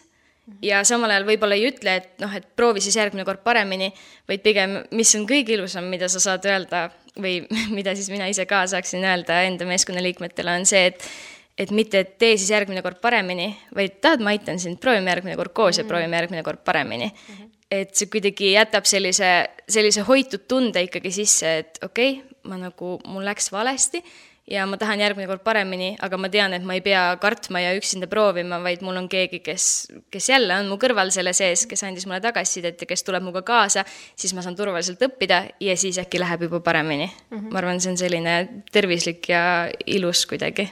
ja 0.62 0.82
samal 0.86 1.12
ajal 1.14 1.26
võib-olla 1.28 1.56
ei 1.58 1.68
ütle, 1.70 1.96
et 2.00 2.22
noh, 2.22 2.32
et 2.34 2.46
proovi 2.56 2.82
siis 2.84 2.96
järgmine 2.98 3.24
kord 3.28 3.42
paremini, 3.46 3.90
vaid 4.28 4.44
pigem, 4.44 4.78
mis 4.96 5.14
on 5.18 5.26
kõige 5.28 5.56
ilusam, 5.56 5.88
mida 5.90 6.08
sa 6.10 6.22
saad 6.22 6.46
öelda 6.48 6.88
või 7.18 7.40
mida 7.78 7.94
siis 7.98 8.10
mina 8.12 8.28
ise 8.30 8.46
ka 8.48 8.64
saaksin 8.70 9.04
öelda 9.04 9.42
enda 9.48 9.68
meeskonnaliikmetele, 9.68 10.60
on 10.60 10.68
see, 10.68 10.86
et 10.92 11.10
et 11.58 11.72
mitte, 11.74 11.98
et 12.04 12.10
tee 12.22 12.36
siis 12.38 12.52
järgmine 12.52 12.84
kord 12.86 13.00
paremini, 13.02 13.48
vaid 13.74 13.96
tahad, 13.98 14.22
ma 14.22 14.30
aitan 14.30 14.60
sind, 14.62 14.78
proovime 14.78 15.10
järgmine 15.10 15.34
kord 15.40 15.50
koos 15.56 15.80
ja 15.80 15.82
mhm. 15.82 15.88
proovime 15.90 16.20
järgmine 16.20 16.42
kord 16.46 16.60
paremini 16.64 17.08
mm. 17.08 17.34
-hmm. 17.34 17.48
et 17.70 17.94
see 17.98 18.06
kuidagi 18.06 18.52
jätab 18.52 18.86
sellise, 18.86 19.30
sellise 19.68 20.06
hoitud 20.06 20.46
tunde 20.48 20.82
ikkagi 20.86 21.10
sisse, 21.10 21.58
et 21.58 21.78
okei 21.82 22.12
okay,, 22.12 22.36
ma 22.48 22.60
nagu, 22.62 23.00
mul 23.04 23.24
läks 23.26 23.50
valesti 23.52 24.04
ja 24.50 24.64
ma 24.68 24.78
tahan 24.80 25.00
järgmine 25.02 25.28
kord 25.30 25.42
paremini, 25.44 25.92
aga 26.04 26.18
ma 26.20 26.30
tean, 26.32 26.54
et 26.56 26.64
ma 26.66 26.76
ei 26.76 26.82
pea 26.84 27.02
kartma 27.20 27.62
ja 27.62 27.74
üksinda 27.76 28.08
proovima, 28.10 28.60
vaid 28.64 28.82
mul 28.86 28.96
on 29.00 29.08
keegi, 29.10 29.42
kes, 29.44 29.68
kes 30.12 30.30
jälle 30.32 30.56
on 30.62 30.70
mu 30.72 30.78
kõrval 30.80 31.12
selle 31.14 31.34
sees, 31.36 31.66
kes 31.68 31.84
andis 31.86 32.08
mulle 32.08 32.20
tagasisidet 32.24 32.84
ja 32.84 32.90
kes 32.90 33.04
tuleb 33.06 33.26
minuga 33.26 33.44
kaasa, 33.46 33.84
siis 34.18 34.34
ma 34.36 34.44
saan 34.44 34.56
turvaliselt 34.58 35.02
õppida 35.04 35.44
ja 35.60 35.78
siis 35.78 36.00
äkki 36.00 36.20
läheb 36.22 36.48
juba 36.48 36.60
paremini 36.64 37.06
mm. 37.06 37.38
-hmm. 37.38 37.48
ma 37.52 37.62
arvan, 37.62 37.80
see 37.80 37.92
on 37.92 38.00
selline 38.00 38.36
tervislik 38.72 39.28
ja 39.28 39.42
ilus 39.86 40.26
kuidagi 40.26 40.68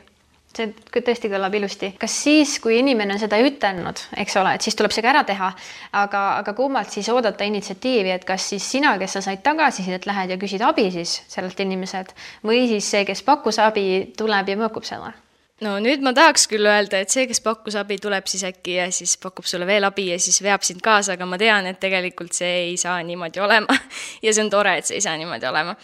see 0.57 1.03
tõesti 1.05 1.31
kõlab 1.33 1.55
ilusti. 1.59 1.93
kas 2.01 2.17
siis, 2.25 2.57
kui 2.63 2.79
inimene 2.81 3.17
on 3.17 3.21
seda 3.23 3.39
ütelnud, 3.43 4.01
eks 4.23 4.39
ole, 4.41 4.55
et 4.57 4.67
siis 4.67 4.79
tuleb 4.79 4.95
see 4.95 5.05
ka 5.05 5.13
ära 5.13 5.25
teha, 5.29 5.53
aga, 6.01 6.23
aga 6.41 6.57
kummalt 6.57 6.95
siis 6.95 7.11
oodata 7.13 7.45
initsiatiivi, 7.49 8.15
et 8.15 8.25
kas 8.29 8.49
siis 8.55 8.71
sina, 8.77 8.97
kes 8.99 9.19
sa 9.19 9.25
said 9.29 9.45
tagasisidet, 9.47 10.09
lähed 10.09 10.35
ja 10.35 10.41
küsid 10.41 10.65
abi 10.67 10.89
siis 10.95 11.21
sellelt 11.29 11.61
inimeselt 11.61 12.17
või 12.47 12.67
siis 12.71 12.91
see, 12.91 13.05
kes 13.09 13.23
pakkus 13.27 13.61
abi, 13.63 13.87
tuleb 14.17 14.53
ja 14.53 14.59
mõõkub 14.65 14.89
selle? 14.89 15.15
no 15.65 15.77
nüüd 15.81 16.03
ma 16.05 16.13
tahaks 16.17 16.45
küll 16.51 16.69
öelda, 16.69 17.01
et 17.01 17.13
see, 17.13 17.25
kes 17.29 17.41
pakkus 17.45 17.79
abi, 17.81 17.97
tuleb 18.03 18.27
siis 18.29 18.45
äkki 18.49 18.77
ja 18.77 18.91
siis 18.93 19.17
pakub 19.21 19.47
sulle 19.49 19.69
veel 19.69 19.89
abi 19.89 20.11
ja 20.11 20.19
siis 20.21 20.43
veab 20.45 20.65
sind 20.67 20.83
kaasa, 20.85 21.17
aga 21.17 21.29
ma 21.29 21.39
tean, 21.41 21.69
et 21.71 21.81
tegelikult 21.81 22.37
see 22.37 22.53
ei 22.67 22.77
saa 22.81 22.99
niimoodi 23.07 23.41
olema 23.41 23.79
ja 24.25 24.35
see 24.35 24.45
on 24.45 24.53
tore, 24.53 24.77
et 24.81 24.89
see 24.89 25.01
ei 25.01 25.07
saa 25.07 25.17
niimoodi 25.21 25.49
olema 25.49 25.77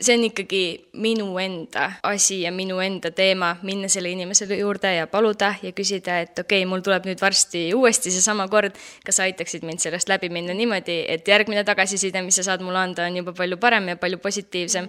see 0.00 0.16
on 0.16 0.24
ikkagi 0.24 0.62
minu 0.92 1.28
enda 1.38 1.90
asi 2.02 2.40
ja 2.42 2.52
minu 2.52 2.78
enda 2.80 3.10
teema, 3.10 3.56
minna 3.62 3.88
selle 3.88 4.10
inimese 4.10 4.46
juurde 4.56 4.94
ja 4.94 5.06
paluda 5.06 5.54
ja 5.62 5.72
küsida, 5.76 6.20
et 6.24 6.38
okei 6.38 6.62
okay,, 6.62 6.68
mul 6.68 6.84
tuleb 6.84 7.08
nüüd 7.08 7.20
varsti 7.20 7.66
uuesti 7.76 8.12
seesama 8.14 8.48
kord, 8.48 8.78
kas 9.04 9.20
sa 9.20 9.26
aitaksid 9.28 9.66
mind 9.68 9.82
sellest 9.84 10.08
läbi 10.08 10.30
minna 10.32 10.56
niimoodi, 10.56 11.02
et 11.08 11.28
järgmine 11.28 11.64
tagasiside, 11.68 12.22
mis 12.24 12.40
sa 12.40 12.46
saad 12.48 12.64
mulle 12.64 12.80
anda, 12.80 13.06
on 13.06 13.20
juba 13.20 13.36
palju 13.36 13.60
parem 13.60 13.92
ja 13.92 13.98
palju 14.00 14.18
positiivsem. 14.18 14.88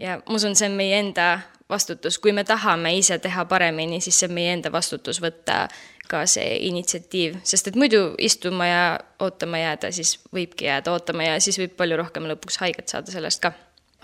ja 0.00 0.20
ma 0.22 0.38
usun, 0.38 0.54
see 0.54 0.70
on 0.70 0.78
meie 0.78 1.02
enda 1.02 1.32
vastutus, 1.70 2.18
kui 2.18 2.32
me 2.32 2.44
tahame 2.44 2.94
ise 2.98 3.18
teha 3.18 3.44
paremini, 3.50 4.00
siis 4.00 4.18
see 4.20 4.30
on 4.30 4.38
meie 4.38 4.54
enda 4.54 4.72
vastutus 4.72 5.20
võtta 5.24 5.66
ka 6.08 6.26
see 6.28 6.58
initsiatiiv, 6.68 7.40
sest 7.48 7.70
et 7.70 7.78
muidu 7.80 8.12
istuma 8.22 8.66
ja 8.68 8.82
ootama 9.24 9.58
jääda, 9.62 9.90
siis 9.92 10.18
võibki 10.34 10.68
jääda 10.68 10.92
ootama 10.92 11.30
ja 11.30 11.38
siis 11.40 11.58
võib 11.58 11.78
palju 11.78 11.98
rohkem 12.04 12.28
lõpuks 12.28 12.60
haiget 12.60 12.92
saada 12.92 13.14
sellest 13.14 13.42
ka 13.42 13.54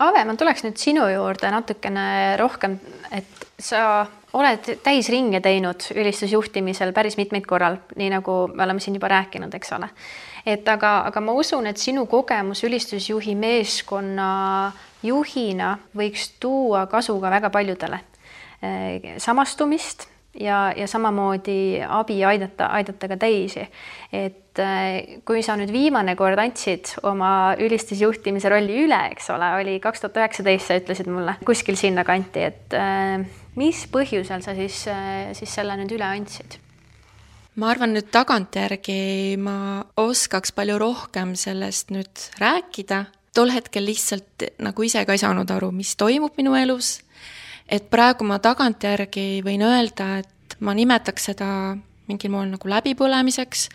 Ave, 0.01 0.23
ma 0.25 0.33
tuleks 0.37 0.63
nüüd 0.65 0.79
sinu 0.81 1.05
juurde 1.11 1.51
natukene 1.53 2.35
rohkem, 2.41 2.79
et 3.13 3.45
sa 3.61 4.07
oled 4.33 4.69
täisringe 4.81 5.41
teinud 5.43 5.83
ülistusjuhtimisel 5.93 6.93
päris 6.95 7.17
mitmeid 7.19 7.45
korral, 7.45 7.77
nii 7.99 8.09
nagu 8.13 8.37
me 8.53 8.63
oleme 8.65 8.81
siin 8.81 8.95
juba 8.97 9.11
rääkinud, 9.11 9.53
eks 9.53 9.75
ole. 9.77 9.89
et 10.45 10.67
aga, 10.67 11.03
aga 11.11 11.21
ma 11.21 11.35
usun, 11.37 11.67
et 11.69 11.77
sinu 11.77 12.07
kogemus 12.09 12.63
ülistusjuhi 12.65 13.35
meeskonna 13.37 14.29
juhina 15.03 15.75
võiks 15.97 16.31
tuua 16.39 16.87
kasu 16.89 17.19
ka 17.21 17.29
väga 17.29 17.49
paljudele. 17.53 17.99
samastumist 19.17 20.07
ja, 20.39 20.71
ja 20.77 20.87
samamoodi 20.87 21.81
abi 21.87 22.21
aidata, 22.25 22.71
aidata 22.77 23.09
ka 23.11 23.17
teisi. 23.19 23.65
et 24.11 24.59
äh, 24.59 25.19
kui 25.27 25.43
sa 25.43 25.55
nüüd 25.59 25.71
viimane 25.73 26.15
kord 26.19 26.39
andsid 26.39 26.95
oma 27.07 27.53
ülistusjuhtimise 27.59 28.51
rolli 28.51 28.85
üle, 28.85 28.99
eks 29.11 29.29
ole, 29.35 29.51
oli 29.61 29.77
kaks 29.83 30.03
tuhat 30.03 30.19
üheksateist, 30.21 30.67
sa 30.67 30.79
ütlesid 30.79 31.11
mulle 31.11 31.37
kuskil 31.47 31.79
sinnakanti, 31.79 32.47
et 32.47 32.75
äh, 32.77 33.23
mis 33.59 33.85
põhjusel 33.91 34.43
sa 34.45 34.55
siis, 34.57 34.83
äh, 34.91 35.31
siis 35.37 35.59
selle 35.59 35.77
nüüd 35.79 35.95
üle 35.97 36.07
andsid? 36.07 36.59
ma 37.59 37.73
arvan 37.73 37.91
nüüd 37.91 38.07
tagantjärgi 38.13 39.35
ma 39.43 39.83
oskaks 39.99 40.53
palju 40.55 40.77
rohkem 40.79 41.35
sellest 41.35 41.91
nüüd 41.91 42.29
rääkida, 42.39 43.05
tol 43.35 43.51
hetkel 43.51 43.83
lihtsalt 43.89 44.47
nagu 44.63 44.87
ise 44.87 45.03
ka 45.05 45.15
ei 45.15 45.19
saanud 45.19 45.51
aru, 45.51 45.73
mis 45.75 45.97
toimub 45.99 46.39
minu 46.39 46.55
elus 46.55 47.01
et 47.71 47.87
praegu 47.91 48.27
ma 48.27 48.39
tagantjärgi 48.43 49.41
võin 49.45 49.63
öelda, 49.65 50.19
et 50.21 50.57
ma 50.59 50.75
nimetaks 50.77 51.31
seda 51.31 51.49
mingil 52.09 52.33
moel 52.33 52.51
nagu 52.51 52.71
läbipõlemiseks 52.71 53.67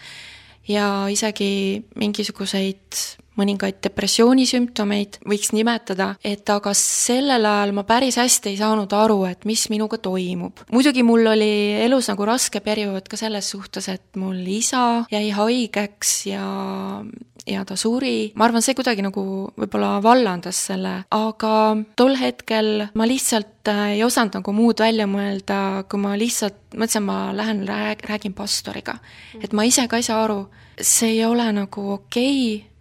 ja 0.68 1.07
isegi 1.12 1.82
mingisuguseid 1.97 3.01
mõningaid 3.37 3.80
depressioonisümptomeid, 3.84 5.20
võiks 5.28 5.53
nimetada, 5.57 6.14
et 6.24 6.49
aga 6.53 6.72
sellel 6.76 7.47
ajal 7.47 7.74
ma 7.76 7.87
päris 7.89 8.18
hästi 8.20 8.53
ei 8.53 8.61
saanud 8.61 8.93
aru, 8.97 9.22
et 9.30 9.47
mis 9.49 9.68
minuga 9.72 9.99
toimub. 10.03 10.64
muidugi 10.72 11.05
mul 11.07 11.26
oli 11.34 11.53
elus 11.84 12.11
nagu 12.12 12.26
raske 12.28 12.61
periood 12.64 13.09
ka 13.09 13.18
selles 13.20 13.51
suhtes, 13.53 13.89
et 13.93 14.20
mul 14.20 14.41
isa 14.59 15.07
jäi 15.12 15.30
haigeks 15.37 16.18
ja 16.32 16.45
ja 17.47 17.62
ta 17.64 17.76
suri, 17.78 18.32
ma 18.34 18.47
arvan, 18.49 18.64
see 18.64 18.74
kuidagi 18.76 19.05
nagu 19.07 19.22
võib-olla 19.55 19.97
vallandas 20.05 20.59
selle, 20.68 20.97
aga 21.14 21.53
tol 21.99 22.16
hetkel 22.18 22.89
ma 22.99 23.07
lihtsalt 23.09 23.70
äh, 23.70 23.82
ei 23.97 24.05
osanud 24.07 24.41
nagu 24.41 24.55
muud 24.57 24.82
välja 24.82 25.07
mõelda, 25.11 25.59
kui 25.91 26.03
ma 26.03 26.16
lihtsalt 26.18 26.74
mõtlesin, 26.74 27.07
ma 27.07 27.18
lähen 27.37 27.62
rääg-, 27.68 28.03
räägin 28.11 28.34
pastoriga. 28.37 28.99
et 29.41 29.55
ma 29.55 29.66
ise 29.66 29.87
ka 29.89 30.01
ei 30.01 30.07
saa 30.07 30.24
aru, 30.24 30.47
see 30.80 31.14
ei 31.14 31.24
ole 31.24 31.47
nagu 31.55 31.91
okei 31.97 32.57
okay,, 32.57 32.76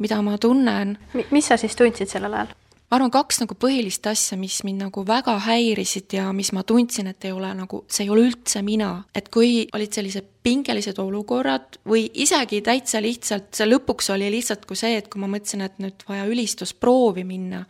mida 0.00 0.18
ma 0.24 0.38
tunnen. 0.40 0.96
mis 1.30 1.46
sa 1.46 1.56
siis 1.60 1.76
tundsid 1.78 2.10
sellel 2.10 2.34
ajal? 2.34 2.56
ma 2.90 2.98
arvan, 2.98 3.12
kaks 3.14 3.38
nagu 3.44 3.54
põhilist 3.54 4.06
asja, 4.10 4.38
mis 4.38 4.64
mind 4.66 4.82
nagu 4.88 5.04
väga 5.06 5.36
häirisid 5.46 6.16
ja 6.16 6.32
mis 6.34 6.50
ma 6.56 6.64
tundsin, 6.66 7.12
et 7.12 7.24
ei 7.24 7.32
ole 7.32 7.52
nagu, 7.54 7.84
see 7.86 8.08
ei 8.08 8.10
ole 8.10 8.26
üldse 8.26 8.64
mina. 8.66 9.04
et 9.14 9.30
kui 9.30 9.68
olid 9.76 9.94
sellised 9.94 10.26
pingelised 10.42 10.98
olukorrad 10.98 11.76
või 11.88 12.06
isegi 12.22 12.62
täitsa 12.64 13.00
lihtsalt, 13.02 13.50
see 13.56 13.66
lõpuks 13.68 14.08
oli 14.14 14.30
lihtsalt 14.32 14.64
kui 14.68 14.78
see, 14.78 14.96
et 14.96 15.10
kui 15.12 15.20
ma 15.20 15.28
mõtlesin, 15.28 15.64
et 15.66 15.76
nüüd 15.82 16.04
vaja 16.08 16.24
ülistusproovi 16.30 17.24
minna, 17.28 17.62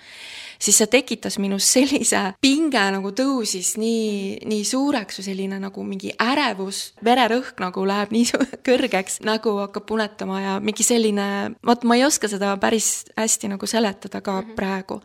siis 0.60 0.78
see 0.78 0.90
tekitas 0.92 1.40
minus 1.42 1.66
sellise 1.74 2.22
pinge 2.42 2.84
nagu 2.94 3.10
tõusis 3.16 3.74
nii, 3.80 4.40
nii 4.46 4.64
suureks 4.68 5.18
või 5.20 5.28
selline 5.30 5.60
nagu 5.62 5.84
mingi 5.86 6.14
ärevus, 6.22 6.82
vererõhk 7.04 7.62
nagu 7.64 7.86
läheb 7.90 8.14
nii 8.14 8.30
kõrgeks, 8.68 9.20
nägu 9.26 9.56
hakkab 9.64 9.88
punetama 9.90 10.42
ja 10.44 10.58
mingi 10.62 10.86
selline, 10.86 11.56
vot 11.66 11.86
ma 11.88 11.98
ei 11.98 12.06
oska 12.06 12.30
seda 12.30 12.54
päris 12.62 13.10
hästi 13.18 13.54
nagu 13.56 13.70
seletada 13.70 14.22
ka 14.22 14.40
mhm. 14.42 14.54
praegu 14.58 15.00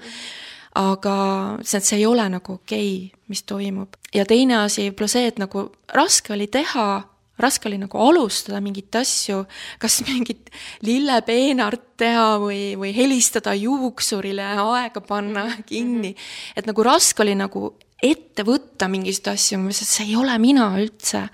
aga 0.75 1.15
see, 1.63 1.79
see 1.79 2.01
ei 2.01 2.05
ole 2.05 2.25
nagu 2.29 2.57
okei 2.59 2.87
okay,, 3.07 3.19
mis 3.31 3.43
toimub. 3.47 3.95
ja 4.13 4.25
teine 4.27 4.59
asi, 4.59 4.89
võib-olla 4.89 5.07
see, 5.09 5.27
et 5.31 5.39
nagu 5.41 5.69
raske 5.95 6.33
oli 6.35 6.49
teha 6.51 6.87
raske 7.41 7.69
oli 7.69 7.79
nagu 7.81 7.99
alustada 7.99 8.61
mingeid 8.63 8.95
asju, 9.01 9.43
kas 9.81 10.01
mingit 10.07 10.51
lillepeenart 10.85 11.95
teha 11.99 12.35
või, 12.41 12.75
või 12.79 12.93
helistada 12.95 13.55
juuksurile, 13.57 14.45
aega 14.63 15.01
panna 15.03 15.47
kinni. 15.69 16.15
et 16.55 16.67
nagu 16.67 16.83
raske 16.83 17.23
oli 17.23 17.35
nagu 17.39 17.73
ette 18.03 18.43
võtta 18.45 18.87
mingeid 18.91 19.27
asju, 19.31 19.57
ma 19.57 19.69
mõtlesin, 19.69 19.87
et 19.87 19.93
see 19.93 20.07
ei 20.09 20.15
ole 20.19 20.35
mina 20.41 20.67
üldse. 20.79 21.25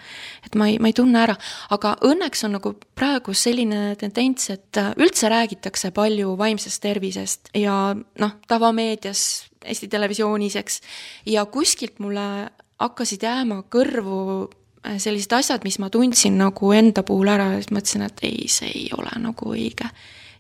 et 0.46 0.56
ma 0.56 0.68
ei, 0.70 0.78
ma 0.80 0.92
ei 0.92 0.96
tunne 0.98 1.20
ära, 1.22 1.36
aga 1.74 1.96
õnneks 2.08 2.46
on 2.46 2.58
nagu 2.58 2.74
praegu 2.96 3.34
selline 3.34 3.96
tendents, 4.00 4.50
et 4.54 4.82
üldse 4.98 5.30
räägitakse 5.30 5.92
palju 5.96 6.36
vaimsest 6.38 6.82
tervisest 6.82 7.52
ja 7.58 7.94
noh, 7.96 8.36
tavameedias, 8.48 9.48
Eesti 9.62 9.92
Televisioonis, 9.94 10.56
eks, 10.58 10.80
ja 11.30 11.46
kuskilt 11.46 12.00
mulle 12.02 12.50
hakkasid 12.82 13.22
jääma 13.22 13.60
kõrvu 13.70 14.50
sellised 14.98 15.34
asjad, 15.38 15.64
mis 15.64 15.80
ma 15.80 15.90
tundsin 15.94 16.38
nagu 16.42 16.72
enda 16.74 17.04
puhul 17.06 17.30
ära 17.30 17.52
ja 17.54 17.62
siis 17.62 17.74
mõtlesin, 17.76 18.06
et 18.08 18.24
ei, 18.26 18.48
see 18.50 18.70
ei 18.70 18.88
ole 18.98 19.12
nagu 19.22 19.54
õige. 19.54 19.90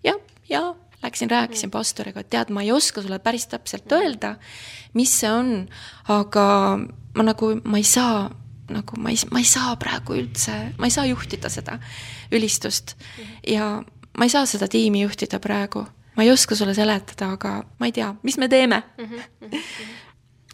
ja, 0.03 0.15
ja 0.49 0.63
läksin, 1.03 1.29
rääkisin 1.29 1.67
mm. 1.67 1.71
pastoriga, 1.71 2.21
et 2.21 2.29
tead, 2.29 2.49
ma 2.53 2.61
ei 2.61 2.71
oska 2.71 3.01
sulle 3.01 3.19
päris 3.19 3.47
täpselt 3.47 3.85
mm. 3.85 3.97
öelda, 3.97 4.35
mis 4.93 5.13
see 5.19 5.31
on, 5.31 5.53
aga 6.09 6.45
ma 7.15 7.25
nagu, 7.25 7.55
ma 7.63 7.81
ei 7.81 7.87
saa 7.87 8.29
nagu 8.71 8.97
ma 9.01 9.11
ei, 9.11 9.17
ma 9.31 9.41
ei 9.41 9.47
saa 9.47 9.75
praegu 9.79 10.15
üldse, 10.15 10.53
ma 10.79 10.87
ei 10.87 10.93
saa 10.93 11.05
juhtida 11.09 11.49
seda 11.51 11.77
ülistust 12.31 12.95
mm. 12.95 13.33
ja 13.51 13.71
ma 14.17 14.27
ei 14.27 14.31
saa 14.33 14.45
seda 14.49 14.69
tiimi 14.71 15.03
juhtida 15.03 15.41
praegu. 15.43 15.85
ma 16.15 16.23
ei 16.23 16.31
oska 16.31 16.55
sulle 16.55 16.73
seletada, 16.73 17.33
aga 17.35 17.53
ma 17.79 17.89
ei 17.89 17.95
tea, 17.95 18.13
mis 18.23 18.37
me 18.37 18.47
teeme 18.47 18.83
mm. 18.97 19.05
-hmm. 19.05 19.59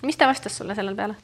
mis 0.04 0.18
ta 0.18 0.28
vastas 0.28 0.58
sulle 0.58 0.76
selle 0.76 0.96
peale? 0.96 1.16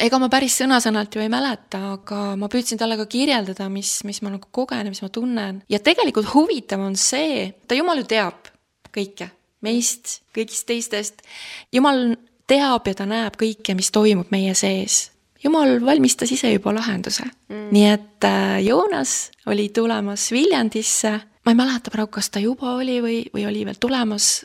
Ega 0.00 0.20
ma 0.20 0.28
päris 0.32 0.56
sõna-sõnalt 0.60 1.14
ju 1.14 1.22
ei 1.22 1.30
mäleta, 1.32 1.80
aga 1.96 2.20
ma 2.40 2.48
püüdsin 2.52 2.80
talle 2.80 2.96
ka 3.00 3.06
kirjeldada, 3.10 3.68
mis, 3.72 4.00
mis 4.08 4.20
ma 4.24 4.32
nagu 4.32 4.48
kogen 4.54 4.86
ja 4.86 4.92
mis 4.92 5.02
ma 5.04 5.10
tunnen. 5.12 5.62
ja 5.68 5.80
tegelikult 5.84 6.32
huvitav 6.34 6.82
on 6.84 6.96
see, 6.96 7.50
ta 7.68 7.78
jumal 7.78 8.00
ju 8.02 8.08
teab 8.10 8.50
kõike, 8.94 9.30
meist, 9.66 10.20
kõigist 10.36 10.66
teistest. 10.68 11.24
jumal 11.72 12.16
teab 12.50 12.88
ja 12.90 12.96
ta 12.98 13.06
näeb 13.08 13.38
kõike, 13.40 13.76
mis 13.78 13.90
toimub 13.94 14.30
meie 14.34 14.54
sees. 14.58 15.10
jumal 15.44 15.78
valmistas 15.84 16.32
ise 16.32 16.52
juba 16.52 16.74
lahenduse 16.76 17.24
mm.. 17.24 17.68
nii 17.72 17.88
et 17.88 18.28
äh, 18.28 18.58
Joonas 18.66 19.30
oli 19.46 19.68
tulemas 19.74 20.30
Viljandisse, 20.32 21.12
ma 21.44 21.52
ei 21.52 21.58
mäleta 21.58 21.92
praegu, 21.92 22.12
kas 22.16 22.30
ta 22.30 22.42
juba 22.42 22.76
oli 22.76 23.00
või, 23.04 23.20
või 23.34 23.46
oli 23.48 23.66
veel 23.68 23.80
tulemas, 23.80 24.44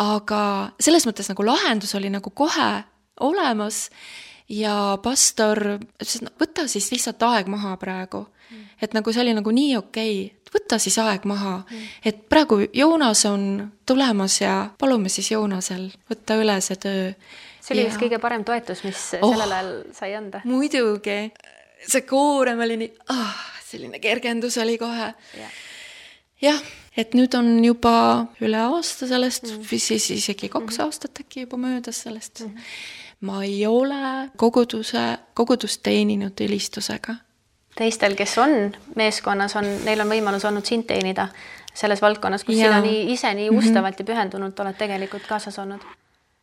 aga 0.00 0.74
selles 0.80 1.06
mõttes 1.06 1.28
nagu 1.30 1.46
lahendus 1.46 1.94
oli 1.94 2.12
nagu 2.12 2.30
kohe 2.34 2.70
olemas 3.20 3.88
ja 4.48 4.98
pastor 5.02 5.60
ütles, 5.76 6.16
et 6.18 6.24
no 6.26 6.32
võta 6.40 6.66
siis 6.68 6.90
lihtsalt 6.92 7.22
aeg 7.24 7.48
maha 7.52 7.74
praegu 7.80 8.24
mm.. 8.26 8.64
et 8.84 8.96
nagu 8.96 9.12
see 9.12 9.22
oli 9.24 9.34
nagu 9.36 9.54
nii 9.54 9.76
okei 9.78 10.16
okay,, 10.26 10.52
võta 10.54 10.78
siis 10.82 10.98
aeg 11.00 11.24
maha 11.28 11.56
mm.. 11.62 11.88
et 12.04 12.24
praegu 12.28 12.60
Joonas 12.66 13.24
on 13.30 13.46
tulemas 13.86 14.40
ja 14.42 14.56
palume 14.78 15.12
siis 15.12 15.32
Joonasel 15.32 15.88
võtta 16.10 16.38
üle 16.40 16.58
see 16.64 16.80
töö. 16.80 17.10
see 17.60 17.76
oli 17.76 17.88
vist 17.88 18.00
kõige 18.02 18.20
parem 18.20 18.44
toetus, 18.44 18.84
mis 18.84 19.02
oh, 19.20 19.32
sellel 19.32 19.58
ajal 19.58 19.74
sai 19.96 20.14
anda. 20.18 20.42
muidugi, 20.44 21.18
see 21.88 22.08
koorem 22.08 22.60
oli 22.66 22.80
nii 22.84 22.90
ah,, 23.16 23.44
selline 23.64 24.00
kergendus 24.02 24.58
oli 24.60 24.76
kohe 24.78 25.08
yeah. 25.38 25.62
jah, 26.44 26.60
et 27.00 27.16
nüüd 27.16 27.32
on 27.38 27.56
juba 27.64 27.94
üle 28.44 28.60
aasta 28.60 29.08
sellest 29.08 29.48
mm., 29.54 29.80
siis 29.88 30.10
isegi 30.18 30.52
kaks 30.52 30.60
mm 30.60 30.76
-hmm. 30.76 30.84
aastat 30.84 31.24
äkki 31.24 31.48
juba 31.48 31.56
möödas 31.56 32.04
sellest 32.04 32.44
mm. 32.44 32.52
-hmm 32.52 33.02
ma 33.24 33.42
ei 33.44 33.66
ole 33.66 34.30
koguduse, 34.36 35.18
kogudust 35.34 35.80
teeninud 35.82 36.40
ülistusega. 36.40 37.14
teistel, 37.78 38.14
kes 38.14 38.38
on 38.38 38.72
meeskonnas, 38.96 39.56
on, 39.56 39.66
neil 39.84 40.00
on 40.04 40.10
võimalus 40.12 40.44
olnud 40.46 40.66
sind 40.66 40.86
teenida 40.86 41.28
selles 41.74 42.02
valdkonnas, 42.02 42.44
kus 42.44 42.58
ja. 42.58 42.68
sina 42.68 42.80
nii 42.84 43.12
ise 43.12 43.32
nii 43.34 43.50
mhm. 43.50 43.58
ustavalt 43.58 43.98
mm 43.98 44.04
-hmm. 44.04 44.10
ja 44.10 44.14
pühendunult 44.14 44.60
oled 44.60 44.76
tegelikult 44.78 45.26
kaasas 45.26 45.58
olnud. 45.58 45.80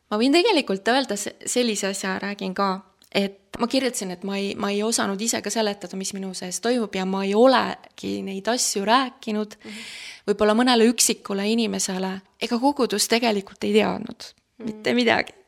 ma 0.09 0.17
võin 0.17 0.34
tegelikult 0.34 0.88
öelda 0.88 1.15
sellise 1.45 1.88
asja, 1.88 2.19
räägin 2.19 2.53
ka, 2.53 2.79
et 3.11 3.39
ma 3.59 3.67
kirjutasin, 3.67 4.11
et 4.11 4.23
ma 4.23 4.38
ei, 4.38 4.55
ma 4.55 4.71
ei 4.71 4.84
osanud 4.84 5.21
ise 5.21 5.41
ka 5.41 5.49
seletada, 5.49 5.97
mis 5.97 6.13
minu 6.13 6.34
sees 6.34 6.61
toimub 6.61 6.95
ja 6.95 7.05
ma 7.05 7.23
ei 7.23 7.36
olegi 7.36 8.21
neid 8.21 8.47
asju 8.47 8.86
rääkinud 8.86 9.55
mm 9.63 9.71
-hmm. 9.71 10.32
võib-olla 10.32 10.53
mõnele 10.53 10.89
üksikule 10.89 11.47
inimesele, 11.47 12.21
ega 12.41 12.59
kogudus 12.59 13.07
tegelikult 13.07 13.63
ei 13.63 13.73
teadnud 13.73 14.17
mm 14.23 14.65
-hmm. 14.65 14.65
mitte 14.65 14.93
midagi 14.93 15.41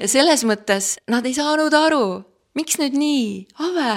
ja 0.00 0.08
selles 0.10 0.44
mõttes 0.48 0.96
nad 1.08 1.26
ei 1.26 1.34
saanud 1.36 1.74
aru, 1.74 2.04
miks 2.58 2.78
nüüd 2.80 2.96
nii, 2.98 3.24
Ave, 3.64 3.94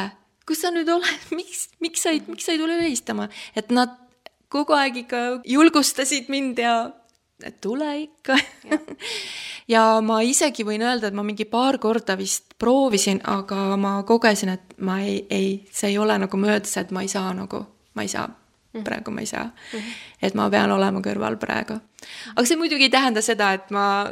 kus 0.48 0.64
sa 0.64 0.72
nüüd 0.74 0.90
oled, 0.92 1.28
miks, 1.40 1.68
miks 1.84 2.06
sa 2.06 2.14
ei, 2.16 2.24
miks 2.28 2.48
sa 2.48 2.56
ei 2.56 2.62
tule 2.62 2.80
helistama, 2.80 3.30
et 3.56 3.72
nad 3.76 3.98
kogu 4.52 4.76
aeg 4.76 5.04
ikka 5.06 5.22
julgustasid 5.48 6.32
mind 6.32 6.60
ja 6.60 6.76
et 7.44 7.58
tule 7.64 7.88
ikka 8.04 8.38
ja. 9.74 9.84
ma 10.06 10.20
isegi 10.26 10.66
võin 10.68 10.84
öelda, 10.86 11.10
et 11.10 11.18
ma 11.18 11.24
mingi 11.26 11.48
paar 11.50 11.80
korda 11.82 12.18
vist 12.20 12.56
proovisin, 12.62 13.22
aga 13.28 13.78
ma 13.82 13.96
kogesin, 14.08 14.54
et 14.58 14.76
ma 14.86 15.00
ei, 15.04 15.22
ei, 15.30 15.54
see 15.72 15.94
ei 15.94 15.98
ole 16.02 16.18
nagu 16.22 16.42
möödas, 16.42 16.76
et 16.78 16.92
ma 16.94 17.06
ei 17.06 17.12
saa 17.12 17.34
nagu, 17.38 17.64
ma 17.98 18.06
ei 18.06 18.12
saa 18.12 18.28
mhm. 18.28 18.84
praegu 18.86 19.12
ma 19.12 19.24
ei 19.24 19.30
saa. 19.30 19.48
-hmm. 19.50 19.94
et 20.22 20.36
ma 20.36 20.50
pean 20.50 20.72
olema 20.72 21.02
kõrval 21.02 21.40
praegu. 21.42 21.80
aga 22.36 22.46
see 22.46 22.60
muidugi 22.60 22.90
ei 22.90 22.94
tähenda 22.94 23.22
seda, 23.22 23.54
et 23.54 23.72
ma 23.72 24.12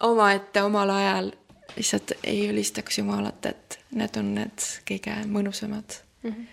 omaette 0.00 0.62
omal 0.62 0.90
ajal 0.90 1.30
lihtsalt 1.76 2.12
ei 2.24 2.48
ülistaks 2.50 2.98
Jumalat, 2.98 3.46
et 3.46 3.78
need 3.94 4.16
on 4.16 4.34
need 4.34 4.68
kõige 4.88 5.16
mõnusamad 5.28 5.98
mm, 6.22 6.30
-hmm. 6.30 6.46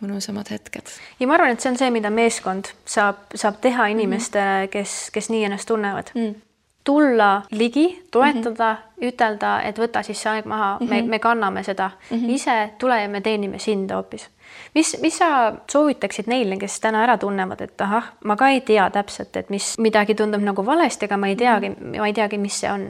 mõnusamad 0.00 0.50
hetked. 0.50 0.86
ja 1.20 1.26
ma 1.26 1.34
arvan, 1.34 1.50
et 1.50 1.60
see 1.60 1.70
on 1.72 1.78
see, 1.78 1.90
mida 1.90 2.10
meeskond 2.10 2.72
saab, 2.84 3.16
saab 3.34 3.60
teha 3.60 3.86
inimestele 3.86 4.44
mm, 4.44 4.64
-hmm. 4.64 4.70
kes, 4.70 5.10
kes 5.12 5.30
nii 5.30 5.44
ennast 5.44 5.68
tunnevad 5.68 6.14
mm. 6.14 6.26
-hmm 6.26 6.44
tulla 6.88 7.42
ligi, 7.50 8.02
toetada 8.10 8.72
mm, 8.72 8.78
-hmm. 8.78 9.08
ütelda, 9.08 9.62
et 9.62 9.78
võta 9.78 10.02
siis 10.02 10.22
see 10.22 10.30
aeg 10.32 10.46
maha 10.48 10.78
mm, 10.78 10.86
-hmm. 10.86 10.90
me, 10.90 11.00
mhm. 11.02 11.10
me 11.10 11.18
kanname 11.18 11.62
seda 11.62 11.90
mm, 11.90 12.16
-hmm. 12.16 12.30
ise 12.30 12.70
tule 12.78 13.02
ja 13.02 13.08
me 13.08 13.20
teenime 13.20 13.58
sind 13.58 13.90
hoopis. 13.90 14.28
Mis, 14.74 14.94
mis 15.02 15.18
sa 15.18 15.28
soovitaksid 15.70 16.28
neile, 16.30 16.58
kes 16.60 16.78
täna 16.80 17.02
ära 17.06 17.18
tunnevad, 17.18 17.60
et 17.64 17.84
ahah, 17.84 18.12
ma 18.24 18.36
ka 18.36 18.50
ei 18.54 18.60
tea 18.66 18.88
täpselt, 18.94 19.36
et 19.36 19.50
mis 19.50 19.74
midagi 19.82 20.16
tundub 20.18 20.44
nagu 20.44 20.64
valesti, 20.66 21.08
aga 21.08 21.20
ma 21.20 21.30
ei 21.32 21.36
teagi, 21.36 21.72
ma 21.96 22.08
ei 22.08 22.16
teagi, 22.16 22.38
mis 22.38 22.60
see 22.62 22.72
on. 22.72 22.88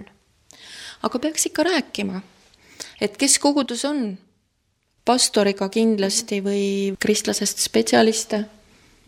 aga 1.03 1.19
peaks 1.19 1.47
ikka 1.51 1.67
rääkima, 1.69 2.23
et 3.01 3.17
kes 3.17 3.39
kogudus 3.39 3.85
on, 3.89 4.17
pastoriga 5.09 5.69
kindlasti 5.73 6.43
või 6.45 6.65
kristlasest 7.01 7.63
spetsialiste, 7.65 8.45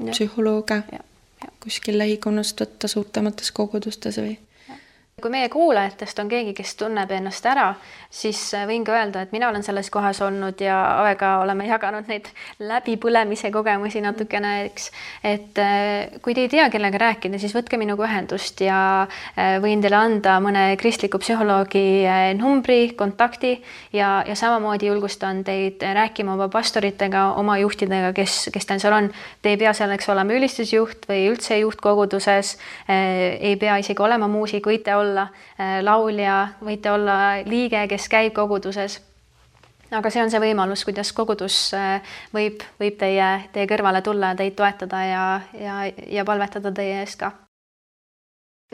psühholooge 0.01 0.83
kuskil 1.61 1.99
lähikonnast 2.01 2.61
võtta 2.61 2.89
suurtemates 2.89 3.53
kogudustes 3.53 4.17
või 4.21 4.37
kui 5.21 5.31
meie 5.33 5.49
kuulajatest 5.53 6.19
on 6.23 6.29
keegi, 6.31 6.55
kes 6.57 6.75
tunneb 6.81 7.11
ennast 7.15 7.47
ära, 7.47 7.75
siis 8.11 8.39
äh, 8.57 8.67
võin 8.67 8.85
ka 8.87 8.95
öelda, 8.97 9.23
et 9.23 9.33
mina 9.35 9.49
olen 9.51 9.63
selles 9.63 9.91
kohas 9.93 10.19
olnud 10.25 10.61
ja 10.63 10.77
Aega 11.05 11.37
oleme 11.45 11.67
jaganud 11.69 12.09
neid 12.11 12.27
läbipõlemise 12.59 13.53
kogemusi 13.55 14.03
natukene, 14.03 14.53
eks. 14.67 14.91
et 15.25 15.61
äh, 15.63 16.19
kui 16.23 16.35
te 16.35 16.45
ei 16.47 16.51
tea, 16.53 16.67
kellega 16.73 16.99
rääkida, 17.01 17.39
siis 17.39 17.55
võtke 17.55 17.79
minuga 17.81 18.07
ühendust 18.09 18.61
ja 18.65 18.81
äh, 19.05 19.59
võin 19.63 19.83
teile 19.83 19.99
anda 20.01 20.39
mõne 20.43 20.65
kristliku 20.81 21.21
psühholoogi 21.23 21.85
numbri, 22.39 22.93
kontakti 22.99 23.53
ja, 23.95 24.25
ja 24.27 24.35
samamoodi 24.39 24.91
julgustan 24.91 25.45
teid 25.47 25.83
rääkima 25.83 26.35
oma 26.35 26.49
pastoritega, 26.51 27.31
oma 27.41 27.59
juhtidega, 27.63 28.13
kes, 28.17 28.49
kes 28.53 28.67
teil 28.67 28.83
seal 28.83 28.97
on. 28.97 29.11
Te 29.43 29.55
ei 29.55 29.61
pea 29.61 29.73
selleks 29.77 30.09
olema 30.11 30.35
ülistusjuht 30.35 31.07
või 31.11 31.29
üldse 31.31 31.61
juht 31.61 31.81
koguduses, 31.83 32.57
ei 32.89 33.55
pea 33.61 33.77
isegi 33.83 34.03
olema 34.03 34.29
muusik, 34.31 34.67
võite 34.67 34.95
olla 34.97 35.10
olla 35.11 35.29
äh, 35.29 35.79
laulja, 35.85 36.41
võite 36.65 36.95
olla 36.95 37.19
liige, 37.47 37.85
kes 37.91 38.09
käib 38.09 38.35
koguduses. 38.39 39.01
aga 39.91 40.11
see 40.11 40.23
on 40.23 40.31
see 40.31 40.41
võimalus, 40.41 40.87
kuidas 40.87 41.13
kogudus 41.13 41.75
äh, 41.75 42.17
võib, 42.35 42.63
võib 42.81 42.99
teie, 42.99 43.31
teie 43.53 43.67
kõrvale 43.67 44.03
tulla 44.07 44.33
ja 44.33 44.41
teid 44.43 44.57
toetada 44.57 45.05
ja, 45.05 45.29
ja, 45.59 45.85
ja 46.07 46.25
palvetada 46.25 46.73
teie 46.73 47.01
eest 47.03 47.19
ka 47.21 47.33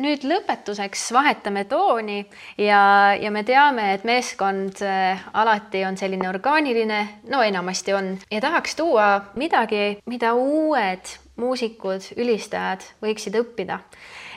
nüüd 0.02 0.26
lõpetuseks 0.28 1.06
vahetame 1.16 1.64
tooni 1.64 2.18
ja, 2.60 2.80
ja 3.16 3.30
me 3.32 3.42
teame, 3.48 3.94
et 3.96 4.04
meeskond 4.04 4.82
äh, 4.84 5.22
alati 5.32 5.84
on 5.88 5.96
selline 5.96 6.28
orgaaniline, 6.28 6.98
no 7.32 7.40
enamasti 7.44 7.96
on, 7.96 8.10
ja 8.30 8.42
tahaks 8.44 8.76
tuua 8.76 9.08
midagi, 9.40 9.96
mida 10.06 10.34
uued 10.36 11.16
muusikud, 11.40 12.10
ülistajad 12.16 12.84
võiksid 13.04 13.36
õppida. 13.40 13.80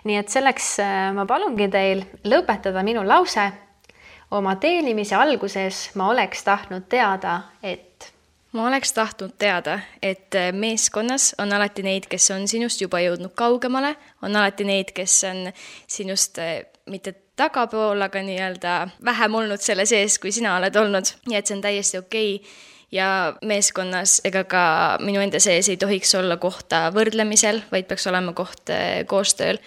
Nii 0.07 0.19
et 0.19 0.31
selleks 0.31 0.77
äh, 0.83 1.09
ma 1.15 1.25
palungi 1.27 1.69
teil 1.71 2.05
lõpetada 2.27 2.83
minu 2.83 3.03
lause. 3.07 3.51
oma 4.31 4.55
teenimise 4.55 5.15
alguses 5.15 5.89
ma 5.95 6.09
oleks 6.09 6.43
tahtnud 6.43 6.83
teada, 6.89 7.41
et 7.63 8.11
ma 8.53 8.67
oleks 8.67 8.93
tahtnud 8.93 9.33
teada, 9.37 9.79
et 10.01 10.35
äh, 10.35 10.51
meeskonnas 10.53 11.35
on 11.37 11.53
alati 11.53 11.83
neid, 11.83 12.07
kes 12.09 12.31
on 12.31 12.47
sinust 12.47 12.81
juba 12.81 12.99
jõudnud 12.99 13.33
kaugemale, 13.35 13.95
on 14.21 14.35
alati 14.35 14.63
neid, 14.63 14.91
kes 14.93 15.23
on 15.23 15.51
sinust 15.87 16.39
äh, 16.39 16.65
mitte 16.89 17.13
tagapool, 17.35 18.01
aga 18.01 18.21
nii-öelda 18.23 18.73
vähem 19.05 19.35
olnud 19.35 19.61
selle 19.63 19.85
sees, 19.85 20.19
kui 20.19 20.31
sina 20.31 20.57
oled 20.57 20.75
olnud. 20.75 21.13
Ja 21.31 21.39
et 21.39 21.47
see 21.47 21.55
on 21.55 21.63
täiesti 21.63 21.97
okei. 21.97 22.35
okay 22.35 22.67
ja 22.91 23.35
meeskonnas 23.45 24.19
ega 24.25 24.43
ka 24.49 24.63
minu 25.03 25.21
enda 25.21 25.39
sees 25.39 25.69
ei 25.69 25.77
tohiks 25.77 26.15
olla 26.15 26.37
kohta 26.37 26.87
võrdlemisel, 26.95 27.63
vaid 27.71 27.87
peaks 27.89 28.07
olema 28.09 28.33
koht 28.37 28.73
koostööl 29.07 29.61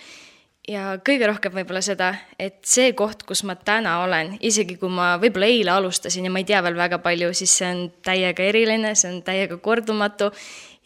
ja 0.68 0.97
kõige 1.05 1.27
rohkem 1.27 1.55
võib-olla 1.55 1.83
seda, 1.85 2.12
et 2.39 2.61
see 2.68 2.93
koht, 2.99 3.25
kus 3.27 3.43
ma 3.49 3.57
täna 3.59 3.99
olen, 4.05 4.37
isegi 4.45 4.77
kui 4.81 4.91
ma 4.93 5.16
võib-olla 5.23 5.49
eile 5.51 5.75
alustasin 5.75 6.29
ja 6.29 6.33
ma 6.33 6.43
ei 6.43 6.49
tea 6.49 6.62
veel 6.64 6.79
väga 6.79 7.01
palju, 7.03 7.33
siis 7.35 7.55
see 7.59 7.70
on 7.70 7.83
täiega 8.05 8.47
eriline, 8.47 8.95
see 8.99 9.11
on 9.11 9.23
täiega 9.27 9.59
kordumatu 9.62 10.31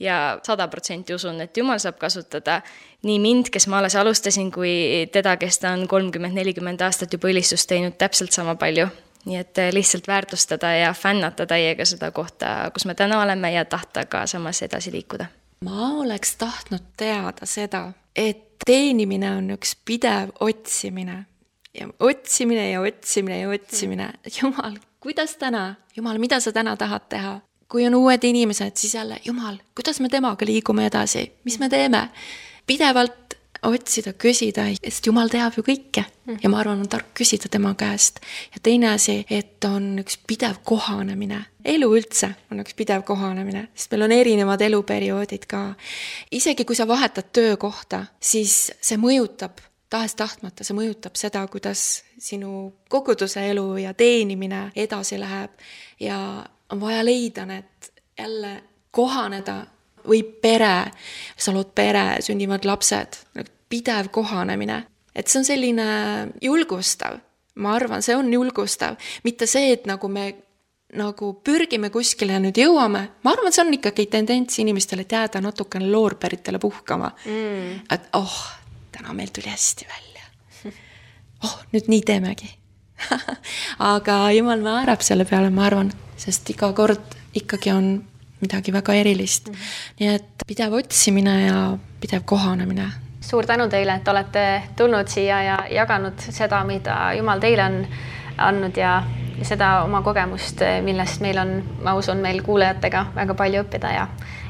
ja 0.01 0.39
sada 0.47 0.69
protsenti 0.73 1.15
usun, 1.17 1.41
et 1.45 1.57
Jumal 1.57 1.81
saab 1.83 2.01
kasutada 2.01 2.61
nii 3.07 3.19
mind, 3.23 3.51
kes 3.53 3.69
ma 3.69 3.81
alles 3.81 3.97
alustasin, 3.97 4.51
kui 4.53 5.07
teda, 5.13 5.37
kes 5.41 5.61
ta 5.63 5.75
on 5.77 5.87
kolmkümmend, 5.89 6.37
nelikümmend 6.37 6.83
aastat 6.85 7.13
juba 7.13 7.31
ülistust 7.33 7.69
teinud 7.69 7.99
täpselt 8.01 8.33
sama 8.37 8.57
palju. 8.61 8.89
Nii 9.27 9.37
et 9.37 9.59
eh, 9.59 9.73
lihtsalt 9.75 10.09
väärtustada 10.09 10.73
ja 10.73 10.93
fännata 10.95 11.47
täiega 11.47 11.85
seda 11.85 12.11
kohta, 12.11 12.71
kus 12.75 12.87
me 12.87 12.95
täna 12.95 13.21
oleme 13.23 13.53
ja 13.53 13.65
tahta 13.65 14.07
ka 14.07 14.27
samas 14.27 14.63
edasi 14.63 14.93
liikuda. 14.93 15.27
ma 15.65 15.91
oleks 16.01 16.37
tahtnud 16.37 16.93
teada 16.97 17.47
seda, 17.47 17.93
et 18.17 18.59
teenimine 18.67 19.31
on 19.37 19.51
üks 19.57 19.77
pidev 19.85 20.31
otsimine 20.41 21.25
ja 21.81 21.89
otsimine 22.01 22.71
ja 22.71 22.81
otsimine 22.81 23.41
ja 23.41 23.49
otsimine. 23.51 24.13
jumal, 24.43 24.79
kuidas 25.01 25.37
täna, 25.37 25.75
jumal, 25.97 26.19
mida 26.19 26.41
sa 26.41 26.53
täna 26.53 26.77
tahad 26.77 27.09
teha? 27.09 27.41
kui 27.69 27.87
on 27.87 27.95
uued 27.95 28.25
inimesed, 28.25 28.77
siis 28.77 28.95
jälle, 28.95 29.17
jumal, 29.25 29.57
kuidas 29.75 30.01
me 30.01 30.09
temaga 30.09 30.47
liigume 30.47 30.87
edasi, 30.87 31.33
mis 31.45 31.59
me 31.59 31.69
teeme? 31.69 32.09
pidevalt 32.67 33.26
otsida, 33.63 34.13
küsida, 34.13 34.67
sest 34.83 35.07
Jumal 35.07 35.31
teab 35.33 35.57
ju 35.57 35.65
kõike 35.67 36.05
mm. 36.05 36.39
ja 36.43 36.51
ma 36.53 36.61
arvan, 36.61 36.83
on 36.85 36.91
tark 36.91 37.13
küsida 37.17 37.51
tema 37.53 37.75
käest. 37.79 38.21
ja 38.55 38.61
teine 38.63 38.91
asi, 38.95 39.19
et 39.31 39.65
on 39.65 39.99
üks 40.03 40.19
pidev 40.27 40.61
kohanemine. 40.65 41.45
elu 41.65 41.89
üldse 41.99 42.33
on 42.51 42.61
üks 42.65 42.77
pidev 42.77 43.05
kohanemine, 43.07 43.69
sest 43.75 43.93
meil 43.93 44.07
on 44.09 44.17
erinevad 44.17 44.61
eluperioodid 44.61 45.47
ka. 45.47 45.63
isegi 46.31 46.65
kui 46.65 46.77
sa 46.77 46.89
vahetad 46.89 47.33
töökohta, 47.33 48.07
siis 48.21 48.73
see 48.81 49.01
mõjutab 49.01 49.63
tahes-tahtmata, 49.91 50.65
see 50.67 50.77
mõjutab 50.77 51.15
seda, 51.19 51.45
kuidas 51.51 52.03
sinu 52.19 52.73
koguduse 52.91 53.45
elu 53.51 53.69
ja 53.85 53.95
teenimine 53.95 54.71
edasi 54.77 55.19
läheb 55.21 55.55
ja 56.01 56.19
on 56.71 56.81
vaja 56.81 57.05
leida 57.05 57.47
need 57.47 57.91
jälle 58.19 58.63
kohaneda 58.91 59.67
või 60.09 60.23
pere, 60.43 60.91
sa 61.37 61.55
lood 61.55 61.75
pere, 61.75 62.23
sünnivad 62.25 62.67
lapsed, 62.69 63.21
pidev 63.69 64.11
kohanemine. 64.15 64.85
et 65.17 65.29
see 65.29 65.41
on 65.41 65.47
selline 65.49 65.87
julgustav, 66.45 67.21
ma 67.57 67.73
arvan, 67.75 68.03
see 68.03 68.17
on 68.17 68.29
julgustav, 68.33 68.99
mitte 69.25 69.47
see, 69.49 69.73
et 69.73 69.87
nagu 69.89 70.09
me 70.09 70.35
nagu 70.97 71.33
pürgime 71.45 71.91
kuskile 71.91 72.37
ja 72.37 72.41
nüüd 72.43 72.59
jõuame, 72.61 73.03
ma 73.25 73.33
arvan, 73.33 73.53
see 73.53 73.65
on 73.65 73.75
ikkagi 73.75 74.07
tendents 74.13 74.61
inimestel, 74.63 75.03
et 75.03 75.13
jääda 75.13 75.43
natukene 75.43 75.89
loorberitele 75.91 76.61
puhkama. 76.63 77.11
Mm.. 77.27 77.81
et 77.91 78.09
oh, 78.17 78.37
täna 78.95 79.17
meil 79.17 79.33
tuli 79.35 79.51
hästi 79.51 79.89
välja. 79.91 80.29
oh, 81.45 81.59
nüüd 81.73 81.91
nii 81.93 82.03
teemegi. 82.07 82.53
Aga 83.93 84.21
jumal 84.37 84.63
määrab 84.65 85.03
selle 85.05 85.27
peale, 85.29 85.51
ma 85.51 85.67
arvan, 85.67 85.91
sest 86.17 86.49
iga 86.55 86.71
kord 86.77 87.19
ikkagi 87.37 87.75
on 87.75 87.91
midagi 88.41 88.73
väga 88.73 88.95
erilist 88.95 89.49
mm. 89.49 89.55
-hmm. 89.55 89.99
nii 90.01 90.15
et 90.15 90.47
pidev 90.47 90.73
otsimine 90.73 91.47
ja 91.47 91.79
pidev 92.01 92.23
kohanemine. 92.25 92.91
suur 93.21 93.47
tänu 93.47 93.69
teile, 93.69 93.95
et 93.95 94.09
olete 94.09 94.63
tulnud 94.77 95.09
siia 95.09 95.43
ja 95.43 95.59
jaganud 95.71 96.19
seda, 96.19 96.65
mida 96.65 97.13
Jumal 97.13 97.41
teile 97.41 97.65
on 97.65 97.87
andnud 98.39 98.77
ja 98.77 99.03
seda 99.43 99.83
oma 99.85 100.03
kogemust, 100.03 100.61
millest 100.83 101.21
meil 101.21 101.39
on, 101.39 101.63
ma 101.85 101.95
usun, 101.95 102.23
meil 102.25 102.43
kuulajatega 102.43 103.07
väga 103.15 103.35
palju 103.35 103.63
õppida 103.65 103.93
ja, 103.93 104.07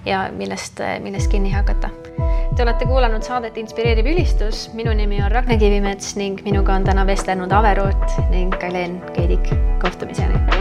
ja 0.06 0.26
millest, 0.36 0.82
millest 1.02 1.30
kinni 1.30 1.52
hakata. 1.52 1.90
Te 2.56 2.62
olete 2.64 2.86
kuulanud 2.88 3.26
saadet 3.26 3.58
Inspireeriv 3.60 4.06
ülistus, 4.14 4.68
minu 4.74 4.94
nimi 4.96 5.20
on 5.22 5.32
Ragne 5.32 5.58
Kivimets 5.58 6.14
ning 6.16 6.40
minuga 6.44 6.78
on 6.78 6.84
täna 6.88 7.06
vestelnud 7.06 7.52
Ave 7.52 7.74
Root 7.74 8.20
ning 8.30 8.54
Helen 8.62 9.00
Keidik. 9.12 9.52
kohtumiseni 9.82 10.55